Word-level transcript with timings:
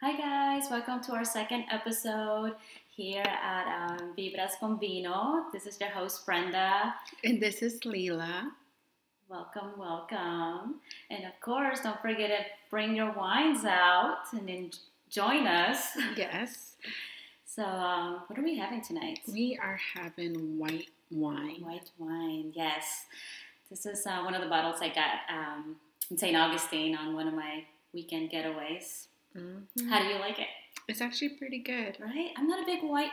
Hi 0.00 0.16
guys, 0.16 0.70
welcome 0.70 1.00
to 1.04 1.12
our 1.12 1.24
second 1.24 1.64
episode 1.70 2.52
here 2.94 3.22
at 3.24 3.66
um, 3.90 4.14
Vibras 4.16 4.58
con 4.60 4.78
Vino. 4.78 5.46
This 5.52 5.66
is 5.66 5.80
your 5.80 5.90
host 5.90 6.24
Brenda. 6.26 6.94
And 7.24 7.40
this 7.40 7.62
is 7.62 7.80
Leela. 7.80 8.50
Welcome, 9.28 9.72
welcome, 9.76 10.76
and 11.10 11.24
of 11.24 11.40
course, 11.40 11.80
don't 11.80 12.00
forget 12.00 12.28
to 12.30 12.44
bring 12.70 12.94
your 12.94 13.12
wines 13.12 13.64
out 13.64 14.18
and 14.32 14.48
then 14.48 14.70
join 15.10 15.46
us. 15.46 15.88
Yes, 16.16 16.76
So, 17.44 17.64
um, 17.64 18.22
what 18.28 18.38
are 18.38 18.42
we 18.42 18.56
having 18.56 18.82
tonight? 18.82 19.20
we 19.32 19.58
are 19.60 19.78
having 19.94 20.58
white 20.58 20.90
wine. 21.10 21.56
White 21.62 21.90
wine, 21.98 22.52
yes. 22.54 23.06
This 23.70 23.84
is 23.86 24.06
uh, 24.06 24.20
one 24.22 24.34
of 24.34 24.42
the 24.42 24.48
bottles 24.48 24.80
I 24.80 24.88
got 24.90 25.18
um, 25.28 25.74
in 26.10 26.16
St. 26.18 26.36
Augustine 26.36 26.94
on 26.94 27.14
one 27.16 27.26
of 27.26 27.34
my 27.34 27.64
weekend 27.92 28.30
getaways. 28.30 29.06
Mhm. 29.36 29.88
How 29.88 29.98
do 30.02 30.08
you 30.08 30.18
like 30.18 30.38
it? 30.38 30.48
It's 30.88 31.00
actually 31.00 31.30
pretty 31.36 31.58
good. 31.58 31.98
Right? 32.00 32.32
I'm 32.36 32.46
not 32.48 32.62
a 32.62 32.66
big 32.66 32.82
white 32.82 33.12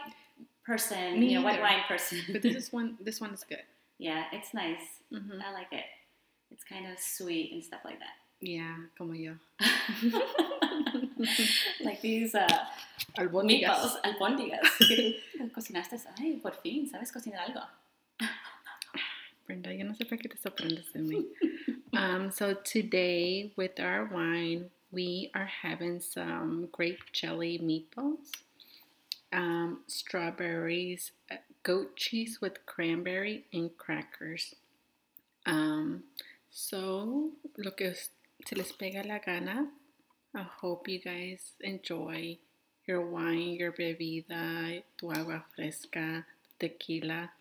person, 0.65 1.19
Me 1.19 1.27
you 1.33 1.39
know, 1.39 1.45
white 1.45 1.59
wine 1.61 1.83
person. 1.87 2.19
But 2.31 2.41
this 2.41 2.55
is 2.55 2.71
one. 2.71 2.97
This 3.01 3.19
one 3.19 3.33
is 3.33 3.43
good. 3.43 3.63
yeah, 3.99 4.25
it's 4.31 4.53
nice. 4.53 5.01
hmm 5.09 5.41
I 5.41 5.51
like 5.53 5.71
it. 5.73 5.85
It's 6.51 6.63
kind 6.63 6.85
of 6.87 6.99
sweet 6.99 7.51
and 7.53 7.63
stuff 7.63 7.81
like 7.83 7.99
that. 7.99 8.15
Yeah, 8.39 8.75
como 8.97 9.13
yo. 9.13 9.35
like 11.83 12.01
these 12.01 12.35
uh, 12.35 12.47
Albóndigas. 13.17 13.61
meatballs, 13.61 13.97
albóndigas. 14.03 14.79
Cocinaste, 15.53 15.97
ay, 16.19 16.39
por 16.41 16.53
fin, 16.61 16.87
¿sabes 16.89 17.11
cocinar 17.11 17.39
algo? 17.47 17.61
Brenda, 19.47 19.73
yo 19.73 19.85
no 19.85 19.93
sé 19.95 20.05
por 20.05 20.17
qué 20.17 20.29
te 20.29 20.37
sorprendes 20.37 20.91
de 20.93 20.99
mí. 21.01 21.25
um, 21.93 22.31
so 22.31 22.53
today 22.53 23.51
with 23.55 23.79
our 23.79 24.05
wine, 24.05 24.69
we 24.93 25.31
are 25.33 25.49
having 25.63 25.99
some 25.99 26.69
grape 26.71 26.99
jelly 27.11 27.59
meatballs, 27.59 28.29
um, 29.33 29.79
strawberries, 29.87 31.11
uh, 31.31 31.37
goat 31.63 31.95
cheese 31.95 32.39
with 32.39 32.65
cranberry, 32.67 33.45
and 33.51 33.75
crackers. 33.77 34.53
Um, 35.45 36.03
so 36.51 37.31
lo 37.57 37.71
que 37.71 37.93
se 37.95 38.55
les 38.55 38.71
pega 38.71 39.05
la 39.05 39.17
gana. 39.17 39.67
I 40.35 40.43
hope 40.61 40.87
you 40.87 40.99
guys 40.99 41.53
enjoy 41.61 42.37
your 42.85 43.01
wine, 43.01 43.55
your 43.55 43.71
bebida, 43.71 44.83
tu 44.97 45.11
agua 45.11 45.43
fresca, 45.55 46.25
tequila, 46.59 47.31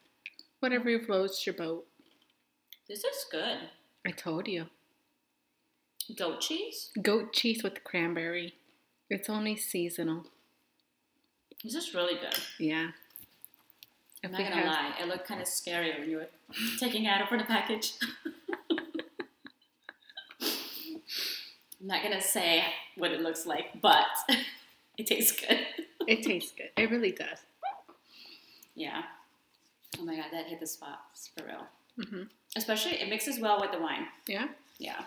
whatever 0.61 0.98
floats 1.01 1.47
your 1.47 1.55
boat. 1.55 1.87
This 2.89 3.05
is 3.05 3.27
good. 3.31 3.59
I 4.07 4.11
told 4.11 4.48
you. 4.48 4.67
Goat 6.17 6.41
cheese? 6.41 6.91
Goat 7.00 7.33
cheese 7.33 7.62
with 7.62 7.84
cranberry. 7.84 8.55
It's 9.08 9.28
only 9.28 9.56
seasonal. 9.56 10.27
This 11.62 11.75
is 11.75 11.95
really 11.95 12.14
good. 12.14 12.36
Yeah. 12.58 12.91
I'm 14.25 14.30
If 14.30 14.33
not 14.33 14.39
gonna 14.39 14.56
have- 14.56 14.67
lie, 14.67 14.95
it 15.00 15.08
looked 15.08 15.27
kind 15.27 15.41
of 15.41 15.48
scary 15.48 15.92
when 15.98 16.08
you 16.11 16.17
were 16.19 16.28
taking 16.78 17.05
it 17.05 17.08
out 17.08 17.33
of 17.33 17.39
the 17.39 17.45
package. 17.45 17.95
I'm 21.80 21.89
not 21.89 22.03
gonna 22.03 22.20
say 22.20 22.64
what 22.97 23.11
it 23.12 23.20
looks 23.20 23.45
like, 23.47 23.80
but 23.80 24.06
it 24.98 25.06
tastes 25.06 25.39
good. 25.41 25.58
It 26.06 26.23
tastes 26.23 26.53
good. 26.56 26.70
It 26.77 26.91
really 26.91 27.12
does. 27.12 27.39
Yeah. 28.75 29.03
Oh 29.98 30.05
my 30.05 30.17
god, 30.17 30.27
that 30.33 30.47
hit 30.47 30.61
the 30.61 30.67
spot 30.67 31.00
for 31.36 31.45
real. 31.45 31.67
hmm 32.06 32.23
Especially, 32.56 32.92
it 33.00 33.08
mixes 33.08 33.39
well 33.41 33.61
with 33.61 33.73
the 33.73 33.78
wine. 33.78 34.06
Yeah. 34.27 34.48
Yeah. 34.78 35.00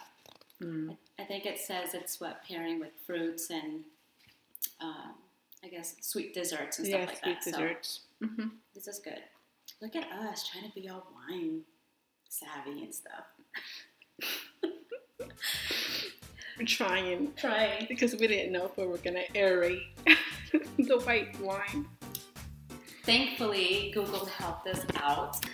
Mm. 0.61 0.95
I 1.19 1.23
think 1.23 1.45
it 1.45 1.59
says 1.59 1.93
it's 1.93 2.19
what 2.21 2.43
pairing 2.47 2.79
with 2.79 2.91
fruits 3.05 3.49
and, 3.49 3.83
um, 4.81 5.13
I 5.63 5.67
guess, 5.67 5.95
sweet 6.01 6.33
desserts 6.33 6.79
and 6.79 6.87
stuff 6.87 6.99
Yeah, 7.01 7.05
like 7.07 7.17
sweet 7.23 7.37
that. 7.45 7.51
desserts. 7.51 8.01
So 8.21 8.27
this 8.73 8.87
is 8.87 8.99
good. 8.99 9.21
Look 9.81 9.95
at 9.95 10.09
us 10.11 10.47
trying 10.47 10.69
to 10.71 10.73
be 10.79 10.87
all 10.89 11.05
wine 11.29 11.61
savvy 12.29 12.83
and 12.83 12.93
stuff. 12.95 13.25
We're 16.57 16.65
trying 16.65 17.33
Trying. 17.35 17.85
because 17.89 18.15
we 18.15 18.27
didn't 18.27 18.53
know 18.53 18.65
if 18.65 18.77
we 18.77 18.85
were 18.85 18.97
gonna 18.97 19.23
aerate 19.33 19.81
the 20.77 20.99
white 21.03 21.37
wine. 21.41 21.85
Thankfully, 23.03 23.91
Google 23.93 24.25
helped 24.25 24.67
us 24.67 24.85
out. 24.95 25.45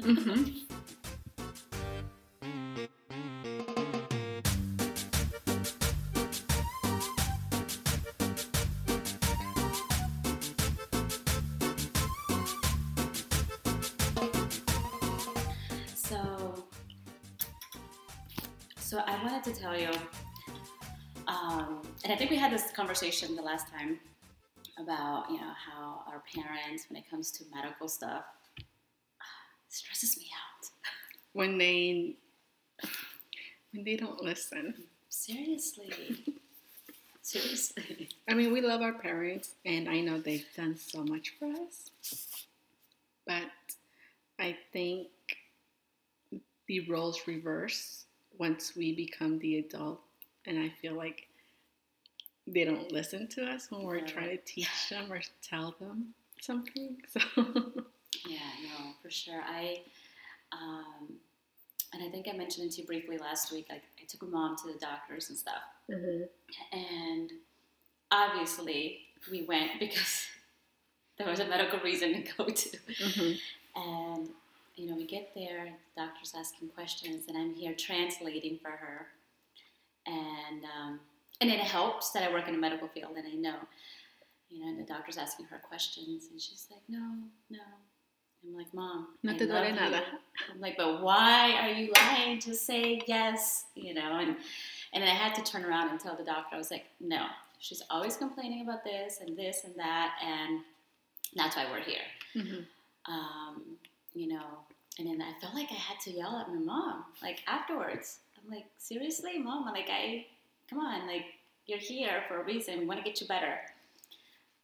hmm 0.00 0.44
tell 19.66 19.78
you, 19.78 19.90
um, 21.26 21.82
and 22.04 22.12
I 22.12 22.16
think 22.16 22.30
we 22.30 22.36
had 22.36 22.52
this 22.52 22.70
conversation 22.70 23.34
the 23.34 23.42
last 23.42 23.68
time 23.68 23.98
about 24.78 25.28
you 25.28 25.38
know 25.40 25.52
how 25.56 26.02
our 26.06 26.22
parents, 26.34 26.86
when 26.88 26.96
it 26.96 27.10
comes 27.10 27.32
to 27.32 27.44
medical 27.52 27.88
stuff, 27.88 28.24
stresses 29.68 30.16
me 30.18 30.26
out. 30.26 30.68
When 31.32 31.58
they 31.58 32.14
when 33.72 33.84
they 33.84 33.96
don't 33.96 34.22
listen. 34.22 34.74
Seriously, 35.08 35.92
seriously. 37.22 38.08
I 38.28 38.34
mean, 38.34 38.52
we 38.52 38.60
love 38.60 38.82
our 38.82 38.92
parents, 38.92 39.54
and 39.64 39.88
I 39.88 40.00
know 40.00 40.20
they've 40.20 40.46
done 40.56 40.76
so 40.76 41.02
much 41.02 41.34
for 41.38 41.46
us. 41.46 41.90
But 43.26 43.50
I 44.38 44.56
think 44.72 45.08
the 46.68 46.88
roles 46.88 47.26
reverse 47.26 48.05
once 48.38 48.74
we 48.76 48.94
become 48.94 49.38
the 49.38 49.58
adult, 49.58 50.00
and 50.46 50.58
I 50.58 50.68
feel 50.80 50.94
like 50.94 51.28
they 52.46 52.64
don't 52.64 52.92
listen 52.92 53.26
to 53.28 53.44
us 53.44 53.70
when 53.70 53.82
we're 53.82 54.06
trying 54.06 54.30
to 54.30 54.36
teach 54.44 54.68
them 54.90 55.12
or 55.12 55.20
tell 55.42 55.74
them 55.80 56.14
something. 56.40 56.96
So, 57.08 57.20
Yeah, 58.28 58.38
no, 58.62 58.92
for 59.02 59.10
sure. 59.10 59.42
I, 59.46 59.80
um, 60.52 61.14
and 61.92 62.02
I 62.02 62.08
think 62.08 62.28
I 62.32 62.36
mentioned 62.36 62.66
it 62.68 62.72
to 62.74 62.80
you 62.82 62.86
briefly 62.86 63.18
last 63.18 63.52
week. 63.52 63.66
Like, 63.68 63.82
I 64.00 64.04
took 64.06 64.22
my 64.22 64.28
mom 64.28 64.56
to 64.58 64.72
the 64.72 64.78
doctors 64.78 65.28
and 65.28 65.36
stuff, 65.38 65.62
and 66.72 67.30
obviously 68.10 69.00
we 69.30 69.42
went 69.42 69.72
because 69.80 70.26
there 71.18 71.26
was 71.28 71.40
a 71.40 71.46
medical 71.46 71.78
reason 71.80 72.22
to 72.24 72.32
go 72.36 72.44
to. 72.48 72.68
Mhm. 73.00 73.38
And 73.76 74.28
you 74.76 74.86
know, 74.88 74.94
we 74.94 75.06
get 75.06 75.30
there, 75.34 75.72
the 75.94 76.02
doctor's 76.02 76.34
asking 76.36 76.68
questions, 76.68 77.24
and 77.28 77.36
I'm 77.36 77.54
here 77.54 77.74
translating 77.74 78.58
for 78.62 78.70
her. 78.70 79.06
And 80.06 80.62
um, 80.64 81.00
and 81.40 81.50
it 81.50 81.58
helps 81.60 82.10
that 82.12 82.22
I 82.22 82.32
work 82.32 82.46
in 82.46 82.54
the 82.54 82.60
medical 82.60 82.88
field 82.88 83.16
and 83.16 83.26
I 83.26 83.34
know, 83.34 83.56
you 84.50 84.60
know, 84.62 84.68
and 84.68 84.78
the 84.78 84.84
doctor's 84.84 85.16
asking 85.18 85.46
her 85.46 85.58
questions, 85.58 86.28
and 86.30 86.40
she's 86.40 86.66
like, 86.70 86.82
"No, 86.88 87.14
no." 87.50 87.58
I'm 88.46 88.54
like, 88.54 88.72
"Mom, 88.72 89.08
No 89.24 89.32
I 89.32 89.36
te 89.36 89.46
duele 89.46 89.74
nada. 89.74 89.96
you." 89.96 90.52
I'm 90.54 90.60
like, 90.60 90.76
"But 90.76 91.02
why 91.02 91.52
are 91.60 91.70
you 91.70 91.92
lying? 91.96 92.38
Just 92.38 92.64
say 92.66 93.00
yes," 93.06 93.64
you 93.74 93.94
know. 93.94 94.18
And 94.18 94.36
and 94.92 95.02
then 95.02 95.08
I 95.10 95.14
had 95.14 95.34
to 95.36 95.42
turn 95.42 95.64
around 95.64 95.88
and 95.88 95.98
tell 95.98 96.14
the 96.16 96.22
doctor, 96.24 96.54
I 96.54 96.58
was 96.58 96.70
like, 96.70 96.84
"No, 97.00 97.26
she's 97.58 97.82
always 97.90 98.16
complaining 98.16 98.62
about 98.62 98.84
this 98.84 99.18
and 99.20 99.36
this 99.36 99.64
and 99.64 99.74
that, 99.76 100.16
and 100.22 100.60
that's 101.34 101.56
why 101.56 101.66
we're 101.70 101.80
here." 101.82 102.06
Mhm. 102.36 102.66
um, 103.06 103.62
you 104.16 104.28
know, 104.28 104.64
and 104.98 105.06
then 105.06 105.20
I 105.20 105.38
felt 105.40 105.54
like 105.54 105.68
I 105.70 105.74
had 105.74 106.00
to 106.00 106.10
yell 106.10 106.38
at 106.38 106.48
my 106.48 106.58
mom, 106.58 107.04
like 107.22 107.42
afterwards. 107.46 108.20
I'm 108.42 108.50
like, 108.50 108.64
seriously, 108.78 109.38
mom, 109.38 109.66
like 109.66 109.88
I, 109.90 110.26
come 110.70 110.80
on, 110.80 111.06
like 111.06 111.26
you're 111.66 111.78
here 111.78 112.22
for 112.26 112.40
a 112.40 112.44
reason. 112.44 112.78
We 112.78 112.86
want 112.86 112.98
to 113.00 113.04
get 113.04 113.20
you 113.20 113.28
better. 113.28 113.58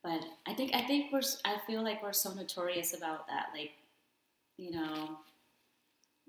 But 0.02 0.24
I 0.46 0.54
think 0.54 0.74
I 0.74 0.82
think 0.82 1.12
we're 1.12 1.20
I 1.44 1.58
feel 1.66 1.82
like 1.84 2.02
we're 2.02 2.14
so 2.14 2.32
notorious 2.32 2.94
about 2.96 3.28
that, 3.28 3.48
like, 3.54 3.72
you 4.56 4.70
know, 4.72 5.18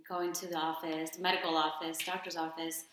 going 0.08 0.34
to 0.34 0.48
the 0.48 0.58
office, 0.58 1.12
the 1.12 1.22
medical 1.22 1.56
office, 1.56 1.98
doctor's 2.06 2.36
office, 2.36 2.86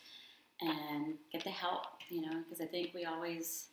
and 0.60 1.14
get 1.32 1.42
the 1.44 1.50
help, 1.50 1.82
you 2.08 2.22
know, 2.22 2.38
because 2.44 2.60
I 2.60 2.66
think 2.66 2.94
we 2.94 3.04
always. 3.04 3.66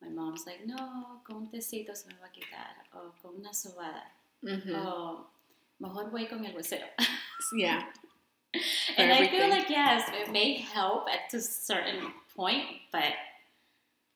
My 0.00 0.08
mom's 0.08 0.46
like, 0.46 0.66
no, 0.66 1.20
con 1.22 1.36
un 1.36 1.46
tecito 1.46 1.94
se 1.94 2.08
me 2.08 2.14
va 2.20 2.26
a 2.26 2.32
quitar, 2.32 2.74
o 2.92 3.12
con 3.22 3.36
una 3.38 3.50
sobada. 3.50 4.02
Mhm. 4.42 4.74
Oh, 4.74 5.26
mejor 5.82 6.10
voy 6.10 6.26
con 6.26 6.44
el 6.44 6.52
huesero. 6.52 6.86
Yeah. 7.54 7.82
and 8.96 9.12
I 9.12 9.28
feel 9.28 9.50
like 9.50 9.68
yes, 9.68 10.08
it 10.14 10.32
may 10.32 10.54
help 10.54 11.06
at 11.08 11.34
a 11.34 11.40
certain 11.40 12.12
point, 12.34 12.64
but 12.92 13.12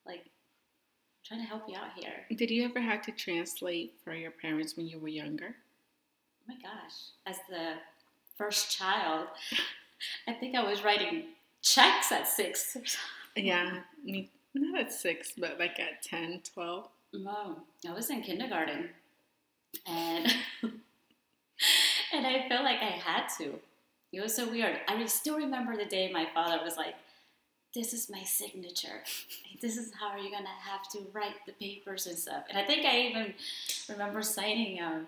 like 0.06 0.20
I'm 0.20 1.22
trying 1.24 1.40
to 1.40 1.46
help 1.46 1.64
you 1.68 1.76
out 1.76 1.92
here. 1.96 2.24
Did 2.34 2.50
you 2.50 2.64
ever 2.64 2.80
have 2.80 3.02
to 3.02 3.12
translate 3.12 3.94
for 4.02 4.14
your 4.14 4.30
parents 4.30 4.76
when 4.76 4.86
you 4.86 4.98
were 4.98 5.08
younger? 5.08 5.56
Oh 6.40 6.44
my 6.48 6.54
gosh, 6.54 7.10
as 7.26 7.36
the 7.50 7.74
first 8.38 8.70
child, 8.70 9.28
I 10.28 10.32
think 10.32 10.54
I 10.54 10.62
was 10.62 10.82
writing 10.82 11.24
checks 11.60 12.12
at 12.12 12.26
six. 12.26 12.76
Yeah, 13.34 13.80
me 14.02 14.30
Not 14.54 14.80
at 14.80 14.92
six, 14.92 15.32
but 15.36 15.58
like 15.58 15.78
at 15.78 16.02
10, 16.02 16.40
12. 16.54 16.88
Wow, 17.14 17.56
I 17.86 17.92
was 17.92 18.08
in 18.08 18.22
kindergarten, 18.22 18.90
and 19.86 20.32
and 22.16 22.26
I 22.26 22.48
felt 22.48 22.64
like 22.64 22.80
I 22.80 22.96
had 23.08 23.28
to. 23.38 23.54
It 24.12 24.20
was 24.20 24.34
so 24.34 24.48
weird. 24.48 24.78
I 24.88 25.04
still 25.06 25.36
remember 25.36 25.76
the 25.76 25.84
day 25.84 26.10
my 26.10 26.26
father 26.32 26.58
was 26.64 26.76
like, 26.76 26.94
"This 27.74 27.92
is 27.92 28.08
my 28.10 28.22
signature. 28.22 29.02
This 29.62 29.78
is 29.78 29.90
how 29.98 30.14
you're 30.18 30.30
gonna 30.30 30.60
have 30.70 30.86
to 30.90 30.98
write 31.14 31.46
the 31.46 31.52
papers 31.52 32.06
and 32.06 32.18
stuff." 32.18 32.44
And 32.48 32.58
I 32.58 32.64
think 32.64 32.84
I 32.84 33.00
even 33.00 33.34
remember 33.88 34.22
signing 34.22 34.82
um, 34.82 35.06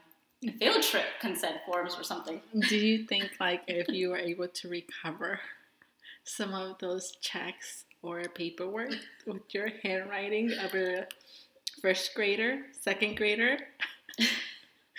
field 0.58 0.82
trip 0.82 1.05
consent 1.20 1.56
forms 1.66 1.96
or 1.99 2.02
something. 2.02 2.40
Do 2.69 2.76
you 2.76 3.05
think 3.05 3.32
like 3.40 3.62
if 3.66 3.88
you 3.88 4.11
were 4.11 4.19
able 4.19 4.49
to 4.49 4.69
recover 4.69 5.40
some 6.25 6.54
of 6.54 6.78
those 6.78 7.16
checks 7.20 7.84
or 8.02 8.22
paperwork 8.22 8.93
with 9.26 9.43
your 9.52 9.69
handwriting 9.82 10.52
of 10.52 10.75
a 10.75 11.06
first 11.82 12.14
grader, 12.14 12.62
second 12.81 13.16
grader, 13.16 13.58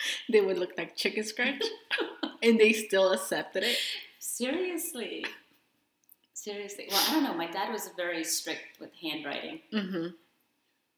they 0.31 0.41
would 0.41 0.57
look 0.57 0.77
like 0.77 0.95
chicken 0.95 1.23
scratch 1.23 1.63
and 2.43 2.59
they 2.59 2.73
still 2.73 3.11
accepted 3.11 3.63
it? 3.63 3.77
Seriously. 4.19 5.25
Seriously. 6.33 6.87
Well, 6.89 7.03
I 7.07 7.13
don't 7.13 7.23
know. 7.23 7.33
My 7.33 7.51
dad 7.51 7.71
was 7.71 7.89
very 7.97 8.23
strict 8.23 8.79
with 8.79 8.91
handwriting. 9.01 9.59
Mm-hmm. 9.73 10.07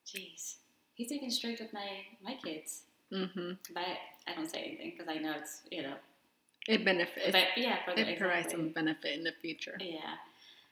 Jeez. 0.06 0.56
He's 0.94 1.12
even 1.12 1.32
strict 1.32 1.62
with 1.62 1.74
my, 1.74 1.88
my 2.24 2.38
kids. 2.44 2.84
Mm-hmm. 3.12 3.54
But 3.74 3.86
I 4.28 4.36
don't 4.36 4.50
say 4.50 4.62
anything 4.64 4.94
because 4.96 5.08
I 5.14 5.20
know 5.20 5.34
it's, 5.40 5.62
you 5.72 5.82
know. 5.82 5.96
It 6.68 6.86
benefits. 6.86 7.32
But 7.32 7.46
yeah, 7.58 7.78
for 7.84 7.96
the, 7.96 8.08
it 8.08 8.20
provides 8.20 8.52
some 8.52 8.70
benefit 8.70 9.18
in 9.18 9.24
the 9.24 9.34
future. 9.42 9.78
Yeah. 9.80 10.16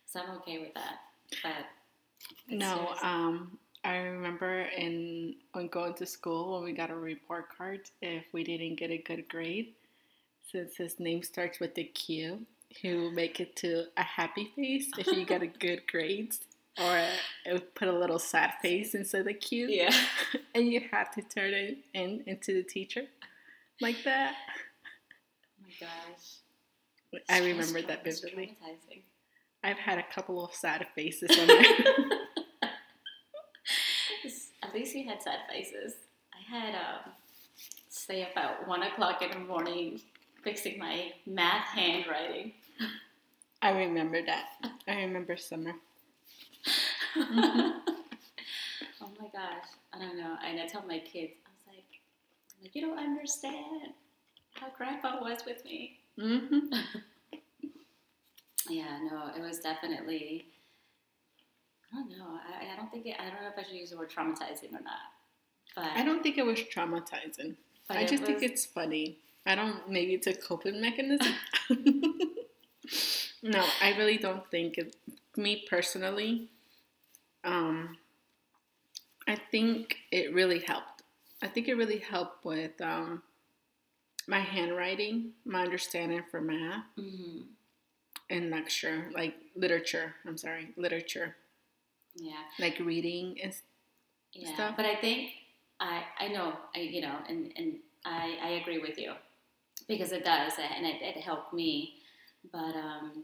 So 0.05 0.19
I'm 0.19 0.37
okay 0.37 0.59
with 0.59 0.73
that. 0.75 0.99
But 1.43 2.55
No, 2.55 2.93
um, 3.01 3.57
I 3.83 3.97
remember 3.97 4.61
in 4.61 5.35
when 5.53 5.67
going 5.67 5.93
to 5.95 6.05
school 6.05 6.53
when 6.53 6.63
we 6.63 6.73
got 6.73 6.91
a 6.91 6.95
report 6.95 7.45
card 7.55 7.81
if 8.01 8.25
we 8.33 8.43
didn't 8.43 8.75
get 8.75 8.91
a 8.91 8.97
good 8.97 9.29
grade, 9.29 9.73
since 10.51 10.75
his 10.77 10.99
name 10.99 11.23
starts 11.23 11.59
with 11.59 11.77
a 11.77 11.83
Q, 11.83 12.45
he 12.69 12.93
will 12.93 13.11
make 13.11 13.39
it 13.39 13.55
to 13.57 13.85
a 13.97 14.03
happy 14.03 14.51
face 14.55 14.87
if 14.97 15.07
you 15.07 15.25
get 15.25 15.41
a 15.41 15.47
good 15.65 15.87
grade, 15.87 16.35
or 16.77 16.97
it 17.45 17.53
would 17.53 17.73
put 17.75 17.87
a 17.87 17.97
little 17.97 18.19
sad 18.19 18.53
face 18.61 18.95
instead 18.95 19.21
of 19.21 19.27
the 19.27 19.33
Q, 19.33 19.67
yeah. 19.69 19.93
and 20.55 20.67
you 20.67 20.81
have 20.91 21.11
to 21.15 21.21
turn 21.21 21.53
it 21.53 21.77
in 21.93 22.23
into 22.25 22.53
the 22.53 22.63
teacher, 22.63 23.03
like 23.79 24.03
that. 24.03 24.35
Oh 25.59 25.63
my 25.63 25.87
gosh. 25.87 26.39
I 27.29 27.39
remember 27.39 27.81
that 27.81 28.03
vividly. 28.03 28.57
I've 29.63 29.77
had 29.77 29.97
a 29.97 30.05
couple 30.13 30.43
of 30.45 30.53
sad 30.53 30.85
faces 30.95 31.31
on 31.37 31.47
there. 31.47 31.63
At 34.69 34.75
least 34.75 34.93
you 34.93 35.09
had 35.09 35.19
sad 35.19 35.39
faces. 35.49 35.93
I 36.31 36.55
had 36.55 36.75
um, 36.75 37.11
stay 37.89 38.21
up 38.21 38.37
at 38.37 38.67
one 38.67 38.83
o'clock 38.83 39.23
in 39.23 39.31
the 39.31 39.39
morning 39.39 39.99
fixing 40.43 40.77
my 40.77 41.11
math 41.25 41.65
handwriting. 41.69 42.51
I 43.63 43.71
remember 43.71 44.23
that. 44.23 44.49
I 44.87 45.01
remember 45.01 45.37
summer. 45.37 45.71
oh 47.17 47.81
my 49.19 49.27
gosh, 49.33 49.65
I 49.91 49.97
don't 49.97 50.19
know. 50.19 50.35
And 50.45 50.59
I 50.61 50.67
tell 50.67 50.83
my 50.87 50.99
kids, 50.99 51.33
I 51.47 51.49
was 51.49 51.65
like, 51.65 51.99
I'm 52.55 52.61
like, 52.61 52.75
you 52.75 52.81
don't 52.83 52.99
understand 52.99 53.93
how 54.53 54.67
Grandpa 54.77 55.19
was 55.19 55.39
with 55.47 55.65
me. 55.65 55.97
Mm-hmm. 56.19 56.75
Yeah, 58.69 58.99
no, 59.11 59.31
it 59.35 59.41
was 59.41 59.61
definitely. 59.61 60.45
I 61.91 61.95
don't 61.95 62.09
know. 62.17 62.25
I, 62.59 62.73
I 62.73 62.75
don't 62.75 62.91
think 62.91 63.05
it, 63.05 63.15
I 63.19 63.25
don't 63.29 63.41
know 63.41 63.49
if 63.49 63.57
I 63.57 63.63
should 63.67 63.75
use 63.77 63.89
the 63.91 63.97
word 63.97 64.11
traumatizing 64.11 64.71
or 64.73 64.81
not. 64.81 65.09
But 65.75 65.85
I 65.95 66.03
don't 66.03 66.21
think 66.21 66.37
it 66.37 66.45
was 66.45 66.59
traumatizing. 66.59 67.55
I 67.89 68.05
just 68.05 68.23
think 68.23 68.43
it's 68.43 68.65
funny. 68.65 69.17
I 69.45 69.55
don't. 69.55 69.89
Maybe 69.89 70.13
it's 70.13 70.27
a 70.27 70.33
coping 70.33 70.79
mechanism. 70.79 71.33
no, 73.43 73.65
I 73.81 73.95
really 73.97 74.17
don't 74.17 74.49
think 74.51 74.77
it. 74.77 74.95
Me 75.37 75.65
personally, 75.69 76.49
um, 77.43 77.97
I 79.27 79.35
think 79.51 79.97
it 80.11 80.33
really 80.33 80.59
helped. 80.59 81.03
I 81.41 81.47
think 81.47 81.67
it 81.67 81.75
really 81.75 81.99
helped 81.99 82.43
with 82.45 82.79
um, 82.81 83.23
my 84.27 84.39
handwriting, 84.39 85.31
my 85.45 85.61
understanding 85.63 86.21
for 86.29 86.41
math 86.41 86.83
Mhm. 86.97 87.45
and 88.29 88.49
lecture, 88.51 89.09
like 89.13 89.35
literature. 89.55 90.15
I'm 90.27 90.37
sorry, 90.37 90.73
literature, 90.75 91.35
Yeah, 92.15 92.33
like 92.59 92.79
reading 92.79 93.37
and 93.43 93.53
yeah. 94.33 94.53
stuff. 94.53 94.73
But 94.77 94.85
I 94.85 94.95
think 94.95 95.31
I 95.79 96.03
I 96.19 96.27
know 96.29 96.53
I 96.75 96.79
you 96.79 97.01
know 97.01 97.15
and 97.27 97.51
and 97.57 97.77
I 98.05 98.37
I 98.43 98.49
agree 98.61 98.79
with 98.79 98.97
you 98.97 99.13
because 99.87 100.11
it 100.11 100.23
does 100.25 100.53
and 100.77 100.85
it, 100.85 101.01
it 101.01 101.17
helped 101.17 101.53
me. 101.53 101.95
But 102.51 102.75
um, 102.75 103.23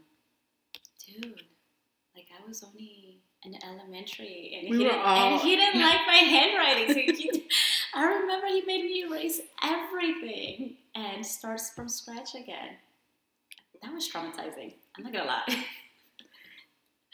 dude, 1.06 1.42
like 2.14 2.26
I 2.32 2.46
was 2.46 2.62
only 2.62 3.18
in 3.44 3.54
elementary 3.64 4.58
and 4.58 4.70
We 4.70 4.78
he 4.78 4.84
didn't, 4.84 5.00
all- 5.00 5.32
and 5.32 5.40
he 5.40 5.56
didn't 5.56 5.80
like 5.90 6.00
my 6.06 6.14
handwriting. 6.14 6.94
So 6.94 7.00
he, 7.14 7.48
I 7.94 8.04
remember 8.04 8.46
he 8.48 8.62
made 8.66 8.84
me 8.84 9.04
erase 9.04 9.40
everything 9.62 10.76
and 10.94 11.24
starts 11.24 11.70
from 11.70 11.88
scratch 11.88 12.34
again. 12.34 12.76
That 13.82 13.92
was 13.92 14.08
traumatizing. 14.10 14.74
I'm 14.96 15.04
not 15.04 15.12
gonna 15.12 15.26
lie. 15.26 15.64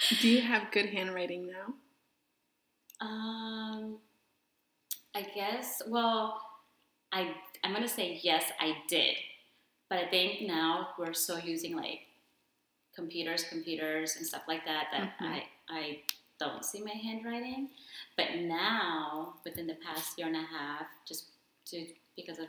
Do 0.09 0.29
you 0.29 0.41
have 0.43 0.71
good 0.71 0.87
handwriting 0.91 1.47
now? 1.49 1.75
Um, 3.01 3.99
I 5.15 5.23
guess. 5.35 5.83
Well, 5.87 6.41
I 7.13 7.35
I'm 7.65 7.73
gonna 7.73 7.89
say 7.89 8.21
yes, 8.23 8.45
I 8.61 8.75
did, 8.89 9.17
but 9.89 9.99
I 9.99 10.09
think 10.09 10.43
now 10.43 10.89
we're 10.99 11.13
so 11.15 11.37
using 11.37 11.77
like 11.77 12.01
computers, 12.95 13.45
computers 13.45 14.17
and 14.17 14.27
stuff 14.27 14.43
like 14.49 14.65
that 14.65 14.89
that 14.93 15.19
Mhm. 15.19 15.27
I 15.29 15.49
I 15.69 16.03
don't 16.39 16.65
see 16.65 16.81
my 16.83 16.93
handwriting. 16.93 17.71
But 18.17 18.35
now, 18.37 19.41
within 19.45 19.67
the 19.67 19.77
past 19.77 20.19
year 20.19 20.27
and 20.27 20.37
a 20.37 20.43
half, 20.43 20.87
just 21.07 21.27
to 21.67 21.87
because 22.17 22.39
of 22.39 22.49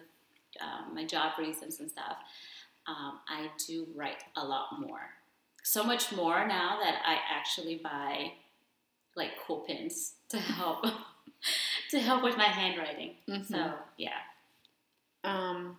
um, 0.62 0.94
my 0.94 1.06
job 1.06 1.38
reasons 1.38 1.80
and 1.80 1.90
stuff, 1.90 2.18
um, 2.88 3.22
I 3.28 3.50
do 3.68 3.88
write 3.96 4.24
a 4.36 4.44
lot 4.46 4.80
more. 4.80 5.10
So 5.64 5.84
much 5.84 6.12
more 6.12 6.46
now 6.48 6.78
that 6.82 7.02
I 7.06 7.18
actually 7.34 7.78
buy 7.78 8.34
like 9.16 9.32
cool 9.46 9.62
pins 9.62 10.14
to 10.30 10.40
help 10.40 10.86
to 11.92 12.00
help 12.00 12.24
with 12.24 12.38
my 12.38 12.46
handwriting. 12.46 13.16
Mhm. 13.30 13.46
So 13.48 13.74
yeah, 13.98 14.20
Um, 15.24 15.78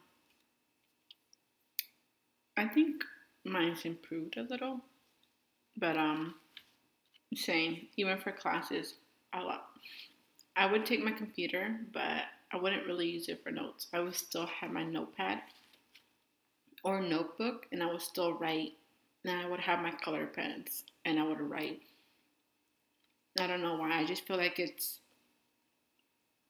I 2.57 2.67
think 2.67 3.05
mine's 3.45 3.85
improved 3.85 4.37
a 4.37 4.43
little, 4.43 4.81
but 5.77 5.97
um, 5.97 6.37
same. 7.35 7.89
Even 7.97 8.19
for 8.19 8.33
classes, 8.33 8.95
a 9.33 9.41
lot. 9.41 9.67
I 10.57 10.67
would 10.67 10.87
take 10.87 11.05
my 11.05 11.13
computer, 11.13 11.81
but 11.93 12.25
I 12.53 12.57
wouldn't 12.59 12.87
really 12.87 13.09
use 13.11 13.29
it 13.29 13.43
for 13.43 13.51
notes. 13.53 13.89
I 13.93 14.01
would 14.01 14.15
still 14.17 14.47
have 14.47 14.71
my 14.73 14.85
notepad 14.85 15.43
or 16.85 17.01
notebook, 17.01 17.67
and 17.73 17.83
I 17.83 17.87
would 17.87 18.01
still 18.03 18.33
write. 18.35 18.75
And 19.25 19.41
I 19.41 19.49
would 19.49 19.61
have 19.61 19.81
my 19.81 19.91
color 19.91 20.27
pens, 20.27 20.85
and 21.05 21.19
I 21.19 21.23
would 21.27 21.41
write. 21.41 21.81
I 23.41 23.47
don't 23.47 23.63
know 23.63 23.77
why. 23.77 23.99
I 23.99 24.05
just 24.05 24.27
feel 24.27 24.37
like 24.37 24.59
it's 24.59 25.01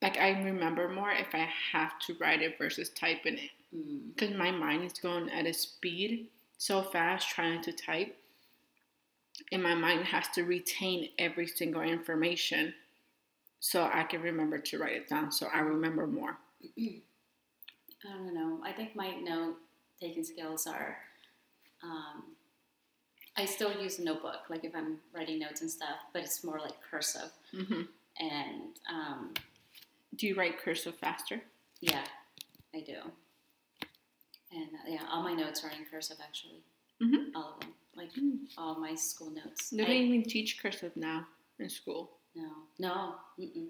like 0.02 0.18
I 0.18 0.30
remember 0.42 0.88
more 0.88 1.12
if 1.12 1.34
I 1.34 1.48
have 1.72 1.98
to 2.06 2.16
write 2.20 2.42
it 2.42 2.58
versus 2.58 2.90
typing 2.90 3.38
it 3.38 3.50
mm, 3.74 4.00
because 4.14 4.36
my 4.36 4.50
mind 4.50 4.84
is 4.84 4.92
going 4.98 5.30
at 5.30 5.46
a 5.46 5.54
speed 5.54 6.26
so 6.58 6.82
fast 6.82 7.30
trying 7.30 7.62
to 7.62 7.72
type 7.72 8.14
and 9.50 9.62
my 9.62 9.74
mind 9.74 10.04
has 10.04 10.28
to 10.34 10.42
retain 10.42 11.08
every 11.18 11.46
single 11.46 11.82
information 11.82 12.72
so 13.60 13.90
i 13.92 14.04
can 14.04 14.22
remember 14.22 14.58
to 14.58 14.78
write 14.78 14.92
it 14.92 15.08
down 15.08 15.32
so 15.32 15.48
i 15.52 15.58
remember 15.58 16.06
more 16.06 16.36
I 18.04 18.12
don't 18.12 18.34
know. 18.34 18.58
I 18.62 18.72
think 18.72 18.94
my 18.94 19.12
note 19.16 19.56
taking 20.00 20.24
skills 20.24 20.66
are. 20.66 20.96
Um, 21.82 22.33
I 23.36 23.44
still 23.46 23.72
use 23.82 23.98
a 23.98 24.04
notebook, 24.04 24.42
like 24.48 24.64
if 24.64 24.74
I'm 24.76 24.98
writing 25.12 25.38
notes 25.40 25.60
and 25.60 25.70
stuff, 25.70 25.96
but 26.12 26.22
it's 26.22 26.44
more 26.44 26.60
like 26.60 26.80
cursive. 26.90 27.30
hmm 27.50 27.82
And 28.20 28.78
um, 28.88 29.34
do 30.16 30.26
you 30.28 30.34
write 30.36 30.58
cursive 30.58 30.94
faster 30.96 31.40
yeah, 31.80 32.04
I 32.74 32.80
do. 32.80 32.96
And 34.52 34.68
uh, 34.74 34.88
yeah, 34.88 35.02
all 35.10 35.22
my 35.22 35.34
notes 35.34 35.62
are 35.64 35.70
in 35.70 35.84
cursive 35.90 36.16
actually. 36.22 36.62
Mhm. 37.02 37.32
All 37.34 37.54
of 37.54 37.60
them, 37.60 37.74
like 37.96 38.12
Mm. 38.14 38.38
all 38.56 38.76
my 38.76 38.94
school 38.94 39.30
notes. 39.30 39.70
they 39.70 39.82
I- 39.82 39.86
don't 39.86 39.96
even 39.96 40.22
teach 40.22 40.58
cursive 40.62 40.96
now 40.96 41.26
in 41.58 41.68
school 41.68 42.10
no, 42.36 42.50
no, 42.80 43.14
mm-mm. 43.38 43.68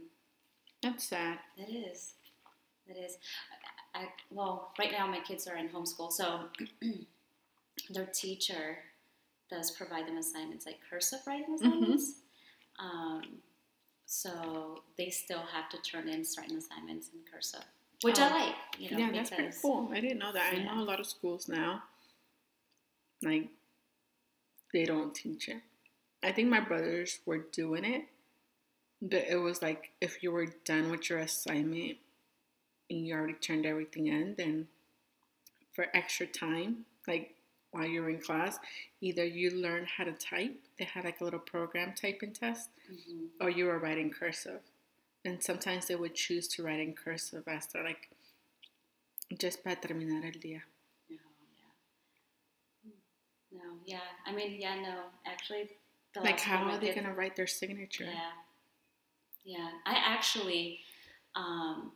that's 0.83 1.05
sad 1.05 1.39
That 1.59 1.69
is. 1.71 2.15
That 2.87 2.97
is. 2.99 3.17
I, 3.95 4.01
I, 4.01 4.09
well, 4.31 4.73
right 4.79 4.93
now 4.93 5.07
my 5.07 5.21
kids 5.21 5.47
are 5.47 5.57
in 5.57 5.69
homeschool, 5.71 6.13
so 6.13 6.49
their 7.91 8.07
teacher 8.07 8.79
does 9.55 9.71
provide 9.71 10.07
them 10.07 10.17
assignments 10.19 10.67
like 10.67 10.79
cursive 10.89 11.21
writing 11.27 11.55
assignments. 11.55 12.15
Um, 12.79 13.23
so 14.07 14.83
they 14.99 15.11
still 15.11 15.43
have 15.53 15.69
to 15.71 15.79
turn 15.91 16.09
in 16.09 16.25
certain 16.25 16.57
assignments 16.59 17.09
in 17.13 17.21
cursive, 17.33 17.65
which 18.03 18.19
Oh. 18.19 18.25
I 18.25 18.47
like. 18.47 18.55
You 18.79 18.91
know, 18.91 18.99
yeah, 18.99 19.13
that's 19.13 19.31
pretty 19.31 19.57
cool. 19.63 19.91
I 19.93 20.01
didn't 20.01 20.19
know 20.19 20.33
that. 20.33 20.55
I 20.55 20.63
know 20.63 20.81
a 20.83 20.85
lot 20.85 21.01
of 21.01 21.07
schools 21.07 21.49
now, 21.49 21.83
like, 23.23 23.49
they 24.73 24.85
don't 24.85 25.15
teach 25.15 25.49
it. 25.49 25.63
I 26.23 26.33
think 26.33 26.49
my 26.49 26.61
brothers 26.61 27.21
were 27.27 27.39
doing 27.39 27.85
it, 27.85 28.07
but 29.01 29.25
it 29.29 29.37
was 29.37 29.63
like 29.63 29.91
if 30.01 30.23
you 30.23 30.33
were 30.33 30.47
done 30.65 30.91
with 30.91 31.09
your 31.09 31.19
assignment 31.21 31.99
and 32.91 33.07
you 33.07 33.15
already 33.15 33.35
turned 33.35 33.67
everything 33.67 34.09
in, 34.09 34.35
then 34.37 34.69
for 35.75 35.87
extra 35.95 36.27
time, 36.27 36.87
like 37.07 37.35
while 37.75 37.87
you're 37.87 38.09
in 38.09 38.21
class, 38.21 38.59
either 39.01 39.25
you 39.25 39.51
learn 39.51 39.85
how 39.97 40.05
to 40.05 40.13
type, 40.13 40.55
they 40.79 40.85
had 40.85 41.05
like 41.05 41.21
a 41.21 41.25
little 41.25 41.41
program 41.41 41.93
typing 41.95 42.33
test, 42.33 42.71
Mhm. 42.91 43.31
or 43.41 43.51
you 43.51 43.65
were 43.67 43.79
writing 43.79 44.11
cursive. 44.11 44.63
And 45.25 45.43
sometimes 45.43 45.87
they 45.87 45.97
would 45.97 46.15
choose 46.15 46.47
to 46.49 46.63
write 46.63 46.81
in 46.81 46.95
cursive 46.95 47.49
after 47.49 47.83
like 47.83 48.11
just 49.39 49.65
para 49.65 49.77
terminar 49.77 50.25
el 50.25 50.39
día. 50.41 50.63
No, 51.11 51.17
yeah. 51.59 51.73
No, 53.51 53.79
yeah. 53.87 54.01
I 54.27 54.33
mean, 54.33 54.61
yeah, 54.61 54.77
no. 54.81 55.11
Actually, 55.27 55.71
the 56.13 56.21
Like 56.21 56.37
last 56.37 56.45
how 56.45 56.65
are 56.71 56.79
they 56.79 56.95
gonna 56.95 57.15
write 57.15 57.37
their 57.37 57.47
signature? 57.47 58.05
Yeah, 58.05 58.33
yeah. 59.45 59.71
I 59.85 59.95
actually, 59.97 60.81
um, 61.35 61.93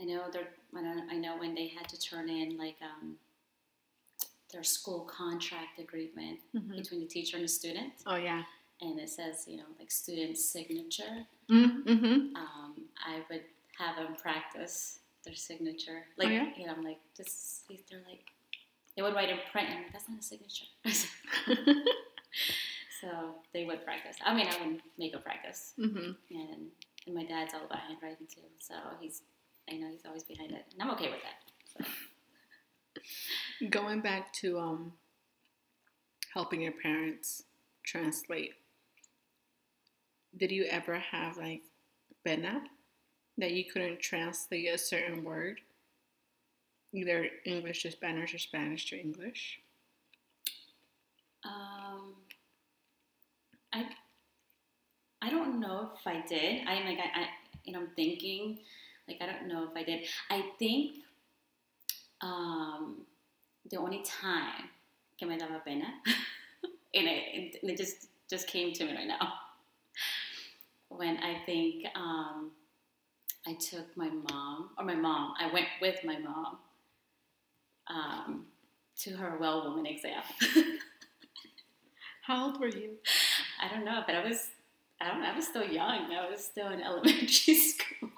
I 0.00 0.04
know 0.04 0.28
they're. 0.30 0.52
I 0.74 0.80
know, 0.82 1.06
I 1.10 1.16
know 1.16 1.36
when 1.38 1.54
they 1.54 1.68
had 1.68 1.88
to 1.88 1.98
turn 1.98 2.28
in 2.28 2.58
like 2.58 2.76
um, 2.82 3.18
their 4.56 4.64
school 4.64 5.00
contract 5.20 5.78
agreement 5.78 6.38
Mhm. 6.54 6.76
between 6.80 7.00
the 7.00 7.06
teacher 7.16 7.36
and 7.36 7.44
the 7.44 7.48
student, 7.60 7.92
Oh 8.06 8.16
yeah. 8.16 8.42
and 8.80 8.98
it 8.98 9.10
says 9.10 9.44
you 9.46 9.58
know 9.58 9.68
like 9.78 9.90
student 9.90 10.38
signature. 10.38 11.14
Mm-hmm. 11.50 12.34
Um, 12.42 12.70
I 13.12 13.14
would 13.28 13.44
have 13.78 13.96
them 13.96 14.16
practice 14.16 15.00
their 15.24 15.34
signature. 15.48 16.06
Like 16.16 16.28
Oh, 16.28 16.32
yeah? 16.38 16.48
you 16.56 16.64
know, 16.66 16.72
I'm 16.72 16.82
like 16.90 17.00
this. 17.18 17.64
They're 17.90 18.00
like 18.08 18.24
they 18.96 19.02
would 19.02 19.14
write 19.14 19.28
in 19.28 19.38
print. 19.52 19.68
and 19.68 19.78
like, 19.82 19.92
that's 19.92 20.08
not 20.08 20.20
a 20.20 20.22
signature. 20.32 20.68
so 23.00 23.08
they 23.52 23.64
would 23.66 23.84
practice. 23.84 24.16
I 24.24 24.32
mean, 24.34 24.46
I 24.48 24.56
would 24.66 24.80
make 24.96 25.14
a 25.14 25.18
practice, 25.18 25.74
mm-hmm. 25.78 26.12
and 26.30 26.62
and 27.06 27.14
my 27.14 27.24
dad's 27.26 27.52
all 27.52 27.66
about 27.66 27.80
handwriting 27.88 28.26
too. 28.34 28.48
So 28.58 28.74
he's 29.00 29.20
I 29.70 29.74
know 29.76 29.88
he's 29.90 30.06
always 30.06 30.24
behind 30.24 30.52
it, 30.52 30.64
and 30.72 30.80
I'm 30.82 30.90
okay 30.96 31.10
with 31.10 31.20
that. 31.28 31.38
So. 31.76 31.78
Going 33.70 34.00
back 34.00 34.32
to 34.34 34.58
um 34.58 34.92
helping 36.34 36.60
your 36.60 36.72
parents 36.72 37.44
translate. 37.82 38.52
Did 40.36 40.52
you 40.52 40.64
ever 40.64 40.98
have 40.98 41.38
like 41.38 41.62
pena 42.22 42.62
that 43.38 43.52
you 43.52 43.64
couldn't 43.64 44.00
translate 44.00 44.68
a 44.68 44.76
certain 44.76 45.24
word? 45.24 45.60
Either 46.92 47.28
English 47.46 47.82
to 47.82 47.90
Spanish 47.90 48.34
or 48.34 48.38
Spanish 48.38 48.90
to 48.90 49.00
English? 49.00 49.60
Um, 51.42 52.16
I 53.72 53.86
I 55.22 55.30
don't 55.30 55.60
know 55.60 55.92
if 55.94 56.06
I 56.06 56.20
did. 56.26 56.66
I'm 56.68 56.84
like 56.84 56.98
I, 56.98 57.22
I 57.22 57.26
you 57.64 57.72
know 57.72 57.80
I'm 57.80 57.90
thinking 57.96 58.58
like 59.08 59.16
I 59.22 59.26
don't 59.26 59.48
know 59.48 59.64
if 59.64 59.74
I 59.74 59.82
did. 59.82 60.06
I 60.28 60.50
think 60.58 60.96
um, 62.20 63.06
the 63.70 63.76
only 63.76 64.02
time 64.02 64.68
que 65.18 65.26
me 65.26 65.38
daba 65.38 65.64
pena 65.64 65.86
and 66.94 67.08
it, 67.08 67.58
it 67.62 67.76
just 67.76 68.08
just 68.28 68.46
came 68.48 68.72
to 68.72 68.84
me 68.84 68.94
right 68.94 69.06
now 69.06 69.32
when 70.88 71.16
I 71.18 71.38
think 71.44 71.84
um, 71.94 72.50
I 73.46 73.54
took 73.54 73.96
my 73.96 74.08
mom 74.08 74.70
or 74.78 74.84
my 74.84 74.94
mom. 74.94 75.34
I 75.38 75.52
went 75.52 75.66
with 75.80 75.98
my 76.04 76.18
mom 76.18 76.58
um, 77.88 78.46
to 79.00 79.16
her 79.16 79.36
well 79.38 79.64
woman 79.64 79.86
exam. 79.86 80.22
How 82.22 82.46
old 82.46 82.60
were 82.60 82.68
you? 82.68 82.90
I 83.62 83.68
don't 83.68 83.84
know, 83.84 84.02
but 84.06 84.16
I 84.16 84.24
was, 84.24 84.48
I 85.00 85.08
don't 85.08 85.20
know, 85.20 85.28
I 85.28 85.36
was 85.36 85.46
still 85.46 85.64
young. 85.64 86.12
I 86.12 86.28
was 86.28 86.44
still 86.44 86.68
in 86.68 86.80
elementary 86.82 87.54
school 87.54 88.10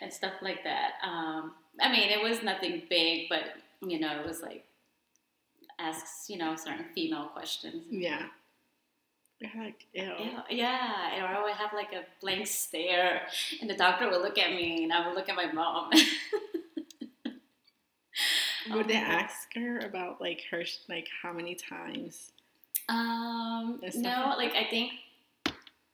and 0.00 0.12
stuff 0.12 0.34
like 0.40 0.62
that. 0.64 0.92
Um, 1.02 1.52
I 1.80 1.90
mean, 1.90 2.10
it 2.10 2.22
was 2.22 2.42
nothing 2.42 2.82
big, 2.88 3.28
but, 3.28 3.42
you 3.82 3.98
know, 4.00 4.20
it 4.20 4.26
was 4.26 4.42
like, 4.42 4.64
asks, 5.78 6.28
you 6.30 6.38
know, 6.38 6.56
certain 6.56 6.86
female 6.94 7.26
questions. 7.26 7.84
Yeah. 7.90 8.26
You're 9.38 9.64
like, 9.64 9.84
ew. 9.92 10.02
Yeah, 10.02 10.42
yeah, 10.48 11.22
or 11.22 11.26
I 11.26 11.42
would 11.42 11.52
have 11.52 11.72
like 11.74 11.92
a 11.92 12.04
blank 12.22 12.46
stare, 12.46 13.20
and 13.60 13.68
the 13.68 13.76
doctor 13.76 14.08
would 14.08 14.22
look 14.22 14.38
at 14.38 14.50
me, 14.52 14.84
and 14.84 14.92
I 14.92 15.06
would 15.06 15.14
look 15.14 15.28
at 15.28 15.36
my 15.36 15.52
mom. 15.52 15.90
Would 18.70 18.88
they 18.88 18.96
Um, 18.96 19.02
ask 19.04 19.54
her 19.54 19.78
about 19.78 20.20
like 20.20 20.42
her 20.50 20.64
like 20.88 21.08
how 21.22 21.32
many 21.32 21.54
times? 21.54 22.32
Um, 22.88 23.80
no, 23.94 24.34
like 24.36 24.54
like 24.54 24.66
I 24.66 24.68
think 24.68 24.92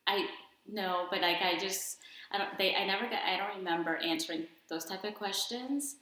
I 0.07 0.27
no, 0.67 1.07
but 1.11 1.21
like 1.21 1.37
I 1.43 1.59
just 1.59 1.99
I 2.31 2.39
don't 2.39 2.57
they 2.59 2.75
I 2.75 2.87
never 2.87 3.05
got 3.05 3.23
I 3.25 3.37
don't 3.37 3.59
remember 3.59 3.97
answering 3.97 4.47
those 4.69 4.85
type 4.87 5.05
of 5.05 5.15
questions. 5.15 5.97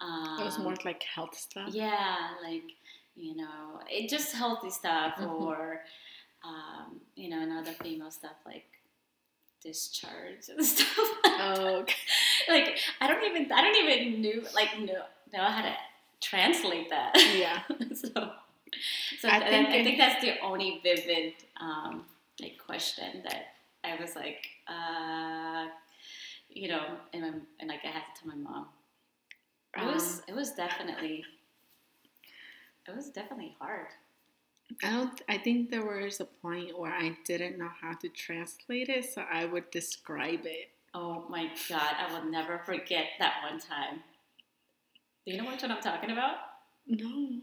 Um, 0.00 0.40
It 0.40 0.44
was 0.44 0.58
more 0.58 0.74
like 0.84 1.02
health 1.02 1.36
stuff. 1.36 1.68
yeah, 1.72 2.30
like 2.42 2.64
you 3.16 3.36
know, 3.36 3.80
it 3.88 4.08
just 4.08 4.32
healthy 4.34 4.70
stuff 4.70 5.14
Mhm. 5.18 5.40
or 5.40 5.80
um, 6.42 7.00
you 7.14 7.28
know, 7.30 7.40
another 7.40 7.72
female 7.72 8.10
stuff 8.10 8.36
like 8.44 8.66
discharge 9.62 10.48
and 10.48 10.64
stuff. 10.74 11.08
Oh, 11.24 11.76
okay. 11.82 11.94
like 12.48 12.78
I 13.00 13.06
don't 13.06 13.24
even 13.24 13.50
I 13.52 13.62
don't 13.62 13.76
even 13.88 14.20
knew 14.20 14.44
like 14.54 14.78
know 14.78 15.04
know 15.32 15.44
how 15.44 15.62
to 15.62 15.74
translate 16.20 16.90
that. 16.90 17.12
Yeah. 17.36 17.62
so 17.94 18.32
so 19.20 19.28
I 19.28 19.38
think 19.48 19.68
I 19.68 19.84
think 19.84 19.98
that's 19.98 20.20
the 20.24 20.38
only 20.40 20.80
vivid 20.82 21.34
um, 21.60 22.04
like 22.40 22.58
question 22.58 23.22
that 23.24 23.54
I 23.84 23.96
was 24.00 24.16
like, 24.16 24.44
uh, 24.66 25.68
you 26.50 26.68
know, 26.68 26.84
and, 27.12 27.42
and 27.60 27.68
like 27.68 27.80
I 27.84 27.88
had 27.88 28.02
to 28.14 28.20
tell 28.22 28.36
my 28.36 28.50
mom. 28.50 28.66
It 29.76 29.84
was 29.84 30.18
Um, 30.18 30.24
it 30.28 30.34
was 30.34 30.52
definitely 30.52 31.24
it 32.86 32.94
was 32.94 33.10
definitely 33.10 33.56
hard. 33.58 33.88
I 34.82 34.90
don't. 34.90 35.22
I 35.28 35.38
think 35.38 35.70
there 35.70 35.84
was 35.84 36.20
a 36.20 36.24
point 36.24 36.78
where 36.78 36.92
I 36.92 37.16
didn't 37.24 37.58
know 37.58 37.70
how 37.80 37.94
to 37.94 38.08
translate 38.08 38.88
it, 38.88 39.04
so 39.12 39.24
I 39.30 39.44
would 39.44 39.70
describe 39.70 40.46
it. 40.46 40.70
Oh 40.94 41.26
my 41.28 41.50
god, 41.68 41.94
I 41.98 42.12
will 42.12 42.30
never 42.30 42.58
forget 42.64 43.06
that 43.18 43.42
one 43.48 43.60
time. 43.60 44.02
Do 45.26 45.32
you 45.32 45.38
know 45.38 45.44
what 45.44 45.62
I'm 45.62 45.80
talking 45.80 46.10
about? 46.10 46.36
No, 46.86 47.40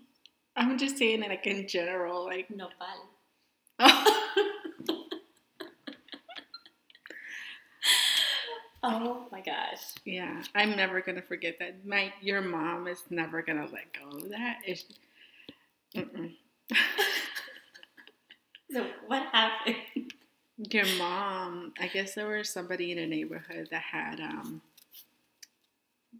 I'm 0.56 0.78
just 0.78 0.98
saying 0.98 1.24
it 1.24 1.30
like 1.30 1.48
in 1.48 1.68
general. 1.68 2.26
Like, 2.26 2.50
Nopal. 2.50 3.10
Oh 8.84 9.28
my 9.32 9.42
gosh. 9.42 9.80
yeah, 10.06 10.42
I'm 10.56 10.76
never 10.76 11.02
gonna 11.02 11.22
forget 11.22 11.58
that. 11.60 11.86
My 11.86 12.12
your 12.22 12.42
mom 12.42 12.88
is 12.88 13.04
never 13.10 13.42
gonna 13.44 13.68
let 13.72 13.94
go 13.94 14.18
of 14.18 14.30
that. 14.30 14.58
It's. 14.66 14.86
So 18.72 18.88
what 19.08 19.24
happened? 19.34 19.76
Your 20.58 20.86
mom, 20.98 21.74
I 21.80 21.88
guess 21.88 22.16
there 22.16 22.28
was 22.28 22.50
somebody 22.50 22.92
in 22.92 22.98
the 22.98 23.08
neighborhood 23.08 23.68
that 23.72 23.82
had 23.82 24.20
um 24.20 24.62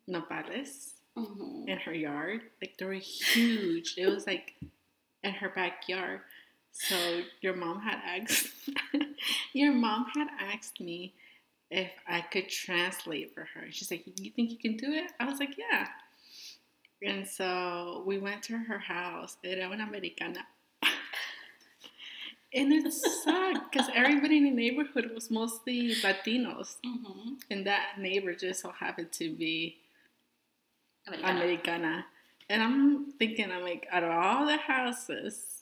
nopales 0.10 0.94
Mhm. 1.18 1.68
in 1.68 1.78
her 1.80 1.94
yard. 1.94 2.42
Like 2.62 2.78
they 2.78 2.86
were 2.86 2.94
huge. 2.94 3.96
it 3.98 4.08
was 4.08 4.26
like 4.28 4.54
in 5.24 5.34
her 5.34 5.50
backyard. 5.50 6.22
So 6.72 7.24
your 7.42 7.56
mom 7.56 7.82
had 7.82 8.00
asked 8.24 8.48
your 9.54 9.74
mom 9.74 10.06
had 10.16 10.30
asked 10.40 10.80
me 10.80 11.14
if 11.72 11.90
I 12.08 12.22
could 12.22 12.50
translate 12.50 13.34
for 13.34 13.48
her. 13.56 13.72
She's 13.72 13.90
like, 13.90 14.04
You 14.20 14.32
think 14.32 14.52
you 14.52 14.58
can 14.58 14.78
do 14.78 14.92
it? 14.92 15.12
I 15.20 15.26
was 15.26 15.40
like, 15.40 15.58
Yeah. 15.58 15.88
And 17.04 17.28
so 17.28 18.04
we 18.06 18.20
went 18.20 18.44
to 18.44 18.58
her 18.58 18.78
house. 18.78 19.38
Era 19.44 19.70
una 19.72 19.86
americana. 19.86 20.46
And 22.54 22.74
it 22.74 22.92
sucked 22.92 23.72
because 23.72 23.90
everybody 23.96 24.38
in 24.38 24.44
the 24.44 24.52
neighborhood 24.52 25.12
was 25.16 25.32
mostly 25.32 25.96
Latinos. 25.96 26.76
Mhm. 26.86 27.38
And 27.50 27.66
that 27.66 27.98
neighbor 27.98 28.36
just 28.36 28.62
so 28.62 28.72
happened 28.72 29.14
to 29.14 29.34
be 29.34 29.78
Americana. 31.08 31.40
Americana. 31.40 32.06
And 32.50 32.62
I'm 32.62 33.12
thinking, 33.14 33.50
I'm 33.50 33.64
like, 33.64 33.88
out 33.90 34.04
of 34.04 34.12
all 34.12 34.46
the 34.46 34.58
houses, 34.58 35.61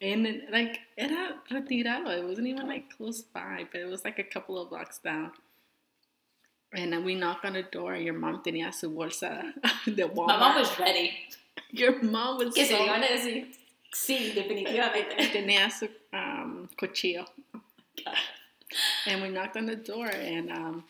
and 0.00 0.26
it, 0.26 0.50
like, 0.52 0.80
era 0.96 1.34
retirado. 1.50 2.16
It 2.16 2.24
wasn't 2.24 2.46
even 2.46 2.66
like 2.68 2.96
close 2.96 3.22
by, 3.22 3.66
but 3.70 3.80
it 3.80 3.86
was 3.88 4.04
like 4.04 4.18
a 4.18 4.24
couple 4.24 4.60
of 4.60 4.70
blocks 4.70 4.98
down. 4.98 5.32
And 6.72 6.92
then 6.92 7.04
we 7.04 7.14
knock 7.14 7.40
on 7.44 7.54
the 7.54 7.62
door, 7.62 7.94
and 7.94 8.04
your 8.04 8.14
mom 8.14 8.42
tenía 8.42 8.74
su 8.74 8.90
bolsa 8.90 9.52
de 9.86 10.06
Walmart. 10.06 10.26
My 10.26 10.38
mom 10.38 10.56
was 10.56 10.78
ready. 10.78 11.12
Your 11.70 12.02
mom 12.02 12.38
was 12.38 12.54
Que 12.54 12.64
se 12.64 12.76
so... 12.76 12.82
le 12.82 12.88
iban 12.88 13.02
a 13.02 13.08
decir 13.08 13.46
sí, 13.94 14.32
definitivamente. 14.34 15.16
tenía 15.32 15.70
su 15.72 15.88
um, 16.12 16.68
cuchillo. 16.78 17.24
god. 18.04 18.14
and 19.06 19.22
we 19.22 19.28
knocked 19.30 19.56
on 19.56 19.66
the 19.66 19.76
door 19.76 20.08
and 20.08 20.50
um, 20.52 20.84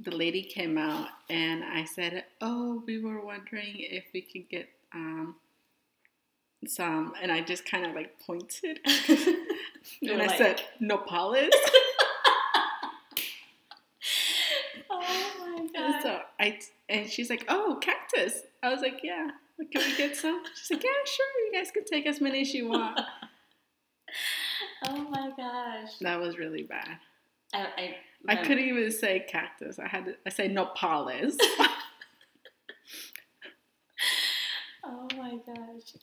the 0.00 0.10
lady 0.14 0.42
came 0.42 0.76
out 0.76 1.08
and 1.30 1.64
i 1.64 1.84
said 1.84 2.24
oh 2.40 2.82
we 2.86 2.98
were 2.98 3.20
wondering 3.24 3.74
if 3.78 4.04
we 4.12 4.20
could 4.20 4.48
get 4.48 4.68
um, 4.94 5.34
some 6.66 7.12
and 7.22 7.30
i 7.32 7.40
just 7.40 7.64
kind 7.64 7.86
of 7.86 7.94
like 7.94 8.18
pointed. 8.20 8.80
And 10.02 10.10
were 10.18 10.22
i 10.22 10.36
said 10.38 10.62
nopales 10.82 11.50
Oh 14.90 15.30
my 15.38 15.56
and 15.58 15.70
god. 15.74 16.02
so 16.02 16.20
i 16.40 16.58
and 16.88 17.08
she's 17.08 17.30
like 17.30 17.44
oh 17.48 17.78
cactus. 17.80 18.42
I 18.62 18.70
was 18.70 18.80
like 18.80 19.00
yeah 19.02 19.28
can 19.72 19.82
we 19.82 19.96
get 19.96 20.16
some? 20.16 20.42
She's 20.56 20.70
like 20.76 20.82
yeah 20.84 20.90
sure 21.04 21.26
you 21.46 21.52
guys 21.54 21.70
can 21.70 21.84
take 21.84 22.06
as 22.06 22.20
many 22.20 22.40
as 22.40 22.52
you 22.52 22.68
want. 22.68 22.98
Oh 24.88 25.08
my 25.10 25.30
gosh. 25.36 25.98
that 26.00 26.20
was 26.20 26.38
really 26.38 26.62
bad. 26.64 26.98
I, 27.52 27.66
I, 27.78 27.96
i 28.28 28.36
couldn't 28.36 28.64
even 28.64 28.90
say 28.90 29.24
cactus. 29.28 29.78
I 29.78 29.86
had 29.86 30.06
to 30.06 30.14
i 30.26 30.30
say 30.30 30.48
nopales 30.48 31.36
Oh 34.86 35.08
my 35.16 35.38
gosh. 35.46 35.94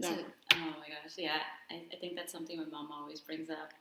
No. 0.00 0.08
So- 0.08 0.24
oh 0.54 0.74
my 0.80 0.88
gosh. 0.88 1.14
Yeah. 1.16 1.38
I, 1.70 1.82
I 1.92 1.96
think 1.96 2.16
that's 2.16 2.32
something 2.32 2.56
my 2.58 2.64
mom 2.64 2.90
always 2.92 3.20
brings 3.20 3.50
up. 3.50 3.72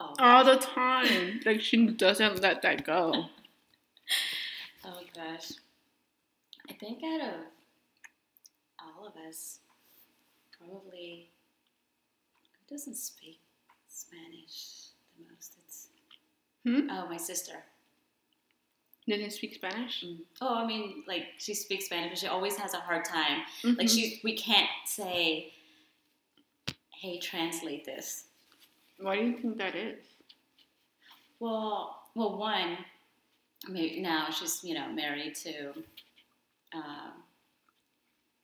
Oh, 0.00 0.14
all 0.18 0.44
the 0.44 0.56
time. 0.56 1.40
Like 1.44 1.60
she 1.60 1.86
doesn't 1.88 2.40
let 2.40 2.62
that 2.62 2.84
go. 2.84 3.12
oh 4.84 5.00
gosh. 5.14 5.52
I 6.70 6.72
think 6.74 7.02
out 7.02 7.20
of 7.20 7.34
all 8.78 9.06
of 9.06 9.14
us, 9.28 9.58
probably 10.56 11.30
who 12.68 12.74
doesn't 12.74 12.96
speak 12.96 13.40
Spanish 13.88 14.88
the 15.16 15.24
most? 15.34 15.54
It's 15.66 15.88
Hmm? 16.64 16.88
oh 16.90 17.08
my 17.08 17.16
sister. 17.16 17.64
Didn't 19.08 19.30
speak 19.30 19.54
Spanish. 19.54 20.04
Oh, 20.42 20.54
I 20.54 20.66
mean, 20.66 21.02
like 21.08 21.24
she 21.38 21.54
speaks 21.54 21.86
Spanish, 21.86 22.10
but 22.10 22.18
she 22.18 22.26
always 22.26 22.56
has 22.56 22.74
a 22.74 22.78
hard 22.80 23.06
time. 23.06 23.40
Mm-hmm. 23.62 23.78
Like 23.78 23.88
she, 23.88 24.20
we 24.22 24.36
can't 24.36 24.68
say, 24.84 25.52
"Hey, 26.90 27.18
translate 27.18 27.86
this." 27.86 28.24
Why 29.00 29.16
do 29.16 29.22
you 29.24 29.38
think 29.38 29.56
that 29.56 29.74
is? 29.74 29.96
Well, 31.40 32.02
well, 32.14 32.36
one, 32.36 32.76
maybe 33.68 34.00
now 34.02 34.28
she's 34.30 34.62
you 34.62 34.74
know 34.74 34.92
married 34.92 35.34
to 35.36 35.72
um 36.74 37.12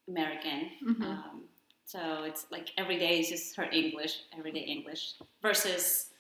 American, 0.09 0.71
Mhm. 0.83 1.03
um, 1.05 1.43
so 1.85 2.25
it's 2.25 2.47
like 2.51 2.71
every 2.79 2.99
day 2.99 3.21
is 3.21 3.29
just 3.29 3.55
her 3.57 3.65
English, 3.71 4.21
everyday 4.39 4.61
English, 4.61 5.13
versus 5.43 6.11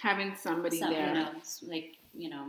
Having 0.00 0.34
somebody 0.36 0.78
some, 0.78 0.92
there, 0.92 1.08
you 1.08 1.14
know, 1.14 1.30
like 1.68 1.96
you 2.14 2.28
know, 2.28 2.48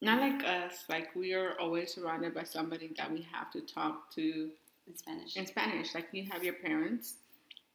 not 0.00 0.20
like 0.20 0.44
us. 0.44 0.84
Like 0.88 1.14
we 1.14 1.34
are 1.34 1.58
always 1.60 1.94
surrounded 1.94 2.34
by 2.34 2.44
somebody 2.44 2.92
that 2.96 3.10
we 3.12 3.26
have 3.32 3.50
to 3.52 3.60
talk 3.62 4.10
to 4.14 4.50
in 4.86 4.96
Spanish. 4.96 5.36
in 5.36 5.46
Spanish. 5.46 5.94
Like 5.94 6.08
you 6.12 6.26
have 6.30 6.44
your 6.44 6.54
parents, 6.54 7.14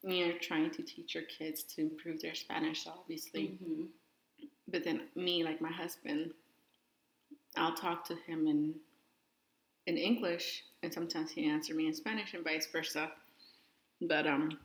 and 0.03 0.15
you're 0.17 0.37
trying 0.39 0.71
to 0.71 0.83
teach 0.83 1.15
your 1.15 1.23
kids 1.25 1.63
to 1.75 1.81
improve 1.81 2.21
their 2.21 2.35
Spanish, 2.35 2.87
obviously. 2.87 3.57
hmm 3.63 3.85
But 4.67 4.83
then 4.83 5.01
me, 5.15 5.43
like 5.43 5.61
my 5.61 5.71
husband, 5.71 6.31
I'll 7.55 7.75
talk 7.75 8.05
to 8.07 8.15
him 8.15 8.47
in 8.47 8.75
in 9.85 9.97
English, 9.97 10.63
and 10.81 10.93
sometimes 10.93 11.31
he 11.31 11.45
answer 11.49 11.73
me 11.73 11.87
in 11.87 11.93
Spanish, 11.93 12.33
and 12.33 12.43
vice 12.43 12.67
versa. 12.71 13.11
But 14.01 14.25
um, 14.27 14.59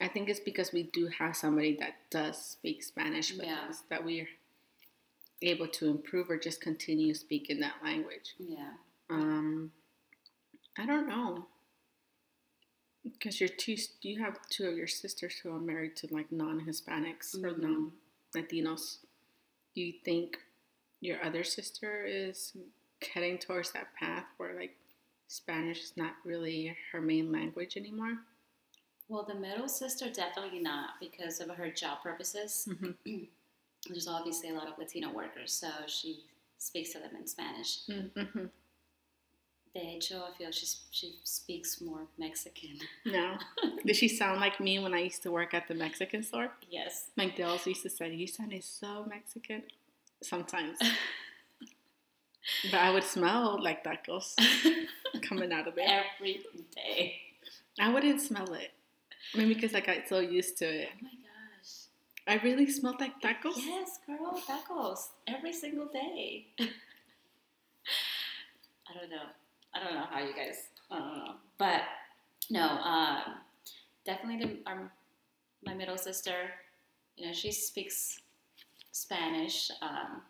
I 0.00 0.08
think 0.08 0.28
it's 0.28 0.40
because 0.40 0.72
we 0.72 0.84
do 0.84 1.06
have 1.18 1.36
somebody 1.36 1.76
that 1.80 1.94
does 2.10 2.44
speak 2.44 2.82
Spanish 2.82 3.32
with 3.32 3.46
Yeah. 3.46 3.66
us 3.68 3.82
that 3.88 4.04
we're 4.04 4.28
able 5.42 5.68
to 5.68 5.88
improve 5.88 6.30
or 6.30 6.36
just 6.38 6.60
continue 6.60 7.14
speaking 7.14 7.60
that 7.60 7.74
language. 7.82 8.34
Yeah. 8.38 8.72
Um, 9.10 9.72
I 10.78 10.86
don't 10.86 11.08
know. 11.08 11.46
Because 13.04 13.40
you're 13.40 13.48
two, 13.48 13.76
you 14.02 14.20
have 14.22 14.38
two 14.50 14.66
of 14.66 14.76
your 14.76 14.86
sisters 14.86 15.34
who 15.38 15.54
are 15.54 15.60
married 15.60 15.96
to 15.96 16.08
like 16.14 16.30
non-Hispanics 16.32 17.34
or 17.42 17.52
Mhm. 17.52 17.92
non-Latinos. 18.34 18.98
Do 19.74 19.80
you 19.82 19.92
think 20.04 20.38
your 21.00 21.24
other 21.24 21.44
sister 21.44 22.04
is 22.04 22.56
heading 23.14 23.38
towards 23.38 23.70
that 23.72 23.94
path 23.94 24.26
where 24.36 24.54
like 24.58 24.76
Spanish 25.28 25.82
is 25.84 25.96
not 25.96 26.16
really 26.24 26.76
her 26.90 27.00
main 27.00 27.30
language 27.30 27.76
anymore? 27.76 28.18
Well, 29.08 29.22
the 29.24 29.34
middle 29.34 29.68
sister 29.68 30.10
definitely 30.10 30.58
not 30.60 31.00
because 31.00 31.40
of 31.40 31.48
her 31.50 31.70
job 31.70 32.02
purposes. 32.02 32.68
Mm-hmm. 32.68 33.24
There's 33.86 34.08
obviously 34.08 34.50
a 34.50 34.54
lot 34.54 34.68
of 34.68 34.78
Latino 34.78 35.12
workers, 35.12 35.52
so 35.52 35.68
she 35.86 36.24
speaks 36.58 36.92
to 36.92 36.98
them 36.98 37.10
in 37.18 37.26
Spanish. 37.26 37.80
Mm-hmm. 37.88 38.46
De 39.74 39.80
hecho, 39.80 40.22
I 40.22 40.36
feel 40.36 40.50
she 40.50 40.66
she 40.90 41.18
speaks 41.24 41.80
more 41.80 42.06
Mexican. 42.18 42.78
No. 43.04 43.36
Did 43.84 43.96
she 43.96 44.08
sound 44.08 44.40
like 44.40 44.60
me 44.60 44.78
when 44.78 44.94
I 44.94 45.00
used 45.00 45.22
to 45.22 45.30
work 45.30 45.54
at 45.54 45.68
the 45.68 45.74
Mexican 45.74 46.22
store? 46.22 46.50
Yes. 46.70 47.10
McDell's 47.18 47.66
used 47.66 47.82
to 47.82 47.90
say, 47.90 48.12
"You 48.12 48.26
sounded 48.26 48.64
so 48.64 49.04
Mexican." 49.08 49.62
Sometimes, 50.20 50.78
but 52.72 52.80
I 52.80 52.90
would 52.90 53.04
smell 53.04 53.62
like 53.62 53.84
tacos 53.84 54.34
coming 55.22 55.52
out 55.52 55.68
of 55.68 55.76
there. 55.76 56.04
Every 56.16 56.40
day. 56.74 57.20
I 57.78 57.92
wouldn't 57.92 58.20
smell 58.20 58.52
it, 58.54 58.72
maybe 59.36 59.54
because 59.54 59.76
I 59.76 59.80
got 59.80 60.08
so 60.08 60.18
used 60.18 60.58
to 60.58 60.64
it. 60.64 60.88
Oh. 61.04 61.27
I 62.28 62.36
really 62.44 62.70
smelled 62.70 63.00
like 63.00 63.20
tacos. 63.22 63.56
Yes, 63.56 63.98
girl, 64.06 64.40
tacos 64.46 65.08
every 65.26 65.52
single 65.52 65.86
day. 65.86 66.48
I 66.60 66.64
don't 68.98 69.10
know. 69.10 69.24
I 69.74 69.82
don't 69.82 69.94
know 69.94 70.04
how 70.10 70.20
you 70.20 70.34
guys. 70.34 70.68
I 70.90 70.98
don't 70.98 71.18
know, 71.18 71.34
but 71.56 71.82
no. 72.50 72.62
Um, 72.66 73.22
definitely 74.04 74.46
the, 74.46 74.58
our, 74.70 74.92
my 75.64 75.72
middle 75.74 75.96
sister. 75.96 76.50
You 77.16 77.26
know, 77.26 77.32
she 77.32 77.50
speaks 77.50 78.20
Spanish. 78.92 79.70
Um, 79.80 80.22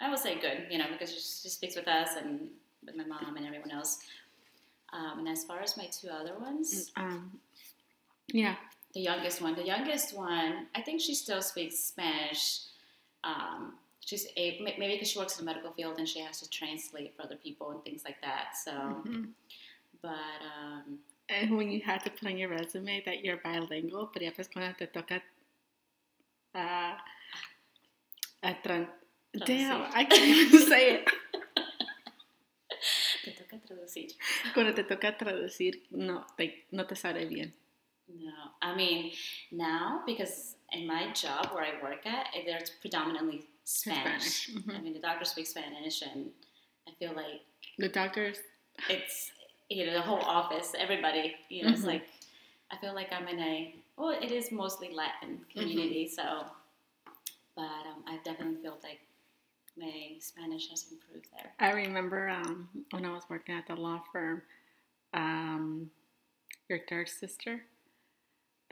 I 0.00 0.10
would 0.10 0.18
say 0.18 0.40
good. 0.40 0.66
You 0.70 0.78
know, 0.78 0.86
because 0.92 1.10
she, 1.12 1.20
she 1.20 1.48
speaks 1.48 1.74
with 1.74 1.88
us 1.88 2.10
and 2.22 2.48
with 2.86 2.96
my 2.96 3.04
mom 3.04 3.36
and 3.36 3.46
everyone 3.46 3.72
else. 3.72 3.98
Um, 4.92 5.20
and 5.20 5.28
as 5.28 5.44
far 5.44 5.60
as 5.60 5.76
my 5.76 5.86
two 5.86 6.08
other 6.08 6.38
ones, 6.38 6.92
Um, 6.96 7.40
yeah. 8.28 8.56
The 8.94 9.00
youngest 9.00 9.40
one. 9.40 9.54
The 9.54 9.64
youngest 9.64 10.14
one, 10.16 10.66
I 10.74 10.80
think 10.82 11.00
she 11.00 11.14
still 11.14 11.40
speaks 11.42 11.78
Spanish. 11.78 12.60
Um, 13.24 13.74
she's 14.00 14.26
a, 14.36 14.60
maybe 14.62 14.94
because 14.94 15.08
she 15.10 15.18
works 15.18 15.38
in 15.38 15.44
the 15.44 15.50
medical 15.52 15.72
field 15.72 15.98
and 15.98 16.08
she 16.08 16.20
has 16.20 16.40
to 16.40 16.50
translate 16.50 17.14
for 17.16 17.22
other 17.22 17.36
people 17.36 17.70
and 17.70 17.82
things 17.84 18.02
like 18.04 18.20
that. 18.22 18.56
So, 18.62 18.70
Mhm. 18.72 19.28
but 20.02 20.40
um, 20.54 20.98
And 21.28 21.56
when 21.56 21.70
you 21.70 21.80
had 21.80 22.02
to 22.04 22.10
put 22.10 22.28
on 22.28 22.36
your 22.36 22.50
resume 22.50 23.02
that 23.04 23.24
you're 23.24 23.38
bilingual, 23.38 24.08
pero 24.12 24.24
ya 24.26 24.32
pues 24.34 24.48
cuando 24.48 24.74
te 24.76 24.86
toca 24.86 25.22
uh, 26.54 26.94
a 28.42 28.54
tran- 28.62 28.88
Damn, 29.46 29.82
I 29.94 30.04
can't 30.04 30.28
even 30.28 30.60
say 30.68 30.94
it. 30.96 31.08
te 33.24 33.30
toca 33.32 33.58
traducir. 33.66 34.12
Cuando 34.52 34.74
te 34.74 34.82
toca 34.84 35.16
traducir, 35.16 35.82
no, 35.90 36.26
like, 36.38 36.66
no 36.72 36.84
te 36.86 36.94
sale 36.96 37.24
bien. 37.26 37.54
No, 38.18 38.32
I 38.60 38.74
mean 38.74 39.12
now 39.50 40.02
because 40.06 40.56
in 40.72 40.86
my 40.86 41.12
job 41.12 41.50
where 41.52 41.64
I 41.64 41.82
work 41.82 42.06
at, 42.06 42.26
eh, 42.34 42.42
there's 42.46 42.70
predominantly 42.70 43.46
Spanish. 43.64 44.46
Spanish, 44.46 44.66
mhm. 44.66 44.76
I 44.78 44.80
mean, 44.82 44.92
the 44.92 44.98
doctor 45.00 45.24
speaks 45.24 45.50
Spanish, 45.50 46.02
and 46.02 46.30
I 46.88 46.92
feel 46.98 47.12
like 47.14 47.42
The 47.78 47.88
doctors, 47.88 48.38
it's 48.88 49.30
you 49.70 49.86
know 49.86 49.92
the 49.94 50.00
whole 50.02 50.20
office 50.20 50.74
everybody 50.78 51.34
you 51.48 51.62
know 51.62 51.70
it's 51.70 51.82
Mhm. 51.82 51.86
like 51.94 52.08
i 52.70 52.76
feel 52.76 52.94
like 52.94 53.10
i'm 53.12 53.26
in 53.28 53.38
a 53.38 53.74
well 53.96 54.10
it 54.10 54.30
is 54.30 54.50
mostly 54.52 54.92
latin 54.92 55.40
community 55.52 56.06
so 56.08 56.44
but 57.54 57.62
um, 57.86 58.02
i 58.06 58.18
definitely 58.24 58.60
feel 58.60 58.78
like 58.82 59.00
my 59.78 60.16
spanish 60.20 60.68
has 60.68 60.90
improved 60.92 61.26
there 61.32 61.52
I 61.58 61.70
remember 61.72 62.28
um, 62.28 62.68
when 62.90 63.04
I 63.06 63.12
was 63.12 63.22
working 63.30 63.54
at 63.54 63.66
the 63.66 63.76
law 63.76 64.02
firm, 64.12 64.42
um, 65.14 65.90
your 66.68 66.80
third 66.88 67.08
sister, 67.08 67.62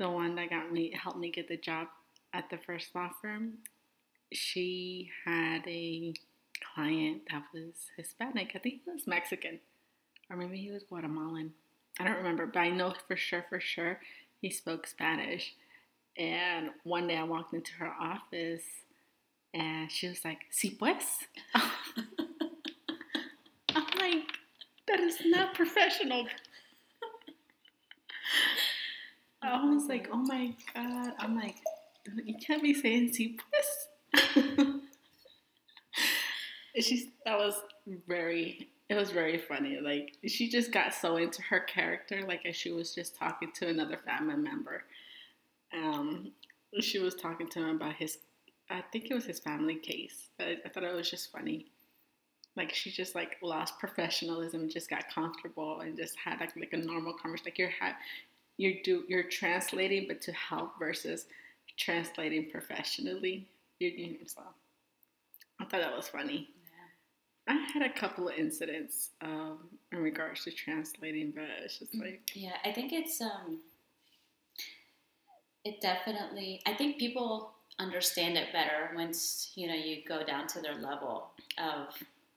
the 0.01 0.11
one 0.11 0.35
that 0.35 0.49
got 0.49 0.73
me, 0.73 0.93
helped 1.01 1.19
me 1.19 1.31
get 1.31 1.47
the 1.47 1.59
job 1.59 1.87
at 2.33 2.49
the 2.51 2.57
first 2.57 2.95
law 2.95 3.11
firm, 3.21 3.59
she 4.33 5.11
had 5.27 5.61
a 5.67 6.15
client 6.75 7.23
that 7.31 7.43
was 7.53 7.75
Hispanic. 7.97 8.53
I 8.55 8.59
think 8.59 8.81
he 8.85 8.91
was 8.91 9.07
Mexican, 9.07 9.61
or 10.31 10.37
maybe 10.37 10.57
he 10.57 10.71
was 10.71 10.85
Guatemalan. 10.85 11.53
I 11.99 12.05
don't 12.05 12.17
remember, 12.17 12.47
but 12.47 12.61
I 12.61 12.71
know 12.71 12.95
for 13.07 13.17
sure, 13.17 13.45
for 13.51 13.61
sure, 13.61 14.01
he 14.41 14.51
spoke 14.51 14.87
Spanish. 14.87 15.55
And 16.17 16.71
one 16.85 17.07
day 17.07 17.17
I 17.17 17.25
walked 17.25 17.53
into 17.53 17.75
her 17.75 17.93
office 18.01 18.65
and 19.53 19.93
she 19.93 20.09
was 20.09 20.25
like, 20.25 20.39
Si 20.51 20.71
pues. 20.71 21.05
I'm 21.55 21.75
like, 23.99 24.25
that 24.89 25.01
is 25.01 25.19
not 25.27 25.55
professional. 25.55 26.27
I 29.55 29.65
was 29.65 29.87
like, 29.87 30.09
oh 30.13 30.17
my 30.19 30.55
god. 30.75 31.13
I'm 31.19 31.37
like, 31.37 31.57
you 32.25 32.35
can't 32.45 32.63
be 32.63 32.75
saying 32.75 33.11
sí 33.11 33.37
pues. 33.39 34.67
She's 36.79 37.07
that 37.25 37.37
was 37.39 37.55
very 38.07 38.69
it 38.89 38.95
was 38.95 39.11
very 39.11 39.39
funny. 39.39 39.79
Like 39.81 40.17
she 40.27 40.49
just 40.49 40.73
got 40.73 40.93
so 40.95 41.17
into 41.17 41.43
her 41.43 41.61
character, 41.61 42.23
like 42.27 42.45
as 42.47 42.57
she 42.57 42.73
was 42.73 42.95
just 42.95 43.15
talking 43.17 43.51
to 43.57 43.69
another 43.69 43.99
family 44.05 44.37
member. 44.37 44.85
Um, 45.73 46.33
she 46.81 46.99
was 46.99 47.15
talking 47.15 47.49
to 47.51 47.61
him 47.61 47.77
about 47.77 47.95
his, 47.95 48.19
I 48.69 48.83
think 48.93 49.07
it 49.11 49.15
was 49.15 49.25
his 49.25 49.39
family 49.39 49.77
case. 49.77 50.31
I, 50.41 50.57
I 50.65 50.69
thought 50.69 50.83
it 50.83 50.95
was 50.95 51.11
just 51.11 51.31
funny. 51.31 51.67
Like 52.57 52.75
she 52.75 52.91
just 52.91 53.15
like 53.15 53.37
lost 53.43 53.79
professionalism, 53.79 54.69
just 54.69 54.91
got 54.91 55.09
comfortable, 55.15 55.81
and 55.81 55.97
just 55.97 56.17
had 56.19 56.41
like 56.41 56.57
like 56.57 56.73
a 56.73 56.79
normal 56.79 57.15
conversation. 57.15 57.47
Like 57.47 57.59
you're 57.59 57.71
ha- 57.71 57.97
you're 58.61 58.83
do 58.85 59.05
you're 59.09 59.23
translating, 59.25 60.07
but 60.07 60.21
to 60.23 60.33
help 60.33 60.79
versus 60.79 61.27
translating 61.77 62.51
professionally. 62.51 63.47
You're 63.79 63.93
doing 63.93 64.19
so. 64.27 64.43
I 65.59 65.65
thought 65.65 65.81
that 65.81 65.97
was 65.97 66.09
funny. 66.09 66.49
I 67.49 67.55
had 67.73 67.83
a 67.83 67.93
couple 67.93 68.29
of 68.29 68.35
incidents 68.37 69.11
um, 69.23 69.59
in 69.93 69.99
regards 69.99 70.45
to 70.45 70.51
translating, 70.53 71.33
but 71.35 71.45
it's 71.65 71.79
just 71.79 71.95
Mm. 71.95 72.01
like 72.03 72.21
Yeah, 72.35 72.57
I 72.65 72.73
think 72.73 72.93
it's 72.93 73.21
um 73.21 73.61
it 75.65 75.81
definitely 75.81 76.61
I 76.67 76.75
think 76.75 76.99
people 76.99 77.53
understand 77.79 78.37
it 78.37 78.53
better 78.53 78.91
once, 78.95 79.53
you 79.55 79.67
know, 79.69 79.75
you 79.75 80.03
go 80.07 80.23
down 80.23 80.47
to 80.49 80.61
their 80.61 80.75
level 80.75 81.31
of, 81.59 81.95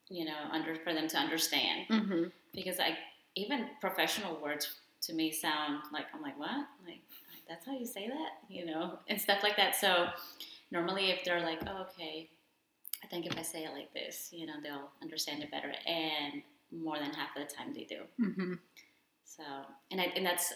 you 0.10 0.24
know, 0.24 0.40
under 0.52 0.76
for 0.76 0.94
them 0.94 1.08
to 1.10 1.18
understand. 1.18 1.88
mm-hmm. 1.90 2.24
Because 2.54 2.80
I 2.80 2.98
even 3.36 3.68
professional 3.82 4.40
words 4.42 4.80
to 5.06 5.14
me 5.14 5.32
sound 5.32 5.82
like 5.92 6.06
I'm 6.14 6.22
like, 6.22 6.38
what? 6.40 6.68
Like 6.86 7.02
that's 7.48 7.66
how 7.66 7.78
you 7.78 7.86
say 7.86 8.08
that? 8.08 8.32
You 8.50 8.66
know, 8.66 9.00
and 9.08 9.20
stuff 9.20 9.44
like 9.44 9.58
that. 9.58 9.76
So 9.76 10.08
normally 10.72 11.12
if 11.12 11.24
they're 11.24 11.42
like, 11.42 11.60
oh, 11.68 11.86
okay, 11.90 12.30
I 13.04 13.08
think 13.08 13.26
if 13.26 13.38
I 13.38 13.42
say 13.42 13.66
it 13.66 13.74
like 13.74 13.94
this, 13.94 14.30
you 14.32 14.46
know, 14.46 14.54
they'll 14.64 14.90
understand 15.02 15.44
it 15.44 15.52
better 15.52 15.74
and 15.86 16.42
more 16.72 16.98
than 16.98 17.14
half 17.14 17.36
of 17.36 17.48
the 17.48 17.54
time 17.54 17.74
they 17.74 17.84
do. 17.84 18.02
Mm-hmm. 18.20 18.54
So, 19.26 19.44
and 19.92 20.02
I, 20.02 20.06
and 20.16 20.26
that's 20.26 20.54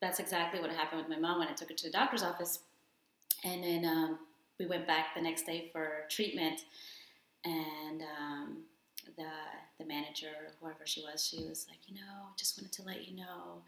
that's 0.00 0.20
exactly 0.20 0.60
what 0.60 0.70
happened 0.70 1.00
with 1.00 1.08
my 1.08 1.18
mom 1.18 1.38
when 1.38 1.48
I 1.48 1.52
took 1.52 1.68
her 1.68 1.74
to 1.74 1.84
the 1.84 1.92
doctor's 1.92 2.22
office, 2.22 2.60
and 3.44 3.62
then 3.62 3.84
um, 3.84 4.18
we 4.58 4.66
went 4.66 4.86
back 4.86 5.14
the 5.14 5.22
next 5.22 5.46
day 5.46 5.70
for 5.72 6.06
treatment, 6.10 6.60
and 7.44 8.02
um, 8.02 8.58
the 9.16 9.28
the 9.78 9.84
manager, 9.84 10.52
whoever 10.60 10.84
she 10.86 11.02
was, 11.02 11.24
she 11.26 11.44
was 11.44 11.66
like, 11.68 11.78
you 11.86 11.94
know, 11.94 12.28
just 12.36 12.58
wanted 12.58 12.72
to 12.72 12.82
let 12.82 13.06
you 13.08 13.16
know, 13.16 13.62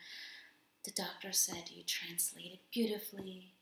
the 0.84 0.90
doctor 0.92 1.32
said 1.32 1.64
you 1.70 1.82
translated 1.86 2.58
beautifully, 2.72 3.52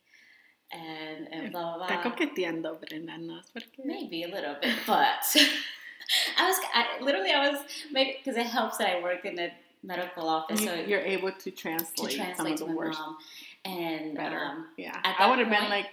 and 0.73 1.29
and 1.33 1.53
blah 1.53 1.77
blah 1.77 1.87
Está 1.89 2.03
blah. 2.03 2.12
coqueteando, 2.12 2.81
Brenda, 2.81 3.19
no 3.19 3.41
porque. 3.53 3.85
Maybe 3.85 4.23
a 4.25 4.29
little 4.29 4.57
bit, 4.61 4.75
but 4.87 5.25
I 6.39 6.47
was 6.49 6.57
I, 6.75 7.03
literally 7.03 7.31
I 7.33 7.49
was 7.51 7.61
maybe 7.93 8.17
because 8.23 8.37
it 8.39 8.47
helps 8.47 8.79
that 8.79 8.89
I 8.97 9.03
work 9.03 9.25
in 9.25 9.39
a 9.39 9.53
medical 9.83 10.29
office, 10.29 10.61
You, 10.61 10.69
so 10.69 10.75
you're 10.75 11.01
able 11.01 11.31
to 11.33 11.39
to 11.39 11.51
translate, 11.51 12.37
some 12.37 12.47
of 12.47 12.57
to 12.59 12.65
the 12.65 12.73
words 12.73 12.99
mom, 12.99 13.17
and 13.65 14.17
better. 14.17 14.39
um, 14.39 14.67
yeah, 14.77 14.97
I 15.05 15.29
would 15.29 15.39
have 15.39 15.49
been 15.51 15.69
like, 15.71 15.87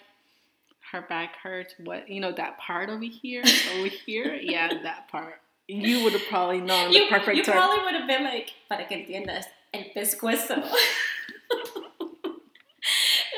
her 0.91 1.01
back 1.01 1.35
hurts. 1.37 1.73
What 1.83 2.09
you 2.09 2.19
know 2.19 2.31
that 2.31 2.57
part 2.57 2.89
over 2.89 3.03
here, 3.03 3.43
over 3.77 3.87
here, 3.87 4.33
yeah, 4.35 4.69
that 4.83 5.07
part. 5.09 5.39
You 5.67 6.03
would 6.03 6.13
have 6.13 6.25
probably 6.27 6.59
known 6.59 6.91
you, 6.91 7.05
the 7.05 7.09
perfect 7.09 7.37
you 7.37 7.43
term. 7.43 7.55
probably 7.55 7.83
would 7.85 7.95
have 7.95 8.07
been 8.07 8.23
like, 8.23 8.51
para 8.69 8.85
que 8.85 8.97
entiendas, 8.97 9.45
el 9.73 9.85
pescuezo. 9.95 10.55
and 10.55 10.65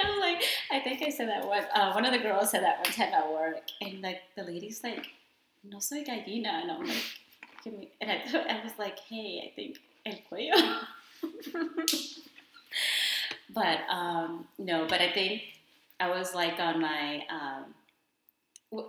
I 0.03 0.09
was 0.09 0.19
like, 0.19 0.43
I 0.71 0.79
think 0.79 1.03
I 1.03 1.09
said 1.09 1.29
that 1.29 1.45
one. 1.47 1.63
Uh, 1.73 1.91
one 1.93 2.05
of 2.05 2.11
the 2.11 2.19
girls 2.19 2.49
said 2.51 2.63
that 2.63 2.79
one 2.79 2.91
time 2.93 3.13
at 3.13 3.31
work, 3.31 3.61
and 3.81 4.01
like 4.01 4.21
the 4.35 4.43
lady's 4.43 4.83
like, 4.83 5.05
no 5.63 5.79
soy 5.79 6.03
gallina, 6.03 6.61
and 6.61 6.71
I'm 6.71 6.85
like, 6.85 7.03
give 7.63 7.73
me, 7.73 7.89
and 8.01 8.11
I, 8.11 8.15
I 8.59 8.63
was 8.63 8.73
like, 8.79 8.97
hey, 8.99 9.43
I 9.45 9.55
think 9.55 9.77
el 10.05 10.17
cuello. 10.31 10.79
but 13.53 13.79
um, 13.89 14.47
no, 14.57 14.87
but 14.87 14.99
I 15.01 15.11
think 15.11 15.43
I 15.99 16.09
was 16.09 16.33
like 16.33 16.59
on 16.59 16.81
my 16.81 17.23
um, 17.29 17.75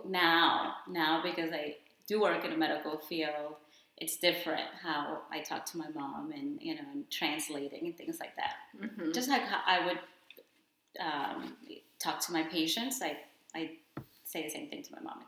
now 0.07 0.75
now 0.89 1.21
because 1.23 1.51
I 1.53 1.75
do 2.07 2.21
work 2.21 2.43
in 2.45 2.51
a 2.51 2.57
medical 2.57 2.97
field. 2.97 3.55
It's 3.97 4.17
different 4.17 4.67
how 4.81 5.21
I 5.31 5.41
talk 5.41 5.65
to 5.67 5.77
my 5.77 5.89
mom 5.93 6.31
and 6.31 6.61
you 6.61 6.75
know 6.75 6.81
and 6.93 7.09
translating 7.09 7.85
and 7.87 7.97
things 7.97 8.19
like 8.19 8.35
that. 8.35 8.55
Mhm. 8.79 9.13
Just 9.13 9.29
like 9.29 9.41
how 9.43 9.61
I 9.65 9.85
would 9.85 9.99
um, 10.99 11.57
talk 11.99 12.19
to 12.21 12.31
my 12.33 12.43
patients, 12.43 13.01
I 13.01 13.17
I 13.55 13.71
say 14.23 14.43
the 14.43 14.49
same 14.49 14.69
thing 14.69 14.83
to 14.83 14.91
my 14.93 15.01
mom. 15.01 15.23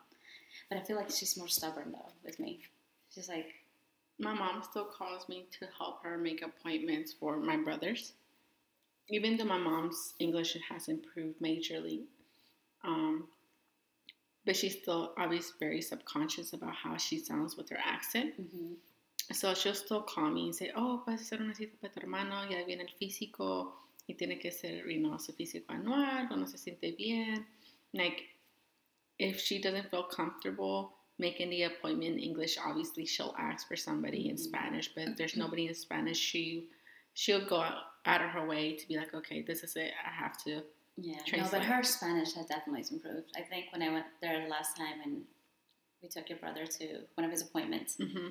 But 0.70 0.78
I 0.78 0.82
feel 0.82 0.98
like 0.98 1.10
she's 1.10 1.38
more 1.38 1.48
stubborn 1.48 1.92
though 1.92 2.12
with 2.24 2.40
me. 2.40 2.62
She's 3.14 3.28
like, 3.30 3.48
My 4.20 4.34
mom 4.34 4.62
still 4.64 4.86
calls 4.86 5.28
me 5.30 5.46
to 5.60 5.68
help 5.78 6.04
her 6.04 6.18
make 6.18 6.42
appointments 6.44 7.14
for 7.14 7.38
my 7.38 7.58
brothers. 7.58 8.14
Even 9.08 9.38
though 9.38 9.46
my 9.46 9.58
mom's 9.58 10.14
English 10.20 10.56
has 10.70 10.88
improved 10.88 11.40
majorly, 11.40 12.04
um, 12.84 13.28
but 14.50 14.56
she's 14.56 14.74
still 14.82 15.14
obviously 15.16 15.54
very 15.60 15.80
subconscious 15.80 16.54
about 16.54 16.74
how 16.74 16.98
she 16.98 17.20
sounds 17.20 17.56
with 17.56 17.70
her 17.70 17.78
accent. 17.86 18.34
mm-hmm. 18.42 18.74
So 19.32 19.54
she'll 19.54 19.76
still 19.76 20.02
call 20.02 20.32
me 20.32 20.46
and 20.46 20.56
say, 20.56 20.72
oh, 20.76 21.04
a 21.06 21.12
hacer 21.12 21.40
una 21.40 21.54
cita 21.54 21.78
para 21.80 21.94
tu 21.94 22.00
hermano, 22.02 22.50
ya 22.50 22.66
viene 22.66 22.82
el 22.82 22.90
físico 23.00 23.74
y 24.10 24.16
tiene 24.18 24.40
que 24.42 24.50
ser, 24.52 24.88
you 24.90 25.02
know, 25.04 25.18
su 25.20 25.34
físico 25.34 25.68
anual, 25.70 26.32
o 26.32 26.36
no 26.36 26.46
se 26.48 26.58
siente 26.58 26.98
bien. 26.98 27.46
Like, 27.94 28.24
if 29.20 29.40
she 29.40 29.62
doesn't 29.62 29.92
feel 29.92 30.06
comfortable 30.06 30.94
making 31.20 31.52
the 31.52 31.64
appointment 31.66 32.14
in 32.14 32.18
English, 32.18 32.58
obviously 32.58 33.06
she'll 33.06 33.36
ask 33.38 33.68
for 33.68 33.76
somebody 33.76 34.30
in 34.30 34.36
Mhm. 34.36 34.40
Spanish, 34.40 34.88
but 34.96 35.10
if 35.10 35.16
there's 35.18 35.36
nobody 35.38 35.68
in 35.68 35.76
Spanish, 35.76 36.18
she, 36.18 36.68
she'll 37.14 37.46
go 37.46 37.58
out, 37.62 37.84
out 38.08 38.22
of 38.24 38.32
her 38.32 38.48
way 38.48 38.76
to 38.76 38.88
be 38.88 38.98
like, 38.98 39.14
okay, 39.14 39.44
this 39.44 39.62
is 39.64 39.76
it, 39.76 39.94
I 40.04 40.10
have 40.10 40.44
to. 40.46 40.64
Yeah, 41.02 41.38
no, 41.38 41.48
but 41.52 41.64
her 41.64 41.84
Spanish 41.84 42.34
has 42.34 42.46
definitely 42.48 42.84
improved. 42.92 43.32
I 43.38 43.42
think 43.42 43.66
when 43.72 43.82
I 43.82 43.90
went 43.92 44.06
there 44.22 44.42
the 44.42 44.50
last 44.50 44.76
time 44.78 45.00
and 45.04 45.22
we 46.02 46.10
took 46.10 46.30
your 46.30 46.40
brother 46.40 46.66
to 46.66 46.86
one 47.16 47.26
of 47.26 47.32
his 47.32 47.42
appointments, 47.42 47.96
hmm 47.98 48.30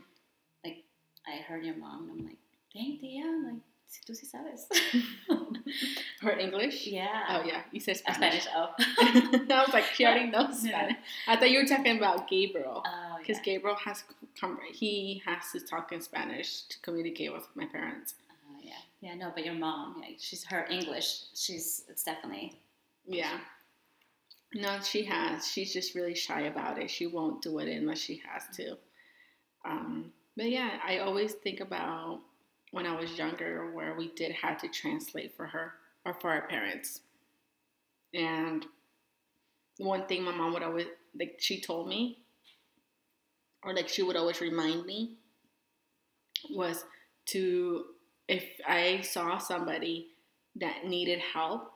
I 1.31 1.43
heard 1.43 1.63
your 1.63 1.77
mom 1.77 2.09
and 2.09 2.21
I'm 2.21 2.27
like, 2.27 2.39
dang, 2.73 2.97
tia, 2.99 3.23
I'm 3.25 3.45
like, 3.45 3.63
si 3.87 4.01
tú 4.07 4.15
sí 4.17 4.25
sabes. 4.25 4.67
Her 6.23 6.39
English? 6.39 6.87
yeah. 6.87 7.27
Oh, 7.29 7.43
yeah, 7.45 7.63
you 7.71 7.81
said 7.81 7.99
Spanish. 7.99 8.45
Spanish, 8.45 8.47
oh. 8.57 8.71
I 8.79 9.63
was 9.67 9.75
like, 9.75 9.85
she 9.93 10.07
already 10.07 10.31
knows 10.31 10.65
Yeah. 10.65 10.71
Spanish. 10.79 10.97
I 11.27 11.37
thought 11.37 11.51
you 11.51 11.59
were 11.61 11.67
talking 11.67 11.99
about 11.99 12.29
Gabriel. 12.29 12.83
Oh, 12.87 13.17
Because 13.19 13.37
yeah. 13.39 13.43
Gabriel 13.57 13.77
has 13.77 14.05
come, 14.41 14.59
he 14.73 15.23
has 15.27 15.53
to 15.53 15.61
talk 15.61 15.93
in 15.93 16.01
Spanish 16.01 16.63
to 16.63 16.79
communicate 16.81 17.33
with 17.33 17.47
my 17.55 17.67
parents. 17.67 18.15
Yeah. 19.01 19.15
No, 19.15 19.31
but 19.35 19.45
your 19.45 19.55
mom, 19.55 20.03
she's 20.19 20.45
her 20.47 20.67
English. 20.71 21.23
She's, 21.35 21.85
it's 21.89 22.03
definitely, 22.05 22.61
Yeah. 23.07 23.39
No, 24.55 24.81
she 24.81 25.05
has. 25.05 25.47
She's 25.47 25.73
just 25.73 25.95
really 25.95 26.15
shy 26.15 26.43
about 26.43 26.79
it. 26.79 26.91
She 26.91 27.07
won't 27.07 27.43
do 27.43 27.59
it 27.59 27.69
unless 27.69 27.99
she 27.99 28.23
has 28.31 28.45
to. 28.57 28.77
Um, 29.65 30.13
but 30.37 30.51
yeah, 30.51 30.79
I 30.87 30.99
always 30.99 31.35
think 31.35 31.61
about 31.61 32.21
when 32.73 32.87
I 32.87 32.99
was 32.99 33.19
younger 33.19 33.73
where 33.73 33.95
we 33.97 34.09
did 34.15 34.33
have 34.33 34.61
to 34.63 34.69
translate 34.69 35.37
for 35.37 35.47
her 35.47 35.75
or 36.05 36.15
for 36.15 36.31
our 36.31 36.47
parents. 36.49 37.03
And 38.15 38.67
one 39.79 40.07
thing 40.07 40.23
my 40.25 40.33
mom 40.33 40.53
would 40.53 40.63
always, 40.63 40.87
like, 41.19 41.37
she 41.41 41.61
told 41.61 41.89
me, 41.89 42.19
or 43.63 43.73
like 43.75 43.89
she 43.89 44.03
would 44.03 44.17
always 44.17 44.41
remind 44.41 44.85
me, 44.85 45.17
was 46.51 46.85
to, 47.27 47.85
if 48.29 48.45
I 48.67 49.01
saw 49.01 49.39
somebody 49.39 50.09
that 50.57 50.87
needed 50.87 51.21
help, 51.21 51.73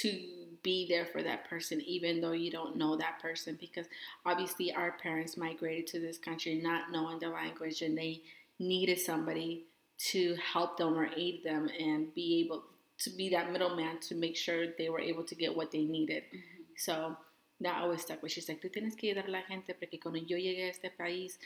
to 0.00 0.20
be 0.62 0.86
there 0.88 1.06
for 1.06 1.22
that 1.22 1.48
person, 1.48 1.80
even 1.82 2.20
though 2.20 2.32
you 2.32 2.50
don't 2.50 2.76
know 2.76 2.96
that 2.96 3.20
person. 3.20 3.56
Because 3.60 3.86
obviously, 4.26 4.72
our 4.72 4.92
parents 4.92 5.36
migrated 5.36 5.86
to 5.88 6.00
this 6.00 6.18
country 6.18 6.60
not 6.62 6.90
knowing 6.90 7.18
the 7.18 7.28
language 7.28 7.82
and 7.82 7.96
they 7.96 8.22
needed 8.58 8.98
somebody 8.98 9.64
to 9.96 10.36
help 10.52 10.76
them 10.76 10.98
or 10.98 11.08
aid 11.16 11.44
them 11.44 11.68
and 11.78 12.12
be 12.14 12.44
able 12.44 12.64
to 12.98 13.10
be 13.10 13.28
that 13.28 13.52
middleman 13.52 13.98
to 14.00 14.14
make 14.14 14.36
sure 14.36 14.66
they 14.78 14.88
were 14.88 15.00
able 15.00 15.22
to 15.22 15.34
get 15.34 15.54
what 15.54 15.70
they 15.70 15.84
needed. 15.84 16.24
Mm-hmm. 16.24 16.62
So 16.76 17.16
that 17.60 17.80
always 17.80 18.02
stuck 18.02 18.22
with. 18.22 18.32
She's 18.32 18.48
like, 18.48 18.60
tú 18.60 18.72
tienes 18.72 18.96
que 18.96 19.14
ayudar 19.14 19.28
a 19.28 19.30
la 19.30 19.42
gente 19.42 19.74
porque 19.74 20.00
cuando 20.00 20.18
yo 20.18 20.36
llegué 20.36 20.66
a 20.66 20.70
este 20.70 20.90
país, 20.98 21.38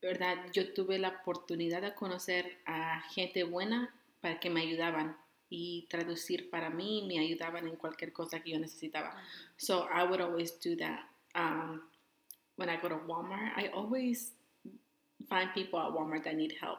¿verdad? 0.00 0.36
Yo 0.52 0.72
tuve 0.72 0.98
la 0.98 1.08
oportunidad 1.08 1.82
de 1.82 1.94
conocer 1.94 2.58
a 2.66 3.00
gente 3.10 3.44
buena 3.44 3.94
para 4.20 4.38
que 4.40 4.50
me 4.50 4.60
ayudaban 4.60 5.16
y 5.50 5.86
traducir 5.88 6.50
para 6.50 6.70
mí, 6.70 7.04
me 7.06 7.18
ayudaban 7.18 7.66
en 7.66 7.76
cualquier 7.76 8.12
cosa 8.12 8.40
que 8.40 8.50
yo 8.50 8.58
necesitaba. 8.58 9.14
So 9.56 9.88
I 9.92 10.04
would 10.04 10.20
always 10.20 10.58
do 10.60 10.76
that. 10.76 11.08
Um, 11.34 11.82
when 12.56 12.68
I 12.68 12.76
go 12.76 12.88
to 12.88 12.96
Walmart, 13.06 13.52
I 13.56 13.68
always 13.68 14.32
find 15.28 15.52
people 15.54 15.78
at 15.78 15.92
Walmart 15.92 16.24
that 16.24 16.34
need 16.34 16.54
help. 16.60 16.78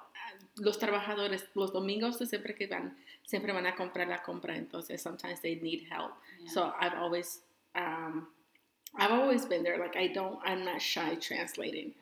Los 0.57 0.77
trabajadores, 0.77 1.47
los 1.55 1.71
domingos 1.71 2.17
siempre 2.17 2.53
que 2.53 2.67
van, 2.67 2.95
siempre 3.23 3.53
van 3.53 3.65
a 3.65 3.75
comprar 3.75 4.07
la 4.07 4.21
compra, 4.21 4.55
entonces 4.55 5.01
sometimes 5.01 5.41
they 5.41 5.55
need 5.55 5.87
help. 5.89 6.11
Yeah. 6.41 6.51
So 6.51 6.73
I've 6.79 6.95
always, 6.95 7.41
um, 7.75 8.27
I've 8.95 9.11
always 9.11 9.45
been 9.45 9.63
there. 9.63 9.77
Like 9.77 9.95
I 9.95 10.07
don't, 10.07 10.39
I'm 10.43 10.65
not 10.65 10.81
shy 10.81 11.15
translating, 11.15 11.93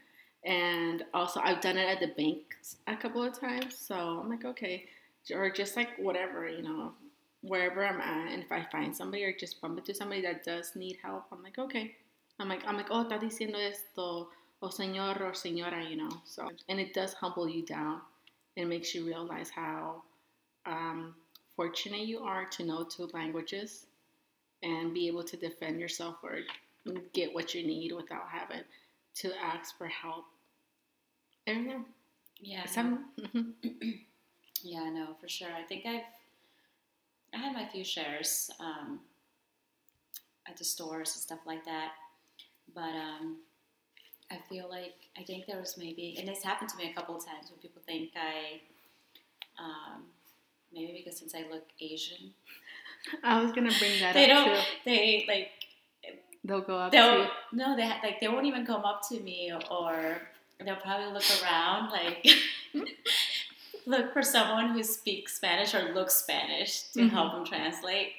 and 0.46 1.04
also 1.14 1.40
I've 1.44 1.62
done 1.62 1.78
it 1.78 1.90
at 1.90 2.00
the 2.00 2.14
banks 2.22 2.78
a 2.88 2.96
couple 2.96 3.24
of 3.24 3.40
times. 3.40 3.78
So 3.78 3.96
I'm 3.96 4.30
like, 4.30 4.46
okay, 4.46 4.86
or 5.34 5.50
just 5.50 5.76
like 5.76 5.90
whatever, 5.98 6.48
you 6.48 6.64
know, 6.64 6.94
wherever 7.42 7.86
I'm 7.86 8.02
at, 8.02 8.32
and 8.32 8.44
if 8.44 8.52
I 8.52 8.66
find 8.72 8.96
somebody 8.96 9.24
or 9.24 9.34
just 9.34 9.62
bump 9.62 9.78
into 9.78 9.94
somebody 9.94 10.22
that 10.22 10.44
does 10.44 10.76
need 10.76 10.98
help, 11.04 11.26
I'm 11.32 11.44
like, 11.44 11.58
okay. 11.58 11.96
I'm 12.40 12.50
like, 12.50 12.62
I'm 12.68 12.78
like, 12.78 12.88
oh, 12.92 13.04
está 13.04 13.20
diciendo 13.20 13.56
esto, 13.56 14.30
o 14.62 14.68
señor 14.68 15.20
or 15.22 15.32
señora, 15.32 15.90
you 15.90 15.98
know. 15.98 16.22
So, 16.26 16.48
and 16.70 16.80
it 16.80 16.94
does 16.94 17.14
humble 17.14 17.50
you 17.50 17.66
down. 17.66 18.02
It 18.56 18.66
makes 18.66 18.94
you 18.94 19.06
realize 19.06 19.50
how 19.50 20.04
um, 20.66 21.16
fortunate 21.56 22.08
you 22.08 22.20
are 22.20 22.46
to 22.46 22.64
know 22.64 22.84
two 22.84 23.10
languages 23.14 23.88
and 24.62 24.94
be 24.94 25.08
able 25.08 25.24
to 25.24 25.38
defend 25.38 25.80
yourself 25.80 26.18
or 26.24 26.40
get 27.14 27.34
what 27.34 27.54
you 27.54 27.66
need 27.66 27.92
without 27.92 28.28
having 28.32 28.64
to 29.22 29.32
ask 29.44 29.78
for 29.78 29.88
help. 29.88 30.26
And 31.46 31.68
yeah, 31.68 31.80
yeah. 32.42 32.66
some, 32.66 33.06
mhm. 33.20 33.54
Yeah, 34.64 34.90
no, 34.90 35.16
for 35.22 35.28
sure. 35.28 35.50
I 35.56 35.64
think 35.64 35.86
I've 35.86 36.02
I 37.34 37.38
had 37.38 37.54
my 37.54 37.68
few 37.68 37.84
shares 37.84 38.50
um, 38.60 39.00
at 40.48 40.58
the 40.58 40.64
stores 40.64 41.14
and 41.16 41.22
stuff 41.22 41.40
like 41.46 41.66
that, 41.66 41.92
but 42.74 42.82
um, 42.96 43.38
I 44.32 44.38
feel 44.50 44.68
like 44.70 44.96
I 45.18 45.24
think 45.24 45.46
there 45.46 45.60
was 45.60 45.78
maybe, 45.78 46.16
and 46.20 46.28
this 46.28 46.44
happened 46.44 46.70
to 46.70 46.78
me 46.78 46.90
a 46.90 46.94
couple 46.94 47.16
of 47.16 47.26
times 47.26 47.50
when 47.52 47.60
people 47.60 47.82
think 47.86 48.12
I 48.16 48.62
um, 49.60 50.04
maybe 50.74 51.04
because 51.04 51.20
since 51.20 51.36
I 51.36 51.44
look 51.52 51.64
Asian, 51.82 52.34
I 53.24 53.42
was 53.42 53.52
gonna 53.52 53.72
bring 53.80 54.00
that 54.00 54.14
they 54.16 54.30
up 54.32 54.46
don't 54.46 54.56
too. 54.56 54.62
they 54.86 55.26
like 55.28 55.50
They'll 56.48 56.62
go 56.62 56.78
up 56.80 56.92
they'll 56.92 57.20
you. 57.24 57.28
no 57.52 57.76
they 57.76 57.88
like 58.04 58.20
they 58.22 58.28
won't 58.30 58.46
even 58.46 58.66
come 58.66 58.84
up 58.86 59.02
to 59.10 59.20
me 59.20 59.52
or 59.70 60.22
they'll 60.64 60.78
probably 60.78 61.12
look 61.14 61.30
around 61.44 61.92
like 61.92 62.26
look 63.86 64.12
for 64.14 64.22
someone 64.24 64.70
who 64.74 64.84
speaks 64.84 65.36
Spanish 65.36 65.74
or 65.74 65.94
looks 65.94 66.16
Spanish 66.16 66.84
to 66.94 67.02
Mhm. 67.02 67.10
help 67.10 67.34
them 67.34 67.46
translate 67.46 68.14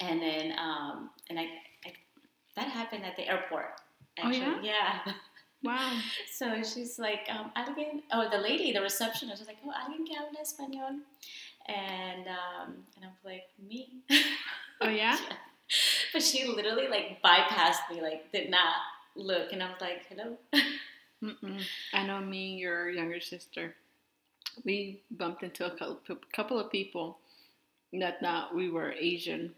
and 0.00 0.20
then 0.20 0.58
um 0.58 1.10
and 1.30 1.38
I, 1.38 1.44
I 1.86 1.92
that 2.56 2.68
happened 2.68 3.04
at 3.04 3.16
the 3.16 3.28
airport 3.28 3.80
Oh, 4.18 4.26
actually 4.26 4.66
yeah, 4.66 5.00
Wow. 5.64 5.98
so 6.38 6.62
she's 6.62 6.98
like 6.98 7.26
um 7.30 7.50
alguien 7.56 8.02
oh 8.12 8.28
the 8.28 8.38
lady 8.38 8.72
the 8.72 8.80
receptionist 8.82 9.38
was 9.40 9.48
like 9.48 9.58
oh 9.64 9.70
alguien 9.70 10.04
que 10.06 10.16
habla 10.18 10.40
español 10.42 11.00
and 11.68 12.26
um 12.28 12.68
and 12.96 13.04
I'm 13.06 13.16
like 13.24 13.46
me 13.68 14.02
Oh 14.80 14.88
yeah. 14.88 15.16
but 16.12 16.22
she 16.22 16.46
literally 16.46 16.88
like 16.88 17.22
bypassed 17.24 17.90
me, 17.90 18.00
like 18.00 18.30
did 18.32 18.50
not 18.50 18.74
look, 19.16 19.52
and 19.52 19.62
I 19.62 19.70
was 19.70 19.80
like, 19.80 20.06
"Hello." 20.08 20.36
Mm-mm. 21.22 21.62
I 21.92 22.06
know 22.06 22.20
me 22.20 22.50
and 22.50 22.58
your 22.58 22.90
younger 22.90 23.20
sister. 23.20 23.74
We 24.64 25.02
bumped 25.10 25.42
into 25.44 25.66
a 25.66 25.70
couple, 25.70 26.00
couple 26.34 26.58
of 26.58 26.70
people 26.70 27.18
that 27.92 28.20
thought 28.20 28.54
we 28.54 28.70
were 28.70 28.92
Asian 28.92 29.54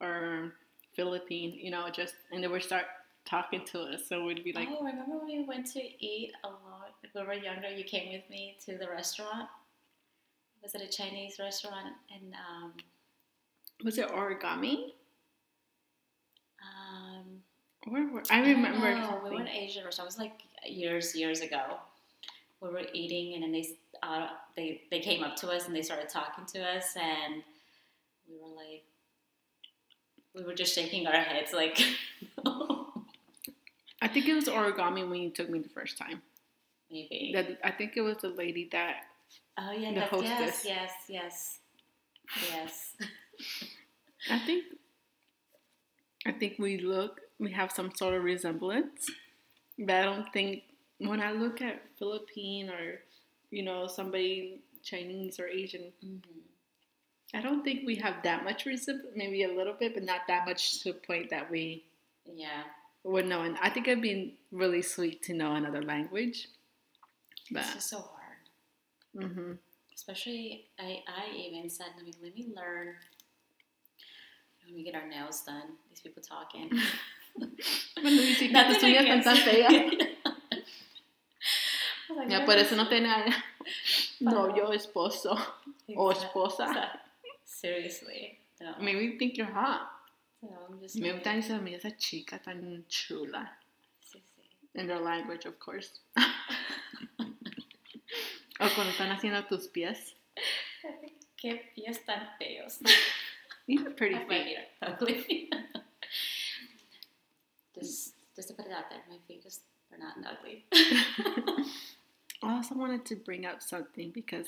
or 0.00 0.52
Philippine, 0.94 1.52
you 1.52 1.70
know, 1.70 1.88
just 1.90 2.14
and 2.32 2.42
they 2.42 2.48
would 2.48 2.62
start 2.62 2.84
talking 3.24 3.64
to 3.66 3.80
us. 3.80 4.06
So 4.08 4.24
we'd 4.24 4.44
be 4.44 4.52
like, 4.52 4.68
oh, 4.70 4.84
remember 4.84 5.16
when 5.18 5.26
we 5.26 5.44
went 5.44 5.66
to 5.72 5.80
eat 5.80 6.32
a 6.44 6.48
lot? 6.48 6.94
When 7.12 7.24
we 7.24 7.36
were 7.36 7.42
younger, 7.42 7.68
you 7.68 7.84
came 7.84 8.12
with 8.12 8.28
me 8.30 8.56
to 8.66 8.78
the 8.78 8.88
restaurant. 8.88 9.48
Was 10.62 10.74
it 10.74 10.82
a 10.82 10.88
Chinese 10.88 11.36
restaurant? 11.38 11.94
And 12.14 12.32
um, 12.34 12.72
was 13.84 13.98
it 13.98 14.08
origami? 14.08 14.92
Where 17.86 18.06
were 18.08 18.22
I 18.30 18.40
I 18.40 18.40
remember? 18.40 18.94
know, 18.94 19.20
we 19.22 19.30
went 19.30 19.46
to 19.48 19.52
Asian 19.54 19.84
restaurant. 19.84 20.06
It 20.06 20.12
was 20.12 20.18
like 20.18 20.42
years, 20.66 21.14
years 21.14 21.40
ago. 21.40 21.62
We 22.60 22.70
were 22.70 22.82
eating, 22.94 23.34
and 23.34 23.42
then 23.42 23.52
they 23.52 23.68
uh, 24.02 24.28
they 24.56 24.82
they 24.90 25.00
came 25.00 25.22
up 25.22 25.36
to 25.36 25.50
us 25.50 25.66
and 25.66 25.76
they 25.76 25.82
started 25.82 26.08
talking 26.08 26.46
to 26.46 26.60
us, 26.64 26.94
and 26.96 27.42
we 28.28 28.36
were 28.40 28.54
like, 28.56 28.84
we 30.34 30.42
were 30.44 30.54
just 30.54 30.74
shaking 30.74 31.06
our 31.06 31.12
heads, 31.14 31.52
like, 31.52 31.78
I 34.00 34.08
think 34.08 34.26
it 34.28 34.34
was 34.34 34.46
origami 34.46 35.08
when 35.08 35.20
you 35.20 35.30
took 35.30 35.48
me 35.50 35.58
the 35.60 35.68
first 35.68 35.96
time. 35.98 36.22
maybe. 36.90 37.32
That 37.34 37.58
I 37.64 37.70
think 37.70 37.96
it 37.96 38.02
was 38.02 38.18
the 38.18 38.28
lady 38.30 38.68
that 38.72 38.96
oh 39.58 39.72
yeah, 39.72 39.90
the 39.90 40.00
that's, 40.00 40.10
hostess. 40.10 40.64
yes, 40.64 40.64
yes, 40.64 40.98
yes, 41.08 41.58
yes. 42.50 42.94
I 44.30 44.38
think 44.40 44.64
I 46.26 46.32
think 46.32 46.58
we 46.58 46.78
look 46.78 47.20
we 47.38 47.52
have 47.52 47.72
some 47.72 47.92
sort 47.94 48.14
of 48.14 48.24
resemblance. 48.24 49.06
But 49.78 49.96
I 49.96 50.02
don't 50.04 50.32
think 50.32 50.64
when 50.98 51.20
I 51.20 51.32
look 51.32 51.62
at 51.62 51.82
Philippine 51.98 52.70
or 52.70 53.00
you 53.50 53.62
know 53.62 53.86
somebody 53.86 54.60
Chinese 54.82 55.40
or 55.40 55.48
Asian, 55.48 55.92
hmm 56.02 56.18
I 57.34 57.40
don't 57.42 57.62
think 57.64 57.84
we 57.86 57.96
have 57.96 58.22
that 58.22 58.44
much 58.44 58.64
resemblance. 58.64 59.14
Maybe 59.16 59.42
a 59.44 59.52
little 59.52 59.74
bit, 59.74 59.92
but 59.94 60.04
not 60.04 60.22
that 60.28 60.46
much 60.46 60.80
to 60.82 60.92
the 60.92 60.98
point 61.00 61.28
that 61.30 61.50
we 61.50 61.84
Yeah, 62.26 62.64
would 63.04 63.26
know. 63.26 63.42
And 63.42 63.56
I 63.58 63.70
think 63.70 63.86
it'd 63.88 64.02
be 64.02 64.38
really 64.50 64.82
sweet 64.82 65.22
to 65.24 65.34
know 65.34 65.54
another 65.54 65.82
language. 65.82 66.48
But 67.50 67.62
it's 67.62 67.74
just 67.74 67.88
so 67.88 68.00
hard. 68.00 68.50
hmm 69.14 69.52
Especially, 69.94 70.68
I, 70.78 71.02
I 71.08 71.30
even 71.34 71.70
said, 71.70 71.86
let 71.96 72.04
me, 72.04 72.12
let 72.22 72.34
me 72.34 72.52
learn 72.54 72.96
when 74.64 74.74
we 74.74 74.82
get 74.84 74.94
our 74.94 75.06
nails 75.06 75.42
done. 75.42 75.76
These 75.90 76.00
people 76.00 76.22
talking. 76.22 76.70
Cuando 77.34 78.22
dice 78.22 78.48
que 78.50 78.64
tus 78.64 78.82
uñas 78.82 79.04
están 79.04 79.22
tan 79.22 79.36
feas. 79.36 79.72
Ya 82.28 82.38
"What 82.40 82.46
por 82.46 82.58
eso 82.58 82.76
no 82.76 82.88
this?" 82.88 82.90
tiene 82.90 83.08
novio, 84.20 84.72
esposo 84.72 85.36
o 85.96 86.12
esposa. 86.12 87.00
Seriously. 87.44 88.38
No. 88.60 88.76
Maybe 88.78 89.04
you 89.04 89.18
think 89.18 89.36
you're 89.36 89.52
hot. 89.52 89.90
Just 90.80 90.96
Me 90.96 91.10
diciendo, 91.36 91.62
mira 91.62 91.78
esa 91.78 91.96
chica 91.96 92.38
tan 92.38 92.84
chula. 92.88 93.58
sí, 94.00 94.20
sí. 94.36 94.42
In 94.74 94.86
their 94.86 95.00
language, 95.00 95.46
of 95.46 95.58
course. 95.58 96.00
o 98.60 98.68
cuando 98.74 98.90
están 98.92 99.10
haciendo 99.10 99.44
tus 99.46 99.68
pies. 99.68 100.14
Qué 101.36 101.72
pies 101.74 102.04
tan 102.04 102.28
feos. 102.38 102.78
You 103.66 103.82
have 103.84 103.96
pretty 103.96 104.16
My 104.16 104.24
feet. 105.26 105.54
Out 108.74 108.90
there, 108.90 109.00
my 109.08 109.16
just 109.42 109.60
are 109.92 109.98
not 109.98 110.14
ugly. 110.38 110.64
I 112.42 112.56
also 112.56 112.74
wanted 112.74 113.04
to 113.06 113.16
bring 113.16 113.46
up 113.46 113.62
something 113.62 114.10
because 114.10 114.46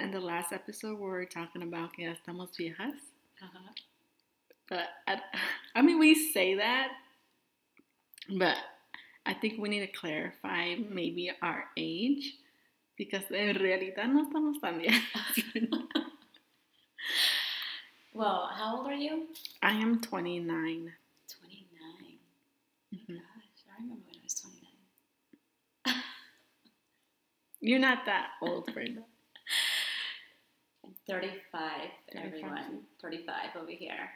in 0.00 0.10
the 0.10 0.20
last 0.20 0.52
episode 0.52 0.98
we 0.98 1.06
were 1.06 1.24
talking 1.24 1.62
about 1.62 1.94
que 1.94 2.06
estamos 2.06 2.56
viejas. 2.58 2.94
Uh-huh. 3.42 3.72
But 4.68 4.88
I, 5.06 5.20
I 5.74 5.82
mean, 5.82 5.98
we 5.98 6.14
say 6.32 6.54
that, 6.56 6.88
but 8.38 8.56
I 9.24 9.34
think 9.34 9.58
we 9.58 9.68
need 9.68 9.80
to 9.80 9.86
clarify 9.86 10.76
maybe 10.90 11.30
our 11.42 11.64
age 11.76 12.34
because 12.96 13.24
en 13.32 13.54
realidad 13.56 14.08
no 14.08 14.24
estamos 14.24 14.60
tan 14.60 14.80
viejas. 14.80 15.44
Well, 18.16 18.48
how 18.50 18.78
old 18.78 18.86
are 18.86 18.94
you? 18.94 19.26
I 19.62 19.72
am 19.72 20.00
29. 20.00 20.90
29. 21.28 22.18
Mhm. 22.94 23.06
Gosh, 23.08 23.66
I 23.68 23.82
remember 23.82 24.04
when 24.06 24.16
I 24.16 24.24
was 24.24 24.40
29. 24.40 26.02
You're 27.66 27.80
not 27.80 28.06
that 28.06 28.28
old, 28.40 28.66
Brenda. 28.74 29.02
I'm 30.84 30.94
35, 31.08 31.70
35. 32.12 32.24
everyone. 32.32 32.82
35 33.02 33.34
over 33.60 33.70
here. 33.72 34.10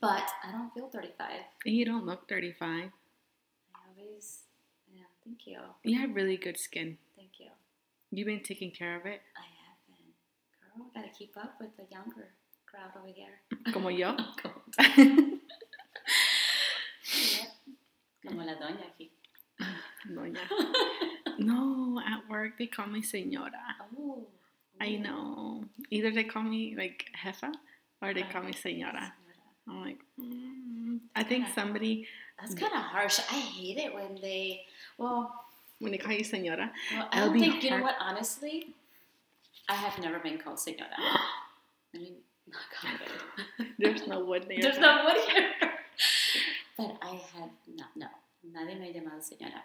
But 0.00 0.22
I 0.42 0.52
don't 0.52 0.72
feel 0.72 0.88
35. 0.88 1.28
And 1.66 1.74
you 1.74 1.84
don't 1.84 2.06
look 2.06 2.26
35. 2.30 2.64
I 2.64 2.88
always, 4.00 4.38
yeah, 4.90 5.02
thank 5.22 5.46
you. 5.46 5.58
You 5.84 6.00
have 6.00 6.14
really 6.16 6.38
good 6.38 6.58
skin. 6.58 6.96
Thank 7.14 7.32
you. 7.40 7.48
You've 8.10 8.26
been 8.26 8.42
taking 8.42 8.70
care 8.70 8.96
of 8.98 9.04
it, 9.04 9.20
I 9.36 9.44
haven't. 9.60 10.14
Girl, 10.74 10.86
gotta 10.94 11.10
keep 11.16 11.36
up 11.36 11.56
with 11.60 11.76
the 11.76 11.84
younger 11.90 12.28
crowd 12.64 12.92
over 12.98 13.12
here. 13.14 13.40
como 13.72 13.90
yo. 13.90 14.16
Como 18.26 18.44
la 18.44 18.54
doña 18.54 18.86
aquí. 18.94 19.10
Doña. 20.08 20.40
No, 21.38 22.00
at 22.00 22.28
work 22.28 22.58
they 22.58 22.66
call 22.66 22.86
me 22.86 23.02
señora. 23.02 23.50
oh. 23.98 24.26
I 24.80 24.96
know. 24.96 25.64
Either 25.90 26.10
they 26.10 26.24
call 26.24 26.42
me 26.42 26.74
like 26.76 27.06
jefa 27.24 27.52
or 28.00 28.12
they 28.14 28.22
call 28.22 28.42
me 28.42 28.52
señora. 28.52 29.12
I'm 29.68 29.80
like, 29.80 29.98
mm. 30.20 30.98
I 31.14 31.22
think 31.22 31.46
somebody. 31.54 32.08
That's 32.40 32.54
kind 32.54 32.72
of 32.72 32.80
harsh. 32.80 33.20
I 33.30 33.38
hate 33.38 33.78
it 33.78 33.94
when 33.94 34.18
they, 34.20 34.62
well, 34.98 35.44
when 35.78 35.92
they 35.92 35.98
call 35.98 36.12
you 36.12 36.24
señora. 36.24 36.70
Well, 36.92 37.08
I 37.12 37.20
don't 37.20 37.38
think, 37.38 37.62
you 37.62 37.70
know 37.70 37.82
what, 37.82 37.94
honestly, 38.00 38.74
I 39.68 39.74
have 39.74 39.98
never 40.00 40.18
been 40.18 40.38
called 40.38 40.58
señora. 40.58 40.96
I 41.94 41.98
mean, 41.98 42.14
knock 42.48 42.62
on 42.84 42.90
wood. 43.58 43.68
There's 43.78 44.06
no 44.08 44.24
wood 44.24 44.46
there. 44.48 44.58
There's 44.60 44.78
no 44.78 45.04
wood 45.04 45.16
here. 45.30 45.50
But 46.76 46.96
I 47.02 47.20
have 47.36 47.50
not, 47.76 47.90
no, 47.94 48.06
nadie 48.50 48.80
me 48.80 48.86
ha 48.88 48.92
llamado 48.92 49.20
señora. 49.22 49.62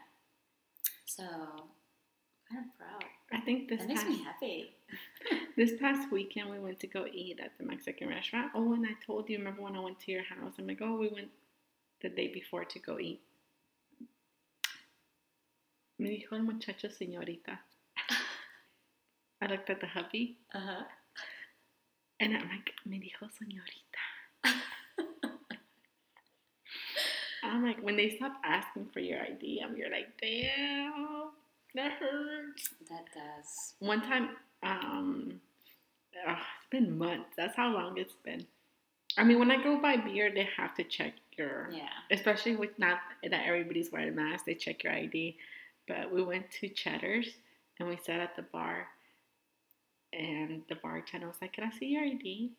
So, 1.08 1.24
kind 1.24 2.66
of 2.66 2.78
proud. 2.78 3.04
I 3.32 3.40
think 3.44 3.70
this 3.70 3.80
That 3.80 3.88
makes 3.88 4.04
past, 4.04 4.12
me 4.18 4.24
happy. 4.24 4.76
this 5.58 5.72
past 5.80 6.12
weekend 6.12 6.50
we 6.50 6.60
went 6.60 6.80
to 6.82 6.88
go 6.88 7.06
eat 7.12 7.40
at 7.44 7.58
the 7.58 7.64
Mexican 7.66 8.10
restaurant. 8.10 8.52
Oh, 8.54 8.74
and 8.74 8.86
I 8.86 8.92
told 9.06 9.30
you, 9.30 9.38
remember 9.38 9.62
when 9.62 9.76
I 9.76 9.80
went 9.80 10.00
to 10.02 10.12
your 10.12 10.24
house? 10.24 10.54
I'm 10.60 10.68
like, 10.68 10.82
oh, 10.82 10.96
we 10.98 11.08
went 11.10 11.30
the 12.02 12.10
day 12.10 12.28
before 12.34 12.66
to 12.66 12.80
go 12.80 13.00
eat. 13.00 13.22
Me 16.00 16.10
dijo 16.10 16.34
el 16.34 16.44
muchacho 16.44 16.90
señorita. 16.90 17.58
I 19.42 19.48
looked 19.48 19.70
at 19.70 19.80
the 19.82 19.88
hubby 19.88 20.38
Uh-huh. 20.54 20.84
and 22.20 22.34
I'm 22.36 22.48
like, 22.50 22.74
me 22.86 23.00
dijo 23.00 23.30
señorita. 23.32 24.02
I'm 27.48 27.64
like, 27.64 27.82
when 27.84 27.96
they 27.98 28.10
stop 28.16 28.34
asking 28.44 28.88
for 28.94 29.00
your 29.00 29.22
ID, 29.22 29.62
I'm 29.64 29.76
you're 29.78 29.92
like, 29.92 30.08
damn, 30.22 31.30
that 31.76 31.94
hurts. 31.94 32.70
That 32.90 33.06
does. 33.14 33.74
One 33.80 34.02
time, 34.02 34.30
um, 34.64 35.40
it's 36.14 36.42
been 36.72 36.98
months. 36.98 37.30
That's 37.38 37.56
how 37.56 37.72
long 37.74 37.98
it's 37.98 38.14
been. 38.24 38.46
I 39.18 39.24
mean, 39.24 39.40
when 39.40 39.52
I 39.52 39.62
go 39.64 39.82
buy 39.82 39.98
beer, 39.98 40.32
they 40.34 40.48
have 40.58 40.76
to 40.76 40.84
check 40.84 41.14
your, 41.38 41.70
Yeah. 41.72 41.90
especially 42.12 42.56
with 42.56 42.78
not 42.78 43.00
that 43.24 43.46
everybody's 43.48 43.92
wearing 43.92 44.16
masks, 44.16 44.44
they 44.46 44.54
check 44.56 44.84
your 44.84 44.94
ID. 44.94 45.38
But 45.88 46.12
we 46.12 46.22
went 46.24 46.52
to 46.60 46.68
Cheddar's 46.70 47.30
and 47.80 47.88
we 47.88 47.98
sat 47.98 48.20
at 48.20 48.36
the 48.36 48.42
bar, 48.44 48.88
and 50.14 50.64
the 50.70 50.76
bartender 50.76 51.28
was 51.28 51.38
like, 51.42 51.54
"Can 51.54 51.64
I 51.64 51.70
see 51.72 51.88
your 51.88 52.04
ID?" 52.04 52.52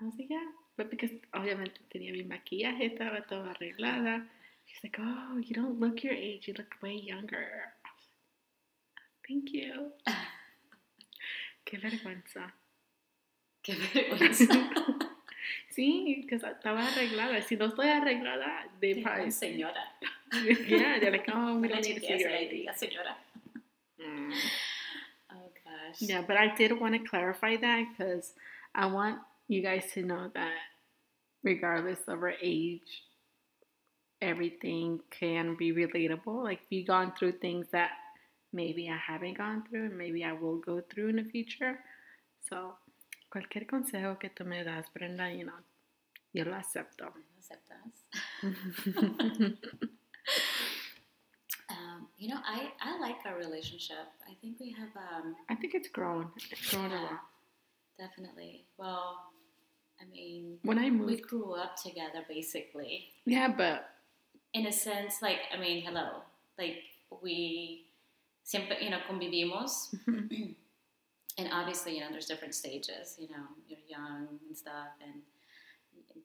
I 0.00 0.04
was 0.04 0.14
like, 0.18 0.28
"Yeah," 0.30 0.44
because 0.88 1.12
obviamente 1.32 1.80
tenía 1.90 2.12
mi 2.12 2.24
maquillaje, 2.24 2.86
estaba 2.86 3.22
toda 3.26 3.50
arreglada. 3.50 4.26
He's 4.64 4.82
like, 4.84 4.98
"Oh, 5.00 5.38
you 5.38 5.54
don't 5.54 5.80
look 5.80 6.02
your 6.04 6.14
age. 6.14 6.46
You 6.46 6.54
look 6.56 6.76
way 6.80 6.96
younger." 6.96 7.74
I 7.84 7.88
was 7.96 8.06
like, 8.06 9.26
"Thank 9.26 9.52
you." 9.52 9.92
Qué 11.64 11.78
vergüenza. 11.78 12.52
Qué 13.62 13.74
vergüenza. 13.74 14.54
sí, 15.70 16.22
because 16.22 16.42
estaba 16.44 16.86
arreglada. 16.86 17.42
Si 17.42 17.56
no 17.56 17.66
estoy 17.66 17.88
arreglada, 17.88 18.68
Dijo, 18.80 19.02
probably 19.02 19.30
señora. 19.30 19.84
yeah, 20.66 20.98
they're 20.98 21.10
like, 21.10 21.28
oh, 21.32 21.58
we 21.58 21.68
don't 21.68 21.82
need 21.82 22.00
to 22.00 22.00
see 22.00 22.18
your 22.18 22.30
ID. 22.30 22.68
señora. 22.76 23.16
Mm. 24.00 24.32
Oh 25.32 25.50
gosh. 25.64 26.00
Yeah, 26.00 26.22
but 26.26 26.36
I 26.36 26.54
did 26.56 26.72
want 26.80 26.94
to 26.94 27.00
clarify 27.00 27.56
that 27.56 27.84
because 27.90 28.32
I 28.74 28.86
want 28.86 29.18
you 29.48 29.62
guys 29.62 29.92
to 29.94 30.02
know 30.02 30.30
that 30.34 30.52
regardless 31.42 32.00
of 32.08 32.22
our 32.22 32.34
age, 32.42 33.04
everything 34.20 35.00
can 35.10 35.56
be 35.56 35.72
relatable. 35.72 36.42
Like, 36.44 36.60
if 36.64 36.70
you've 36.70 36.86
gone 36.86 37.12
through 37.18 37.38
things 37.38 37.66
that 37.72 37.90
maybe 38.52 38.88
I 38.88 38.96
haven't 38.96 39.38
gone 39.38 39.64
through 39.68 39.86
and 39.86 39.98
maybe 39.98 40.24
I 40.24 40.32
will 40.32 40.58
go 40.58 40.82
through 40.92 41.08
in 41.08 41.16
the 41.16 41.24
future. 41.24 41.78
So, 42.48 42.74
cualquier 43.30 43.66
consejo 43.66 44.18
que 44.18 44.30
tú 44.30 44.44
me 44.46 44.62
das, 44.64 44.86
Brenda, 44.94 45.30
you 45.30 45.44
know, 45.46 45.52
yo 46.32 46.44
lo 46.44 46.52
acepto. 46.52 47.12
Aceptas. 47.38 48.04
Um, 51.70 52.08
you 52.18 52.28
know, 52.28 52.40
I, 52.44 52.70
I 52.82 52.98
like 52.98 53.16
our 53.24 53.36
relationship. 53.36 54.10
I 54.28 54.34
think 54.40 54.58
we 54.58 54.74
have 54.78 54.90
um, 54.96 55.36
I 55.48 55.54
think 55.54 55.74
it's 55.74 55.88
grown. 55.88 56.28
It's 56.50 56.70
grown 56.70 56.90
a 56.90 57.02
lot. 57.02 57.20
definitely. 57.98 58.64
Well, 58.76 59.18
I 60.00 60.04
mean, 60.10 60.58
When 60.62 60.78
I 60.78 60.90
moved, 60.90 61.10
we 61.10 61.20
grew 61.20 61.54
up 61.54 61.76
together 61.76 62.24
basically. 62.28 63.08
yeah, 63.26 63.48
but 63.48 63.90
In 64.52 64.66
a 64.66 64.72
sense, 64.72 65.22
like, 65.22 65.38
I 65.54 65.58
mean, 65.60 65.82
hello. 65.82 66.22
Like, 66.58 66.78
we 67.22 67.84
siempre, 68.42 68.76
you 68.80 68.90
know, 68.90 69.00
convivimos. 69.08 69.94
And 71.38 71.48
obviously, 71.52 71.94
you 71.94 72.00
know, 72.00 72.10
there's 72.10 72.26
different 72.26 72.54
stages. 72.54 73.16
You 73.18 73.28
know, 73.28 73.46
you're 73.68 73.78
young 73.88 74.26
and 74.46 74.56
stuff, 74.56 74.92
and 75.00 75.22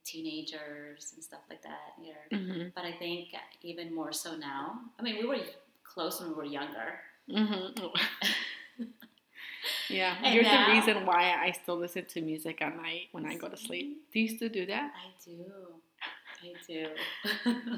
teenagers 0.03 1.13
and 1.13 1.23
stuff 1.23 1.41
like 1.49 1.61
that. 1.61 1.93
You're 2.03 2.27
Mhm. 2.39 2.73
but 2.75 2.85
I 2.85 2.91
think 2.91 3.29
even 3.61 3.93
more 3.93 4.11
so 4.11 4.35
now. 4.35 4.81
I 4.99 5.03
mean, 5.03 5.15
we 5.17 5.25
were 5.25 5.39
close 5.83 6.19
when 6.19 6.29
we 6.29 6.35
were 6.35 6.45
younger. 6.45 6.99
Mm-hmm. 7.29 7.85
yeah, 9.89 10.15
And 10.23 10.33
you're 10.35 10.43
now- 10.43 10.67
the 10.67 10.73
reason 10.73 11.05
why 11.05 11.33
I 11.39 11.51
still 11.51 11.77
listen 11.77 12.05
to 12.05 12.21
music 12.21 12.61
at 12.61 12.75
night 12.75 13.07
when 13.11 13.25
I 13.25 13.35
go 13.35 13.47
to 13.47 13.57
sleep. 13.57 13.97
Do 14.13 14.19
you 14.19 14.27
still 14.29 14.49
do 14.49 14.65
that? 14.67 14.91
I 14.95 15.09
do. 15.25 15.43
I 16.43 16.53
do. 16.67 16.87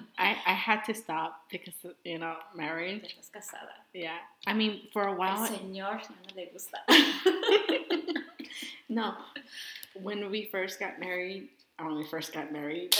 I, 0.18 0.36
I 0.46 0.54
had 0.54 0.84
to 0.86 0.94
stop 0.94 1.44
because 1.50 1.76
you 2.04 2.18
know 2.20 2.36
marriage. 2.56 3.16
Estás 3.20 3.32
casada. 3.32 3.74
Yeah, 3.94 4.18
I 4.46 4.54
mean 4.54 4.82
for 4.92 5.04
a 5.04 5.12
El 5.12 5.18
while. 5.18 5.48
señor 5.48 6.02
no 6.10 6.36
le 6.36 6.46
gusta. 6.52 6.78
no, 8.90 9.14
when 10.02 10.30
we 10.30 10.50
first 10.52 10.80
got 10.80 11.00
married, 11.00 11.48
when 11.80 11.96
we 11.96 12.04
first 12.06 12.34
got 12.34 12.52
married. 12.52 12.96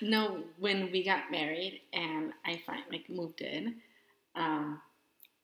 no, 0.00 0.42
when 0.58 0.90
we 0.92 1.02
got 1.02 1.30
married 1.30 1.80
and 1.92 2.32
I 2.44 2.60
finally 2.66 2.84
like 2.92 3.10
moved 3.10 3.40
in, 3.40 3.76
um, 4.36 4.80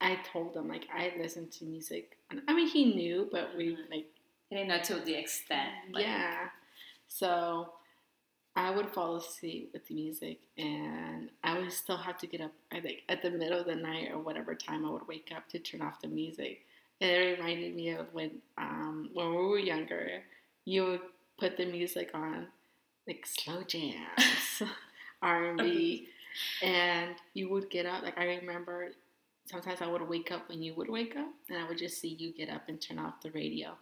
I 0.00 0.18
told 0.32 0.56
him 0.56 0.68
like 0.68 0.86
I 0.94 1.12
listen 1.18 1.48
to 1.48 1.64
music. 1.64 2.16
And, 2.30 2.42
I 2.48 2.54
mean, 2.54 2.68
he 2.68 2.94
knew, 2.94 3.28
but 3.30 3.50
we 3.56 3.76
like 3.90 4.06
I 4.50 4.56
didn't 4.56 4.68
know 4.68 4.80
to 4.82 5.04
the 5.04 5.14
extent. 5.14 5.70
But 5.92 6.02
yeah. 6.02 6.48
So 7.08 7.72
I 8.54 8.70
would 8.70 8.90
fall 8.90 9.16
asleep 9.16 9.70
with 9.72 9.86
the 9.86 9.94
music, 9.94 10.38
and 10.56 11.30
I 11.44 11.58
would 11.58 11.72
still 11.72 11.96
have 11.98 12.18
to 12.18 12.26
get 12.26 12.40
up. 12.40 12.52
I 12.72 12.80
think 12.80 13.02
at 13.08 13.22
the 13.22 13.30
middle 13.30 13.60
of 13.60 13.66
the 13.66 13.76
night 13.76 14.10
or 14.12 14.18
whatever 14.18 14.54
time 14.54 14.86
I 14.86 14.90
would 14.90 15.06
wake 15.06 15.30
up 15.34 15.48
to 15.50 15.58
turn 15.58 15.82
off 15.82 16.00
the 16.00 16.08
music. 16.08 16.62
And 17.00 17.10
it 17.10 17.38
reminded 17.38 17.76
me 17.76 17.90
of 17.90 18.06
when 18.14 18.30
um, 18.56 19.10
when 19.12 19.30
we 19.30 19.36
were 19.36 19.58
younger. 19.58 20.22
You 20.64 20.84
would 20.84 21.00
put 21.38 21.56
the 21.56 21.66
music 21.66 22.10
on, 22.14 22.48
like 23.06 23.26
slow 23.26 23.62
jams, 23.62 24.62
R 25.22 25.50
and 25.50 25.58
B, 25.58 26.08
and 26.62 27.14
you 27.34 27.48
would 27.50 27.68
get 27.70 27.86
up. 27.86 28.02
Like 28.02 28.18
I 28.18 28.24
remember, 28.24 28.92
sometimes 29.46 29.80
I 29.80 29.86
would 29.86 30.06
wake 30.08 30.30
up 30.30 30.48
when 30.48 30.62
you 30.62 30.74
would 30.74 30.88
wake 30.88 31.16
up, 31.16 31.32
and 31.48 31.58
I 31.58 31.66
would 31.68 31.78
just 31.78 32.00
see 32.00 32.08
you 32.08 32.32
get 32.32 32.50
up 32.50 32.68
and 32.68 32.80
turn 32.80 32.98
off 32.98 33.20
the 33.22 33.30
radio, 33.30 33.76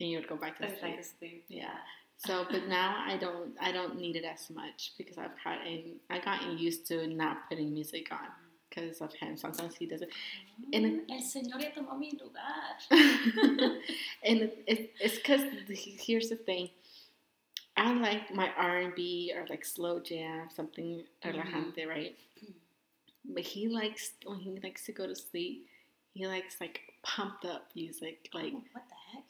and 0.00 0.10
you 0.10 0.18
would 0.18 0.28
go 0.28 0.36
back 0.36 0.58
to 0.58 0.68
sleep. 0.68 0.82
like 0.82 0.98
asleep. 0.98 1.44
Yeah. 1.48 1.76
So, 2.18 2.44
but 2.50 2.68
now 2.68 3.02
I 3.06 3.16
don't 3.16 3.52
I 3.60 3.72
don't 3.72 3.98
need 3.98 4.16
it 4.16 4.24
as 4.24 4.50
much 4.50 4.92
because 4.98 5.16
I've 5.16 5.30
gotten 5.42 6.00
I 6.10 6.18
gotten 6.18 6.58
used 6.58 6.86
to 6.88 7.06
not 7.06 7.48
putting 7.48 7.72
music 7.72 8.08
on 8.12 8.28
because 8.68 9.00
of 9.00 9.12
him. 9.14 9.36
Sometimes 9.36 9.74
he 9.76 9.86
doesn't, 9.86 10.10
And 10.72 10.84
mm, 10.84 11.00
El 11.10 11.22
señor 11.22 11.60
ya 11.60 11.70
tomó 11.70 11.98
mi 11.98 12.12
lugar. 12.12 12.76
and 14.24 14.42
it, 14.42 14.62
it, 14.66 14.92
it's 15.00 15.16
because 15.16 15.42
here's 15.68 16.28
the 16.28 16.36
thing. 16.36 16.70
I 17.76 17.92
like 17.94 18.34
my 18.34 18.50
R 18.56 18.78
and 18.78 18.94
B 18.94 19.32
or 19.34 19.46
like 19.48 19.64
slow 19.64 20.00
jam, 20.00 20.48
something 20.54 21.02
mm-hmm. 21.24 21.38
relajante, 21.38 21.88
right? 21.88 22.16
Mm. 22.44 22.52
But 23.24 23.42
he 23.42 23.68
likes 23.68 24.12
when 24.24 24.38
he 24.38 24.58
likes 24.62 24.84
to 24.86 24.92
go 24.92 25.06
to 25.06 25.14
sleep. 25.14 25.66
He 26.14 26.26
likes 26.26 26.56
like 26.60 26.80
pumped 27.02 27.44
up 27.44 27.68
music, 27.76 28.28
like 28.34 28.52
Oh, 28.54 28.62
what 28.72 28.84
the 28.88 28.94
heck? 29.12 29.24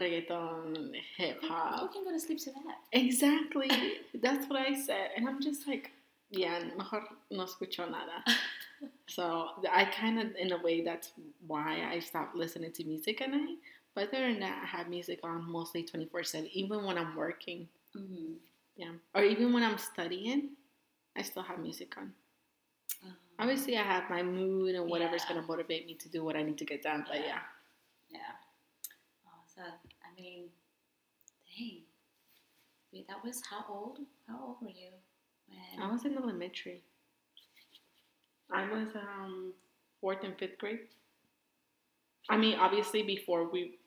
reggaeton, 0.00 0.94
hip 1.16 1.38
Who 1.42 1.48
hop. 1.48 1.92
can 1.92 2.04
go 2.04 2.12
to 2.12 2.20
sleep 2.20 2.38
to 2.40 2.50
that? 2.52 2.78
Exactly. 2.92 3.70
That's 4.14 4.48
what 4.48 4.58
I 4.60 4.74
said. 4.74 5.10
And 5.16 5.28
I'm 5.28 5.40
just 5.42 5.66
like, 5.66 5.92
yeah, 6.30 6.60
mejor 6.76 7.02
no 7.30 7.44
escucho 7.44 7.90
nada. 7.90 8.24
So 9.08 9.48
I 9.72 9.86
kind 9.86 10.20
of, 10.20 10.36
in 10.36 10.52
a 10.52 10.58
way, 10.58 10.82
that's 10.82 11.10
why 11.46 11.88
I 11.90 11.98
stopped 11.98 12.36
listening 12.36 12.70
to 12.72 12.84
music 12.84 13.20
at 13.22 13.30
night. 13.30 13.56
But 13.94 14.08
other 14.08 14.28
than 14.30 14.38
that, 14.40 14.60
I 14.62 14.66
have 14.66 14.88
music 14.88 15.18
on 15.24 15.50
mostly 15.50 15.82
24 15.82 16.22
7, 16.22 16.48
even 16.52 16.84
when 16.84 16.96
I'm 16.96 17.16
working. 17.16 17.66
Mm-hmm. 17.96 18.34
Yeah. 18.76 18.92
Or 19.14 19.24
even 19.24 19.52
when 19.52 19.64
I'm 19.64 19.78
studying, 19.78 20.50
I 21.16 21.22
still 21.22 21.42
have 21.42 21.58
music 21.58 21.96
on. 21.98 22.12
Obviously, 23.38 23.76
I 23.76 23.82
have 23.82 24.10
my 24.10 24.22
mood 24.22 24.74
and 24.74 24.88
whatever's 24.88 25.22
Yeah. 25.24 25.34
going 25.34 25.40
to 25.42 25.46
motivate 25.46 25.86
me 25.86 25.94
to 25.94 26.08
do 26.08 26.24
what 26.24 26.36
I 26.36 26.42
need 26.42 26.58
to 26.58 26.64
get 26.64 26.82
done. 26.82 27.04
But 27.08 27.20
yeah. 27.20 27.40
Yeah. 28.10 28.18
Oh, 29.26 29.42
so 29.54 29.62
I 29.62 30.20
mean, 30.20 30.50
dang. 31.56 31.82
Wait, 32.92 33.06
that 33.08 33.22
was 33.22 33.42
how 33.48 33.64
old? 33.68 34.00
How 34.26 34.40
old 34.44 34.56
were 34.62 34.70
you 34.70 34.90
when? 35.46 35.82
I 35.82 35.90
was 35.92 36.04
in 36.04 36.16
elementary. 36.16 36.82
I 38.50 38.68
was 38.70 38.88
um 38.96 39.52
fourth 40.00 40.24
and 40.24 40.36
fifth 40.38 40.58
grade. 40.58 40.88
I 42.30 42.36
mean, 42.36 42.58
obviously 42.58 43.02
before 43.02 43.44
we 43.48 43.78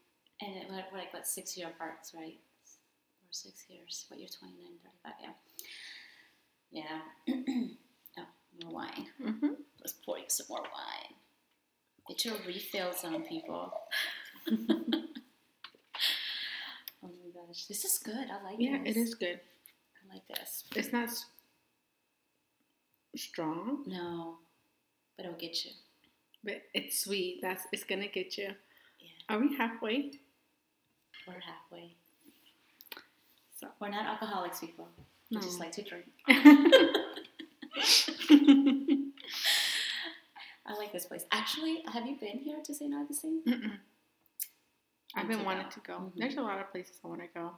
And 0.41 0.55
it, 0.55 0.67
we're 0.69 0.75
like 0.97 1.13
what 1.13 1.27
six 1.27 1.57
year 1.57 1.67
aparts, 1.67 2.15
right? 2.15 2.39
Or 2.39 3.31
six 3.31 3.65
years. 3.69 4.05
What 4.07 4.19
you're 4.19 4.29
29, 4.29 4.79
35, 5.03 5.35
yeah. 6.71 6.93
Yeah. 7.27 7.65
more 8.63 8.73
wine. 8.73 9.07
hmm 9.21 9.47
Let's 9.79 9.93
pour 9.93 10.17
you 10.17 10.25
some 10.27 10.47
more 10.49 10.61
wine. 10.61 11.15
Get 12.07 12.25
your 12.25 12.35
refills 12.45 13.03
on, 13.03 13.23
people. 13.23 13.73
oh 14.51 14.55
my 17.03 17.29
gosh, 17.33 17.65
this 17.65 17.83
is 17.85 17.97
good. 17.99 18.27
I 18.29 18.43
like 18.43 18.59
it. 18.59 18.63
Yeah, 18.63 18.77
this. 18.83 18.95
it 18.95 18.99
is 18.99 19.15
good. 19.15 19.39
I 19.39 20.13
like 20.13 20.27
this. 20.27 20.63
It's 20.75 20.91
not 20.91 21.05
s- 21.09 21.25
strong, 23.15 23.83
No, 23.87 24.37
but 25.17 25.25
it'll 25.25 25.37
get 25.37 25.63
you. 25.65 25.71
but 26.43 26.61
it's 26.73 26.99
sweet. 26.99 27.39
That's 27.41 27.63
it's 27.71 27.83
gonna 27.83 28.07
get 28.07 28.37
you. 28.37 28.49
Yeah, 28.99 29.09
Are 29.35 29.39
we 29.39 29.55
halfway? 29.55 30.11
we're 31.27 31.33
halfway. 31.39 31.95
So 33.59 33.67
We're 33.79 33.89
not 33.89 34.05
alcoholics, 34.07 34.59
people. 34.59 34.87
We 35.29 35.37
No. 35.37 35.41
just 35.41 35.59
like 35.59 35.71
to 35.73 35.83
drink. 35.83 36.05
I 40.65 40.73
like 40.77 40.93
this 40.93 41.05
place. 41.05 41.25
Actually, 41.31 41.83
have 41.91 42.05
you 42.05 42.15
been 42.19 42.37
here 42.39 42.57
to 42.63 42.73
St. 42.73 42.93
Augustine? 42.93 43.41
Mm-mm. 43.47 43.77
I've 45.15 45.27
been 45.27 45.43
wanting 45.43 45.69
to 45.69 45.79
go. 45.81 45.93
Mhm. 45.93 46.13
There's 46.15 46.37
a 46.37 46.41
lot 46.41 46.59
of 46.59 46.71
places 46.71 46.99
I 47.03 47.07
want 47.07 47.21
to 47.21 47.27
go. 47.27 47.51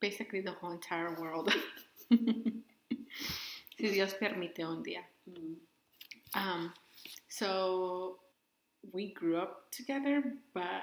Basically, 0.00 0.40
the 0.40 0.52
whole 0.52 0.70
entire 0.72 1.14
world. 1.20 1.52
si 2.10 2.62
Dios 3.78 4.14
permite 4.14 4.60
un 4.60 4.82
día. 4.82 5.02
Mm. 5.28 5.56
Um, 6.34 6.72
so 7.28 8.18
we 8.92 9.12
grew 9.12 9.36
up 9.38 9.70
together, 9.70 10.22
but 10.54 10.82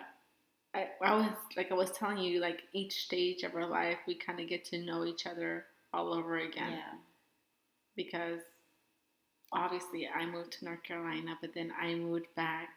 I, 0.74 0.90
I 1.02 1.16
was 1.16 1.32
like 1.58 1.72
I 1.72 1.76
was 1.76 1.92
telling 1.92 2.18
you, 2.20 2.40
like 2.40 2.64
each 2.74 3.06
stage 3.06 3.44
of 3.44 3.56
our 3.56 3.66
life, 3.68 3.98
we 4.08 4.16
kind 4.16 4.40
of 4.40 4.48
get 4.48 4.66
to 4.66 4.78
know 4.84 5.06
each 5.06 5.26
other 5.26 5.66
all 5.94 6.14
over 6.14 6.38
again 6.40 6.74
Yeah. 6.74 6.98
because 7.96 8.42
obviously 9.54 10.08
I 10.08 10.26
moved 10.26 10.54
to 10.60 10.66
North 10.66 10.84
Carolina, 10.84 11.38
but 11.42 11.54
then 11.54 11.72
I 11.80 11.96
moved 11.96 12.28
back, 12.36 12.70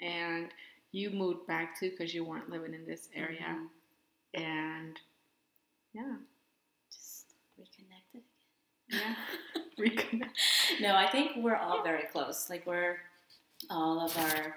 and 0.00 0.48
you 0.92 1.10
moved 1.10 1.46
back 1.46 1.78
too 1.78 1.90
because 1.90 2.14
you 2.14 2.24
weren't 2.24 2.50
living 2.50 2.74
in 2.74 2.84
this 2.86 3.08
area, 3.14 3.56
Mhm. 3.58 3.68
and 4.42 5.00
yeah, 5.92 6.16
Just 6.90 7.26
reconnected. 7.58 8.22
Again. 8.90 9.00
Yeah, 9.00 9.62
reconnect. 9.78 10.80
No, 10.80 10.94
I 10.96 11.08
think 11.10 11.36
we're 11.36 11.56
all 11.56 11.82
very 11.82 12.04
close. 12.12 12.50
Like 12.50 12.66
we're 12.66 12.98
all 13.70 14.00
of 14.00 14.16
our, 14.18 14.56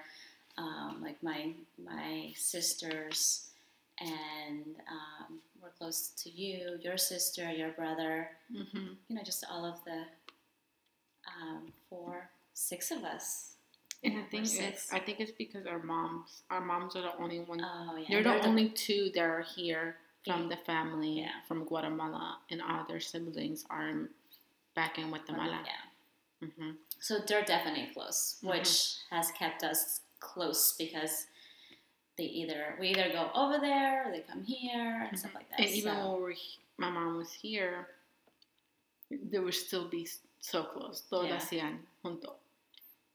um, 0.57 1.01
like 1.03 1.21
my 1.23 1.53
my 1.83 2.33
sisters, 2.35 3.49
and 3.99 4.75
um, 4.91 5.39
we're 5.61 5.69
close 5.77 6.09
to 6.23 6.29
you, 6.29 6.77
your 6.81 6.97
sister, 6.97 7.49
your 7.51 7.71
brother. 7.71 8.29
hmm 8.51 8.93
You 9.07 9.15
know, 9.15 9.23
just 9.23 9.45
all 9.49 9.65
of 9.65 9.83
the 9.85 10.03
um, 11.41 11.71
four, 11.89 12.29
six 12.53 12.91
of 12.91 13.03
us. 13.03 13.53
And 14.03 14.17
the 14.17 14.23
thing 14.29 14.43
is. 14.43 14.87
I 14.91 14.99
think 14.99 15.19
it's 15.19 15.31
because 15.31 15.65
our 15.65 15.79
moms, 15.79 16.43
our 16.51 16.61
moms 16.61 16.95
are 16.95 17.01
the 17.01 17.15
only 17.17 17.39
ones. 17.39 17.61
Oh 17.65 17.95
yeah, 17.97 18.05
They're 18.09 18.23
they're 18.23 18.39
the 18.41 18.47
only 18.47 18.69
two 18.69 19.09
that 19.15 19.21
are 19.23 19.41
here 19.55 19.97
from 20.25 20.49
the 20.49 20.57
family 20.57 21.19
Yeah. 21.21 21.29
from 21.47 21.65
Guatemala, 21.65 22.39
and 22.51 22.61
all 22.61 22.85
their 22.87 22.99
siblings 22.99 23.65
are 23.69 24.09
back 24.75 24.97
in 24.99 25.09
Guatemala. 25.09 25.63
Yeah. 25.65 26.47
hmm 26.49 26.71
So 26.99 27.19
they're 27.19 27.43
definitely 27.43 27.89
close, 27.93 28.39
Mhm. 28.43 28.49
which 28.49 28.95
has 29.09 29.31
kept 29.31 29.63
us 29.63 30.01
close 30.19 30.73
because 30.77 31.27
they 32.17 32.23
either 32.25 32.75
we 32.79 32.89
either 32.89 33.11
go 33.11 33.31
over 33.33 33.57
there 33.59 34.07
or 34.07 34.11
they 34.11 34.21
come 34.21 34.43
here 34.43 35.07
and 35.09 35.17
stuff 35.19 35.33
like 35.35 35.49
that. 35.49 35.59
And 35.61 35.69
even 35.69 35.97
when 35.97 36.21
we're, 36.21 36.33
my 36.77 36.89
mom 36.89 37.17
was 37.17 37.31
here, 37.33 37.87
there 39.09 39.41
would 39.41 39.53
still 39.53 39.87
be 39.87 40.07
so 40.51 40.63
close. 40.63 41.01
Todos 41.09 41.29
Yeah. 41.29 41.37
hacían 41.39 41.79
junto. 42.03 42.35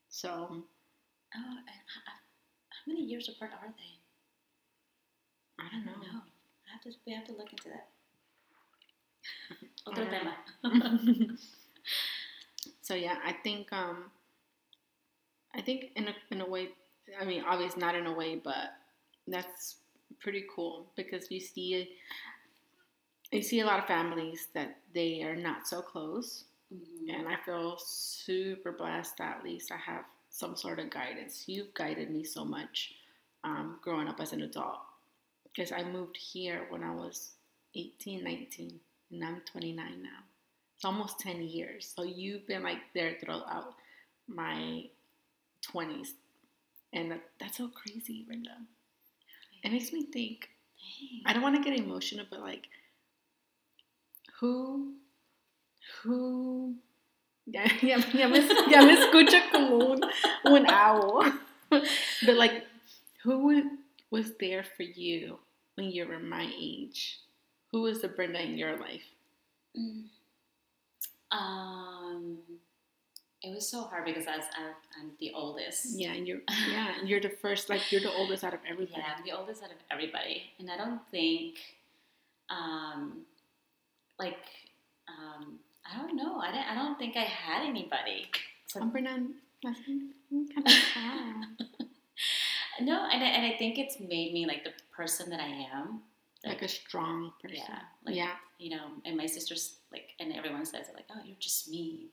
So 0.09 0.28
oh, 0.31 0.55
and 1.35 1.66
how, 1.93 2.12
how 2.68 2.83
many 2.87 3.03
years 3.05 3.28
apart 3.28 3.53
are 3.53 3.72
they? 3.76 3.99
I 5.64 5.68
don't 5.70 5.85
know. 5.87 5.93
No, 6.03 6.20
I 6.66 6.72
have 6.72 6.83
to. 6.83 6.91
We 7.07 7.12
have 7.12 7.24
to 7.26 7.33
look 7.33 7.53
into 7.53 7.68
that. 7.68 7.89
Otro 9.87 10.05
I 10.05 10.09
tema. 10.09 10.37
don't 10.62 11.39
so 12.83 12.95
yeah, 12.95 13.16
I 13.24 13.33
think 13.33 13.72
um, 13.72 14.11
I 15.55 15.61
think 15.61 15.93
in 15.97 16.09
a 16.09 16.14
in 16.31 16.41
a 16.41 16.47
way, 16.49 16.70
I 17.20 17.24
mean, 17.24 17.45
obviously 17.47 17.81
not 17.81 17.95
in 17.95 18.07
a 18.07 18.12
way, 18.12 18.37
but 18.43 18.74
that's 19.28 19.76
pretty 20.20 20.45
cool 20.55 20.87
because 20.97 21.31
you 21.31 21.41
see 21.41 21.89
you 23.33 23.43
see 23.43 23.61
a 23.61 23.66
lot 23.66 23.78
of 23.78 23.87
families 23.87 24.49
that 24.55 24.78
they 24.95 25.22
are 25.22 25.37
not 25.37 25.66
so 25.68 25.81
close, 25.83 26.45
Mhm. 26.73 27.11
and 27.11 27.29
I 27.29 27.37
feel 27.45 27.79
super 27.79 28.73
blessed 28.73 29.16
that 29.18 29.39
at 29.39 29.45
least 29.45 29.73
I 29.73 29.77
have 29.77 30.05
some 30.31 30.57
sort 30.57 30.79
of 30.79 30.91
guidance. 30.91 31.49
You've 31.49 31.75
guided 31.75 32.11
me 32.11 32.23
so 32.25 32.45
much 32.45 32.95
um, 33.43 33.79
growing 33.83 34.09
up 34.09 34.21
as 34.21 34.33
an 34.33 34.43
adult 34.43 34.81
because 35.45 35.73
I 35.73 35.83
moved 35.85 36.16
here 36.16 36.66
when 36.71 36.85
I 36.85 36.93
was 36.95 37.35
18, 37.75 38.23
19, 38.25 38.81
and 39.11 39.25
I'm 39.25 39.41
29 39.43 40.03
now. 40.03 40.21
It's 40.77 40.85
almost 40.85 41.18
10 41.21 41.43
years. 41.43 41.93
So 41.95 42.03
you've 42.05 42.47
been 42.47 42.62
like 42.62 42.81
there 42.95 43.16
throughout 43.21 43.75
my 44.29 44.85
20s. 45.62 46.14
And 46.93 47.11
that, 47.12 47.23
that's 47.41 47.59
so 47.59 47.68
crazy, 47.68 48.25
Brenda. 48.27 48.57
It 49.62 49.73
makes 49.73 49.93
me 49.93 50.05
think, 50.05 50.51
Dang. 50.79 51.23
I 51.27 51.33
don't 51.33 51.43
want 51.43 51.57
to 51.57 51.62
get 51.62 51.79
emotional, 51.79 52.27
but 52.31 52.41
like, 52.41 52.68
who, 54.41 54.95
who, 56.03 56.74
ya, 57.47 57.64
ya, 57.82 58.03
ya, 58.12 58.28
me, 58.28 58.38
ya 58.68 58.80
me 58.82 58.97
escucho 58.97 59.51
como 59.51 59.93
un, 59.93 60.01
un 60.47 60.70
owl. 60.70 61.24
but 61.70 62.36
like, 62.36 62.64
who 63.22 63.70
was 64.11 64.32
there 64.41 64.64
for 64.76 64.82
you 64.82 65.38
when 65.74 65.91
you 65.91 66.07
were 66.07 66.18
my 66.18 66.51
age? 66.59 67.20
Who 67.72 67.82
was 67.82 68.03
the 68.03 68.09
Brenda 68.09 68.43
in 68.43 68.59
your 68.59 68.76
life? 68.76 69.05
Mm. 69.78 70.05
Um, 71.30 72.38
it 73.43 73.55
was 73.55 73.68
so 73.68 73.82
hard 73.82 74.05
because 74.05 74.26
I 74.26 74.36
was, 74.36 74.47
I, 74.57 75.01
I'm 75.01 75.12
the 75.18 75.32
oldest. 75.34 75.86
Yeah, 75.99 76.12
and 76.12 76.26
you're 76.26 76.41
yeah, 76.70 76.99
and 76.99 77.09
you're 77.09 77.20
the 77.20 77.30
first, 77.30 77.70
like 77.70 77.91
you're 77.91 78.01
the 78.01 78.12
oldest 78.12 78.45
out 78.45 78.53
of 78.53 78.61
everybody. 78.68 79.01
Yeah, 79.01 79.14
I'm 79.16 79.24
the 79.24 79.32
oldest 79.32 79.62
out 79.62 79.70
of 79.70 79.76
everybody, 79.91 80.43
and 80.59 80.70
I 80.70 80.76
don't 80.76 81.01
think, 81.11 81.57
um, 82.51 83.22
like, 84.18 84.45
um, 85.09 85.59
I 85.93 85.99
don't 85.99 86.16
know. 86.16 86.38
I 86.38 86.53
don't, 86.53 86.70
I 86.70 86.74
don't 86.74 86.99
think 86.99 87.16
I 87.16 87.22
had 87.24 87.66
anybody. 87.66 88.26
So, 88.66 88.80
I'm 88.80 88.91
Brenda. 88.91 89.26
That's 89.62 89.80
kind 89.84 90.66
of 90.66 90.72
sad. 90.72 91.45
no, 92.80 93.09
and 93.11 93.22
I, 93.22 93.26
and 93.26 93.47
I 93.53 93.57
think 93.59 93.78
it's 93.78 93.99
made 93.99 94.32
me 94.32 94.47
like 94.47 94.64
the 94.64 94.72
person 94.95 95.30
that 95.30 95.41
I 95.41 95.66
am. 95.72 96.03
Like 96.45 96.62
a 96.62 96.68
strong 96.68 97.32
person. 97.43 97.59
yeah, 97.59 97.78
like 98.07 98.14
yeah. 98.14 98.30
you 98.59 98.70
know, 98.70 98.84
and 99.05 99.14
my 99.14 99.26
sister's 99.26 99.74
like, 99.93 100.11
and 100.20 100.32
everyone 100.34 100.64
says 100.64 100.88
it 100.88 100.95
like, 100.95 101.05
oh, 101.11 101.20
you're 101.22 101.36
just 101.38 101.68
mean. 101.68 102.07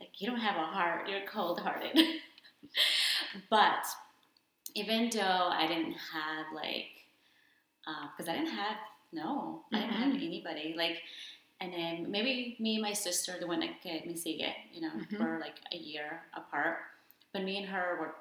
Like 0.00 0.08
you 0.18 0.26
don't 0.26 0.40
have 0.40 0.56
a 0.56 0.64
heart. 0.64 1.06
You're 1.06 1.26
cold 1.30 1.60
hearted. 1.60 1.94
but 3.50 3.84
even 4.74 5.10
though 5.12 5.20
I 5.20 5.66
didn't 5.66 5.92
have 5.92 6.46
like, 6.54 6.86
uh, 7.86 8.08
because 8.16 8.26
I 8.30 8.36
didn't 8.36 8.54
have 8.54 8.76
no, 9.12 9.64
I 9.72 9.80
didn't 9.80 9.92
have 9.92 10.14
anybody 10.14 10.74
like. 10.78 10.96
And 11.64 11.72
then 11.72 12.10
maybe 12.10 12.56
me 12.58 12.74
and 12.74 12.82
my 12.82 12.92
sister, 12.92 13.36
the 13.40 13.46
one 13.46 13.60
that 13.60 13.80
que 13.82 14.02
me 14.04 14.12
sigue, 14.14 14.52
you 14.70 14.82
know, 14.82 14.90
Mhm. 14.90 15.18
were 15.18 15.38
like 15.38 15.56
a 15.72 15.76
year 15.76 16.22
apart. 16.34 16.78
But 17.32 17.42
me 17.42 17.56
and 17.56 17.66
her 17.66 17.96
were 17.98 18.14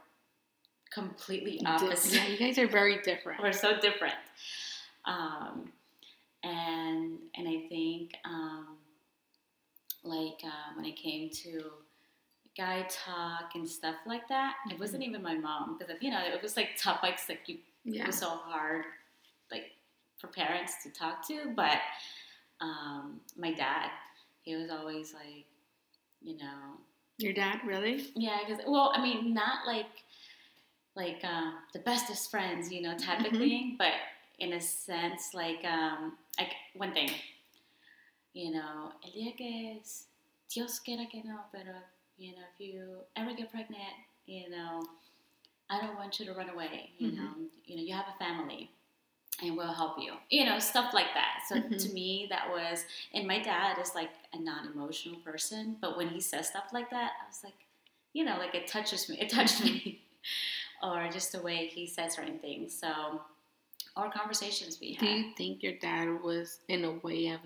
completely 0.91 1.61
opposite. 1.65 2.13
yeah, 2.13 2.27
you 2.27 2.37
guys 2.37 2.57
are 2.57 2.67
very 2.67 3.01
different. 3.01 3.41
We're 3.43 3.51
so 3.51 3.77
different. 3.81 4.15
Um, 5.05 5.73
and 6.43 7.19
and 7.35 7.47
I 7.49 7.67
think 7.67 8.15
um, 8.23 8.77
like 10.03 10.39
uh, 10.45 10.73
when 10.75 10.85
it 10.85 10.95
came 10.95 11.29
to 11.43 11.71
guy 12.55 12.87
talk 12.89 13.55
and 13.55 13.67
stuff 13.67 13.95
like 14.05 14.27
that, 14.29 14.55
it 14.71 14.79
wasn't 14.79 15.03
even 15.03 15.21
my 15.21 15.35
mom 15.35 15.77
because 15.77 15.93
you 16.01 16.11
know 16.11 16.23
it 16.23 16.41
was 16.41 16.55
like 16.55 16.77
topics 16.77 17.27
like 17.27 17.41
you 17.49 17.55
it 17.85 17.95
Yeah. 17.95 18.05
was 18.07 18.17
so 18.17 18.29
hard 18.29 18.85
like 19.51 19.73
for 20.17 20.27
parents 20.27 20.81
to 20.83 20.89
talk 20.89 21.27
to. 21.27 21.51
But 21.55 21.79
um, 22.63 23.19
my 23.37 23.51
dad, 23.53 23.89
he 24.43 24.55
was 24.55 24.69
always 24.71 25.13
like, 25.13 25.45
you 26.21 26.37
know, 26.37 26.77
Your 27.17 27.33
dad, 27.33 27.59
really? 27.65 28.07
yeah, 28.15 28.39
because 28.47 28.63
well, 28.65 28.91
I 28.95 29.01
mean, 29.01 29.33
not 29.33 29.67
like 29.67 29.91
like 30.95 31.23
um, 31.25 31.55
the 31.73 31.79
bestest 31.79 32.29
friends, 32.31 32.71
you 32.71 32.81
know, 32.81 32.97
type 32.97 33.19
of 33.25 33.33
Mhm. 33.33 33.39
thing, 33.39 33.75
but 33.77 33.93
in 34.39 34.53
a 34.53 34.61
sense, 34.61 35.33
like 35.33 35.63
um, 35.65 36.17
like 36.39 36.53
one 36.75 36.93
thing, 36.93 37.09
you 38.33 38.51
know, 38.51 38.91
el 39.03 39.11
día 39.11 39.35
que 39.37 39.77
es 39.79 40.07
Dios 40.49 40.79
quiera 40.79 41.05
que 41.11 41.21
no, 41.23 41.39
pero 41.51 41.73
you 42.17 42.31
know, 42.31 42.43
if 42.53 42.59
you 42.59 42.97
ever 43.15 43.33
get 43.33 43.51
pregnant, 43.51 43.95
you 44.25 44.49
know, 44.49 44.83
I 45.69 45.81
don't 45.81 45.95
want 45.95 46.19
you 46.19 46.25
to 46.27 46.33
run 46.33 46.49
away. 46.49 46.91
You 46.99 47.11
Mhm. 47.11 47.15
know, 47.17 47.31
you 47.65 47.75
know, 47.75 47.83
you 47.83 47.93
have 47.95 48.05
a 48.13 48.17
family. 48.23 48.69
And 49.41 49.57
we'll 49.57 49.73
help 49.73 49.97
you, 49.99 50.13
you 50.29 50.45
know, 50.45 50.59
stuff 50.59 50.93
like 50.93 51.13
that. 51.15 51.43
So 51.47 51.55
Mhm. 51.55 51.77
to 51.87 51.93
me, 51.93 52.27
that 52.29 52.49
was, 52.49 52.85
and 53.13 53.27
my 53.27 53.39
dad 53.39 53.79
is 53.79 53.95
like 53.95 54.11
a 54.31 54.39
non-emotional 54.39 55.19
person, 55.21 55.77
but 55.81 55.97
when 55.97 56.07
he 56.09 56.21
says 56.21 56.47
stuff 56.49 56.71
like 56.71 56.89
that, 56.91 57.13
I 57.23 57.27
was 57.27 57.43
like, 57.43 57.55
you 58.13 58.23
know, 58.23 58.37
like 58.37 58.53
it 58.55 58.67
touches 58.67 59.09
me. 59.09 59.19
It 59.19 59.29
touched 59.37 59.63
me, 59.63 60.01
or 60.83 61.09
just 61.09 61.31
the 61.31 61.41
way 61.41 61.67
he 61.67 61.87
says 61.87 62.13
certain 62.13 62.39
things. 62.39 62.77
So, 62.79 63.21
or 63.97 64.09
conversations 64.11 64.79
we 64.79 64.95
Do 64.95 65.05
you 65.07 65.33
think 65.35 65.63
your 65.63 65.73
dad 65.79 66.21
was 66.23 66.59
in 66.67 66.83
a 66.85 66.91
way 66.91 67.27
of 67.29 67.39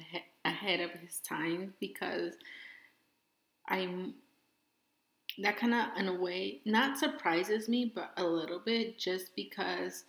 ahead 0.46 0.82
of 0.82 0.92
his 0.92 1.20
time? 1.20 1.74
Because 1.80 2.34
I'm 3.70 4.16
that 5.40 5.58
kind 5.58 5.74
of 5.74 5.86
in 5.98 6.08
a 6.08 6.14
way 6.14 6.62
not 6.66 6.98
surprises 6.98 7.70
me, 7.70 7.92
but 7.94 8.12
a 8.18 8.24
little 8.24 8.60
bit, 8.60 8.98
just 8.98 9.36
because 9.36 10.06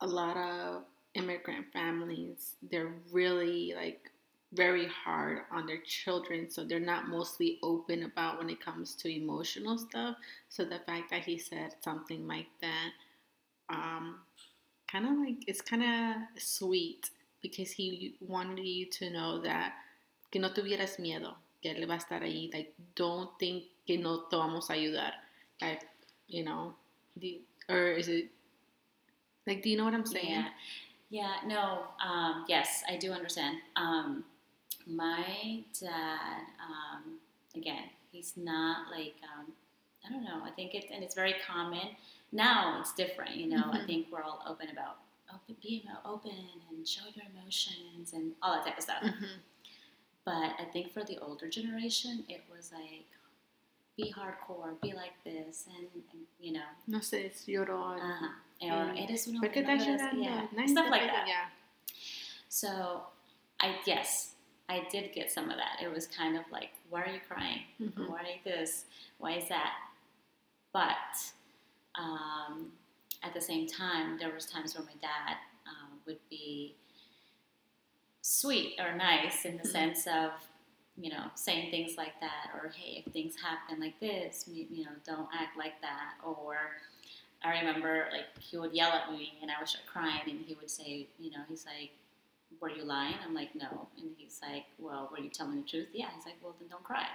a 0.00 0.06
lot 0.06 0.36
of 0.36 0.82
immigrant 1.14 1.66
families 1.72 2.54
they're 2.70 2.92
really 3.12 3.74
like 3.76 4.10
very 4.52 4.88
hard 4.88 5.42
on 5.52 5.66
their 5.66 5.80
children 5.84 6.50
so 6.50 6.64
they're 6.64 6.80
not 6.80 7.08
mostly 7.08 7.58
open 7.62 8.02
about 8.02 8.38
when 8.38 8.50
it 8.50 8.64
comes 8.64 8.94
to 8.96 9.08
emotional 9.08 9.78
stuff. 9.78 10.16
So 10.48 10.64
the 10.64 10.80
fact 10.80 11.10
that 11.10 11.24
he 11.24 11.38
said 11.38 11.74
something 11.82 12.26
like 12.26 12.48
that 12.60 12.90
um 13.68 14.16
kind 14.90 15.06
of 15.06 15.12
like 15.18 15.44
it's 15.46 15.60
kind 15.60 15.82
of 15.82 16.42
sweet 16.42 17.10
because 17.42 17.70
he 17.70 18.16
wanted 18.20 18.64
you 18.64 18.86
to 18.86 19.10
know 19.10 19.40
that 19.40 19.74
que 20.32 20.40
no 20.40 20.48
tuvieras 20.50 20.98
miedo 20.98 21.34
que 21.62 21.70
él 21.70 21.86
va 21.86 21.94
a 21.94 21.98
estar 21.98 22.22
ahí 22.22 22.52
like 22.52 22.72
don't 22.96 23.30
think 23.38 23.64
que 23.86 23.96
no 23.98 24.26
te 24.28 24.36
vamos 24.36 24.68
a 24.70 24.72
ayudar 24.72 25.12
like 25.60 25.86
you 26.26 26.42
know 26.44 26.74
the, 27.16 27.40
or 27.68 27.92
is 27.92 28.08
it 28.08 28.30
like 29.50 29.62
do 29.62 29.68
you 29.70 29.76
know 29.76 29.84
what 29.84 29.94
i'm 29.94 30.06
saying 30.06 30.30
Yeah. 30.30 30.48
Yeah, 31.12 31.34
no, 31.44 31.88
um, 32.08 32.44
yes, 32.46 32.84
I 32.88 32.94
do 32.96 33.10
understand. 33.10 33.56
Um, 33.74 34.22
my 34.86 35.58
dad, 35.80 36.42
um, 36.68 37.18
again, 37.56 37.86
he's 38.12 38.34
not 38.36 38.92
like, 38.92 39.16
um, 39.30 39.46
I 40.06 40.12
don't 40.12 40.22
know, 40.22 40.38
I 40.44 40.50
think 40.50 40.72
it, 40.78 40.84
and 40.94 41.02
it's 41.02 41.16
very 41.16 41.34
common. 41.44 41.96
Now 42.30 42.78
it's 42.80 42.94
different, 42.94 43.34
you 43.34 43.48
know, 43.48 43.64
I 43.72 43.78
Mhm. 43.78 43.86
think 43.88 44.06
we're 44.12 44.22
all 44.22 44.40
open 44.46 44.68
about 44.70 44.98
open, 45.34 45.56
being 45.60 45.82
open 46.04 46.38
and 46.68 46.86
show 46.86 47.06
your 47.16 47.26
emotions 47.34 48.12
and 48.12 48.26
all 48.40 48.52
that 48.54 48.64
type 48.66 48.78
of 48.78 48.84
stuff. 48.84 49.02
Mhm. 49.02 49.40
But 50.24 50.54
I 50.62 50.64
think 50.72 50.92
for 50.92 51.02
the 51.02 51.18
older 51.18 51.48
generation, 51.48 52.24
it 52.28 52.42
was 52.54 52.70
like, 52.72 53.08
be 53.96 54.12
hardcore, 54.12 54.80
be 54.80 54.92
like 54.92 55.16
this, 55.24 55.66
and, 55.76 55.88
and 56.12 56.26
you 56.38 56.52
know, 56.52 56.68
no 56.86 56.98
sé 57.00 57.32
lloró 57.48 57.98
uh-huh. 57.98 58.28
Or 58.62 58.68
Mm. 58.92 58.98
eres 58.98 59.26
una 59.26 59.40
¿Por 59.40 59.50
qué 59.50 59.62
no 59.62 59.68
estás 59.70 59.86
llorando? 59.86 60.22
yeah, 60.22 60.46
Nadie 60.52 60.68
stuff 60.68 60.90
like 60.90 61.06
that. 61.06 61.26
yeah 61.26 61.48
So, 62.48 63.06
I 63.60 63.76
yes, 63.86 64.34
I 64.68 64.86
did 64.90 65.12
get 65.12 65.30
some 65.30 65.50
of 65.50 65.56
that. 65.56 65.80
It 65.82 65.88
was 65.92 66.06
kind 66.06 66.36
of 66.36 66.44
like, 66.50 66.70
why 66.88 67.02
are 67.02 67.10
you 67.12 67.20
crying? 67.20 67.62
Mhm. 67.80 68.08
Why 68.08 68.40
this? 68.44 68.84
Why 69.18 69.32
is 69.38 69.48
that? 69.48 69.72
But 70.72 71.32
um, 71.96 72.72
at 73.22 73.32
the 73.34 73.40
same 73.40 73.66
time, 73.66 74.18
there 74.18 74.32
was 74.32 74.46
times 74.46 74.74
where 74.76 74.84
my 74.84 74.94
dad 75.00 75.36
um, 75.66 76.00
would 76.06 76.18
be 76.28 76.74
sweet 78.22 78.78
or 78.78 78.94
nice 78.94 79.44
in 79.44 79.56
the 79.56 79.62
Mhm. 79.64 79.72
sense 79.72 80.06
of, 80.06 80.32
you 80.96 81.10
know, 81.10 81.30
saying 81.34 81.70
things 81.70 81.96
like 81.96 82.18
that, 82.20 82.50
or 82.54 82.68
hey, 82.70 83.02
if 83.04 83.12
things 83.12 83.40
happen 83.40 83.80
like 83.80 83.98
this, 84.00 84.46
you 84.48 84.66
you 84.70 84.84
know, 84.84 84.92
don't 85.04 85.28
act 85.34 85.56
like 85.56 85.80
that, 85.80 86.14
or 86.24 86.76
I 87.42 87.58
remember 87.58 88.06
like 88.12 88.26
he 88.38 88.56
would 88.58 88.74
yell 88.74 88.90
at 88.90 89.10
me 89.10 89.38
and 89.40 89.50
I 89.50 89.54
would 89.58 89.68
start 89.68 89.86
crying 89.86 90.22
and 90.28 90.40
he 90.40 90.54
would 90.54 90.70
say, 90.70 91.08
you 91.18 91.30
know, 91.30 91.40
he's 91.48 91.64
like, 91.64 91.90
Were 92.60 92.70
you 92.70 92.84
lying? 92.84 93.14
I'm 93.24 93.34
like, 93.34 93.54
No. 93.54 93.88
And 93.98 94.10
he's 94.16 94.40
like, 94.42 94.64
Well, 94.78 95.08
were 95.10 95.18
you 95.18 95.30
telling 95.30 95.62
the 95.62 95.68
truth? 95.68 95.88
Yeah. 95.92 96.08
He's 96.14 96.26
like, 96.26 96.36
Well, 96.42 96.54
then 96.58 96.68
don't 96.68 96.84
cry. 96.84 97.06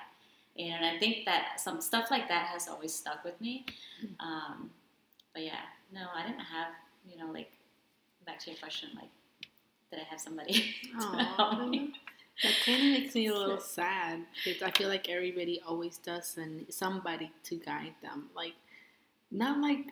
And 0.57 0.85
I 0.85 0.97
think 0.99 1.25
that 1.25 1.59
some 1.59 1.81
stuff 1.81 2.09
like 2.09 2.27
that 2.29 2.47
has 2.47 2.67
always 2.67 2.93
stuck 2.93 3.23
with 3.25 3.39
me. 3.41 3.65
Um, 4.21 4.71
but 5.33 5.43
yeah, 5.43 5.59
no, 5.93 6.07
I 6.15 6.25
didn't 6.25 6.39
have, 6.39 6.69
you 7.05 7.17
know, 7.17 7.31
like, 7.31 7.51
back 8.25 8.39
to 8.39 8.51
your 8.51 8.59
question, 8.59 8.89
like, 8.95 9.09
did 9.91 9.99
I 9.99 10.03
have 10.09 10.19
somebody 10.21 10.53
to 10.99 11.17
help 11.17 11.67
me? 11.67 11.93
that 12.43 12.53
kind 12.65 12.81
of 12.81 13.01
makes 13.01 13.15
me 13.15 13.27
a 13.27 13.33
little 13.37 13.59
sad 13.59 14.21
because 14.43 14.61
I 14.61 14.71
feel 14.71 14.89
like 14.89 15.09
everybody 15.09 15.61
always 15.65 15.97
does 15.97 16.37
and 16.37 16.65
somebody 16.69 17.31
to 17.43 17.55
guide 17.55 17.95
them. 18.01 18.29
Like, 18.35 18.53
not 19.31 19.59
like, 19.59 19.87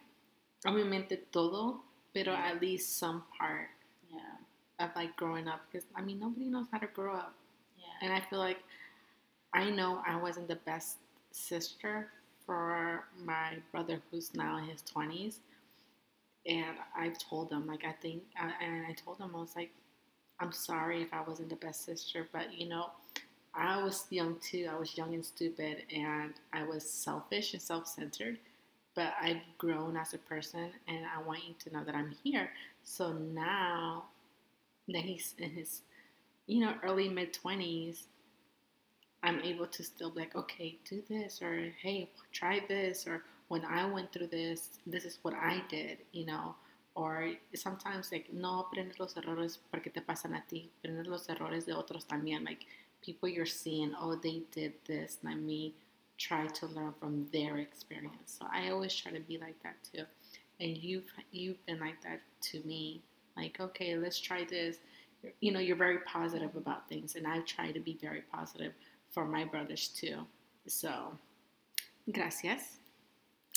obviamente 0.65 1.17
todo, 1.31 1.81
pero 2.13 2.33
at 2.33 2.61
least 2.61 2.97
some 2.97 3.23
part 3.37 3.69
Yeah, 4.09 4.37
of 4.79 4.95
like 4.95 5.15
growing 5.17 5.47
up. 5.47 5.61
Because 5.71 5.87
I 5.95 6.01
mean, 6.01 6.19
nobody 6.19 6.45
knows 6.45 6.67
how 6.71 6.79
to 6.79 6.87
grow 6.87 7.15
up, 7.15 7.33
yeah, 7.77 7.85
and 8.01 8.13
I 8.13 8.21
feel 8.29 8.39
like 8.39 8.59
I 9.53 9.69
know 9.69 10.01
I 10.07 10.17
wasn't 10.17 10.47
the 10.47 10.57
best 10.57 10.97
sister 11.31 12.09
for 12.45 13.05
my 13.23 13.57
brother 13.71 14.01
who's 14.11 14.33
now 14.35 14.57
in 14.57 14.65
his 14.65 14.81
twenties. 14.83 15.39
And 16.45 16.77
I've 16.95 17.17
told 17.17 17.51
him, 17.51 17.67
like, 17.67 17.85
I 17.85 17.93
think, 17.93 18.23
uh, 18.41 18.51
and 18.61 18.85
I 18.85 18.93
told 18.93 19.19
him, 19.19 19.35
I 19.35 19.39
was 19.39 19.55
like, 19.55 19.71
I'm 20.39 20.51
sorry 20.51 21.01
if 21.01 21.13
I 21.13 21.21
wasn't 21.21 21.49
the 21.49 21.55
best 21.57 21.85
sister, 21.85 22.27
but 22.33 22.53
you 22.53 22.67
know, 22.69 22.91
I 23.55 23.83
was 23.83 24.07
young 24.11 24.37
too. 24.39 24.69
I 24.71 24.77
was 24.77 24.97
young 24.97 25.13
and 25.13 25.25
stupid, 25.25 25.83
and 25.95 26.33
I 26.53 26.63
was 26.63 26.89
selfish 26.89 27.53
and 27.53 27.61
self 27.61 27.87
centered. 27.87 28.39
But 28.95 29.13
I've 29.19 29.41
grown 29.57 29.97
as 29.97 30.13
a 30.13 30.19
person, 30.19 30.69
and 30.87 31.05
I 31.05 31.21
want 31.21 31.43
you 31.47 31.55
to 31.59 31.73
know 31.73 31.83
that 31.83 31.95
I'm 31.95 32.13
here. 32.23 32.51
So 32.83 33.11
now 33.13 34.05
that 34.87 35.01
he's 35.01 35.33
in 35.37 35.49
his, 35.51 35.81
you 36.45 36.59
know, 36.59 36.75
early 36.83 37.09
mid 37.09 37.33
20s, 37.33 38.03
I'm 39.23 39.39
able 39.39 39.67
to 39.67 39.83
still 39.83 40.11
be 40.11 40.21
like, 40.21 40.35
okay, 40.35 40.77
do 40.87 41.01
this, 41.09 41.41
or 41.41 41.71
hey, 41.81 42.09
try 42.31 42.61
this, 42.67 43.07
or 43.07 43.23
when 43.47 43.63
I 43.65 43.85
went 43.85 44.11
through 44.11 44.27
this, 44.27 44.69
this 44.85 45.05
is 45.05 45.19
what 45.21 45.33
I 45.33 45.63
did, 45.69 45.99
you 46.11 46.25
know. 46.25 46.55
Or 46.95 47.31
sometimes 47.55 48.11
like, 48.11 48.31
no 48.31 48.65
aprendes 48.65 48.99
los 48.99 49.15
errores 49.15 49.57
porque 49.71 49.91
te 49.91 50.01
pasan 50.01 50.35
a 50.35 50.43
ti, 50.47 50.69
aprendes 50.83 51.07
los 51.07 51.27
errores 51.27 51.65
de 51.65 51.73
otros 51.73 52.05
también. 52.05 52.43
Like 52.43 52.65
people 53.01 53.29
you're 53.29 53.45
seeing, 53.45 53.93
oh, 53.99 54.15
they 54.15 54.43
did 54.51 54.73
this, 54.85 55.17
let 55.23 55.37
me 55.37 55.73
try 56.17 56.47
to 56.47 56.67
learn 56.67 56.93
from 56.99 57.27
their 57.33 57.57
experience. 57.57 58.37
So 58.39 58.45
I 58.51 58.69
always 58.69 58.95
try 58.95 59.11
to 59.11 59.19
be 59.19 59.37
like 59.37 59.61
that 59.63 59.75
too. 59.91 60.03
And 60.59 60.77
you've 60.77 61.11
you've 61.31 61.63
been 61.65 61.79
like 61.79 62.01
that 62.03 62.21
to 62.51 62.61
me. 62.63 63.01
Like, 63.35 63.59
okay, 63.59 63.95
let's 63.97 64.19
try 64.19 64.45
this. 64.45 64.77
You 65.39 65.51
know, 65.51 65.59
you're 65.59 65.75
very 65.77 65.99
positive 65.99 66.55
about 66.55 66.87
things, 66.89 67.15
and 67.15 67.25
I 67.25 67.39
try 67.39 67.71
to 67.71 67.79
be 67.79 67.97
very 68.01 68.21
positive 68.31 68.73
for 69.11 69.25
my 69.25 69.45
brothers 69.45 69.87
too. 69.87 70.19
So, 70.67 71.17
gracias. 72.11 72.77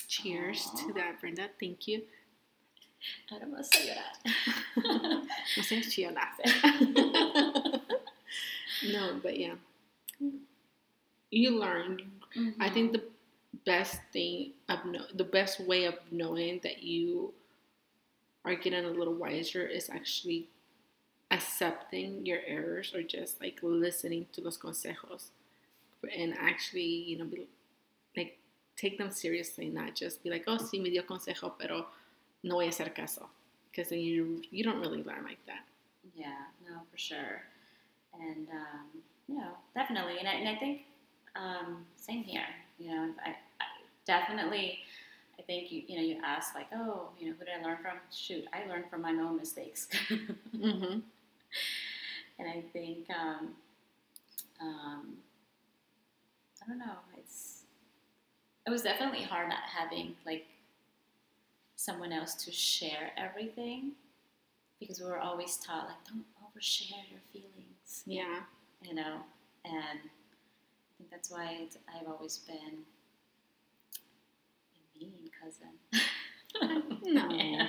Cheers 0.09 0.69
Aw. 0.73 0.87
to 0.87 0.93
that, 0.95 1.21
Brenda. 1.21 1.49
Thank 1.61 1.89
you. 1.89 2.03
Ahora 3.31 3.47
me 3.51 3.57
vas 3.57 3.71
a 3.73 3.85
llorar. 3.85 5.23
No 5.57 5.63
seas 5.63 5.95
chillona. 5.95 6.23
No, 8.93 9.21
but 9.23 9.39
yeah. 9.39 9.55
You 11.31 11.59
learn. 11.59 12.16
I 12.61 12.70
think 12.70 12.93
the 12.93 13.03
best 13.64 14.01
thing 14.12 14.53
of 14.68 14.84
know, 14.84 15.05
the 15.14 15.24
best 15.24 15.61
way 15.61 15.84
of 15.84 15.95
knowing 16.11 16.61
that 16.62 16.82
you 16.82 17.32
are 18.45 18.55
getting 18.55 18.84
a 18.84 18.91
little 18.91 19.14
wiser 19.14 19.66
is 19.66 19.91
actually 19.91 20.49
accepting 21.30 22.24
your 22.24 22.41
errors 22.47 22.95
or 22.95 23.03
just 23.03 23.41
like 23.41 23.59
listening 23.62 24.26
to 24.32 24.41
los 24.41 24.57
consejos 24.57 25.30
and 26.16 26.34
actually, 26.39 26.84
you 26.84 27.18
know, 27.18 27.24
be, 27.24 27.49
like 28.16 28.39
take 28.76 28.99
them 28.99 29.11
seriously, 29.11 29.66
not 29.66 29.95
just 29.95 30.22
be 30.22 30.30
like, 30.30 30.45
oh, 30.47 30.57
sí 30.57 30.80
me 30.80 30.91
dio 30.91 31.03
consejo, 31.03 31.53
pero 31.59 31.87
no 32.43 32.57
voy 32.57 32.66
a 32.66 32.68
hacer 32.68 32.95
caso, 32.95 33.26
because 33.70 33.89
then 33.89 33.99
you 33.99 34.43
you 34.51 34.62
don't 34.62 34.80
really 34.80 35.03
learn 35.03 35.24
like 35.24 35.45
that. 35.47 35.64
Yeah, 36.14 36.47
no, 36.68 36.80
for 36.91 36.99
sure. 36.99 37.43
And, 38.14 38.49
um, 38.49 39.03
you 39.28 39.37
know, 39.37 39.51
definitely. 39.74 40.18
And 40.18 40.28
I, 40.28 40.32
and 40.34 40.49
I 40.49 40.57
think, 40.57 40.86
um, 41.39 41.84
same 41.97 42.22
here, 42.22 42.47
you 42.78 42.91
know, 42.91 43.11
I, 43.24 43.30
I 43.30 43.64
definitely, 44.07 44.78
I 45.39 45.43
think 45.43 45.70
you, 45.70 45.82
you 45.87 45.97
know, 45.97 46.03
you 46.03 46.18
ask 46.24 46.55
like, 46.55 46.66
oh, 46.74 47.11
you 47.18 47.28
know, 47.28 47.34
who 47.39 47.45
did 47.45 47.55
I 47.61 47.64
learn 47.64 47.78
from? 47.82 47.99
Shoot, 48.14 48.45
I 48.53 48.68
learned 48.68 48.84
from 48.91 49.03
my 49.03 49.11
own 49.11 49.37
mistakes. 49.37 49.89
Mm-hmm. 50.57 50.99
and 52.39 52.49
I 52.49 52.62
think, 52.72 53.07
um, 53.11 53.49
um, 54.61 55.14
I 56.62 56.68
don't 56.68 56.78
know, 56.78 56.97
it's, 57.18 57.62
it 58.66 58.70
was 58.70 58.82
definitely 58.82 59.22
hard 59.22 59.49
not 59.49 59.61
having 59.72 60.14
like 60.24 60.47
someone 61.76 62.12
else 62.12 62.34
to 62.34 62.51
share 62.51 63.12
everything 63.16 63.93
because 64.80 65.01
we 65.01 65.07
were 65.07 65.20
always 65.20 65.57
taught 65.59 65.87
like 65.87 66.05
don't 66.09 66.24
overshare 66.43 67.05
your 67.11 67.20
feelings 67.32 68.03
Yeah. 68.07 68.41
you 68.82 68.95
know 68.95 69.18
and 69.64 70.01
i 70.97 70.99
think 70.99 71.11
that's 71.11 71.31
why 71.31 71.67
i've 71.95 72.09
always 72.09 72.39
been 72.39 72.85
a 74.97 74.99
mean 74.99 75.31
cousin 75.41 76.01
No. 77.05 77.29
Yeah. 77.31 77.69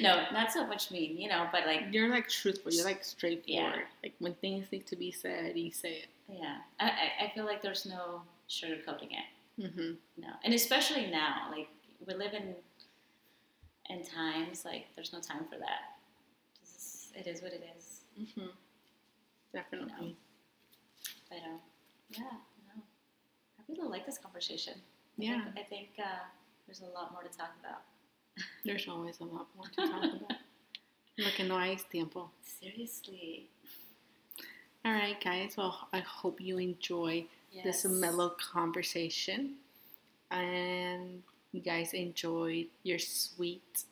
no, 0.00 0.24
not 0.32 0.50
so 0.50 0.66
much 0.66 0.90
mean, 0.90 1.16
you 1.16 1.28
know, 1.28 1.46
but 1.52 1.66
like 1.66 1.82
You're 1.92 2.08
like 2.08 2.28
truthful. 2.28 2.72
You're 2.72 2.84
like 2.84 3.04
straightforward. 3.04 3.74
Yeah. 3.74 3.80
Like 4.02 4.14
when 4.18 4.34
things 4.34 4.66
need 4.72 4.86
to 4.88 4.96
be 4.96 5.12
said, 5.12 5.56
you 5.56 5.70
say 5.70 5.92
it. 6.02 6.06
yeah, 6.28 6.56
I, 6.80 6.90
I- 7.26 7.32
feel 7.34 7.44
like 7.44 7.62
there's 7.62 7.86
no 7.86 8.22
sugarcoating 8.48 9.10
it. 9.12 9.62
Mm-hmm. 9.62 9.92
No, 10.20 10.28
and 10.44 10.54
especially 10.54 11.06
now, 11.10 11.48
like 11.52 11.68
we 12.06 12.14
live 12.14 12.32
in 12.34 12.54
in 13.90 14.02
times 14.04 14.64
like 14.64 14.86
there's 14.96 15.12
no 15.12 15.20
time 15.20 15.44
for 15.48 15.58
that. 15.58 15.82
Is, 16.64 17.12
it 17.14 17.26
is 17.28 17.40
what 17.42 17.52
it 17.52 17.62
is. 17.76 18.00
Mm-hmm. 18.20 18.48
Definitely. 19.54 20.16
But 21.28 21.38
um, 21.46 21.60
yeah, 22.16 22.36
no, 22.68 22.82
I 23.58 23.62
really 23.68 23.88
like 23.88 24.06
this 24.06 24.18
conversation. 24.18 24.74
I 25.18 25.22
Yeah. 25.22 25.44
think, 25.44 25.58
I 25.58 25.62
think 25.68 25.88
uh, 25.98 26.24
there's 26.66 26.80
a 26.82 26.86
lot 26.94 27.12
more 27.12 27.22
to 27.22 27.28
talk 27.36 27.52
about. 27.60 27.82
There's 28.64 28.88
always 28.88 29.20
a 29.20 29.24
lot 29.24 29.46
more 29.54 29.66
to 29.66 29.76
talk 29.76 30.04
about. 30.04 30.32
Lo 31.18 31.28
que 31.36 31.44
no 31.44 31.58
hay 31.58 31.76
tiempo. 31.90 32.30
Seriously, 32.42 33.48
All 34.84 34.92
right, 34.92 35.22
guys. 35.22 35.54
Well, 35.56 35.86
I 35.92 36.00
hope 36.00 36.40
you 36.40 36.58
enjoy 36.58 37.26
this 37.62 37.84
Yes. 37.84 37.84
mellow 37.84 38.30
conversation, 38.30 39.58
and 40.30 41.22
you 41.52 41.60
guys 41.60 41.92
enjoyed 41.92 42.66
your 42.82 42.98
sweet 42.98 43.84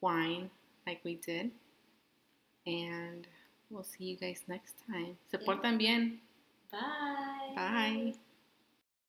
wine 0.00 0.50
like 0.86 1.00
we 1.04 1.16
did. 1.16 1.50
And 2.66 3.26
we'll 3.70 3.84
see 3.84 4.04
you 4.04 4.16
guys 4.16 4.42
next 4.48 4.74
time. 4.86 5.18
Se 5.30 5.36
Yeah. 5.38 5.44
portan 5.46 5.78
bien. 5.78 6.20
Bye. 6.74 7.54
Bye. 7.54 8.14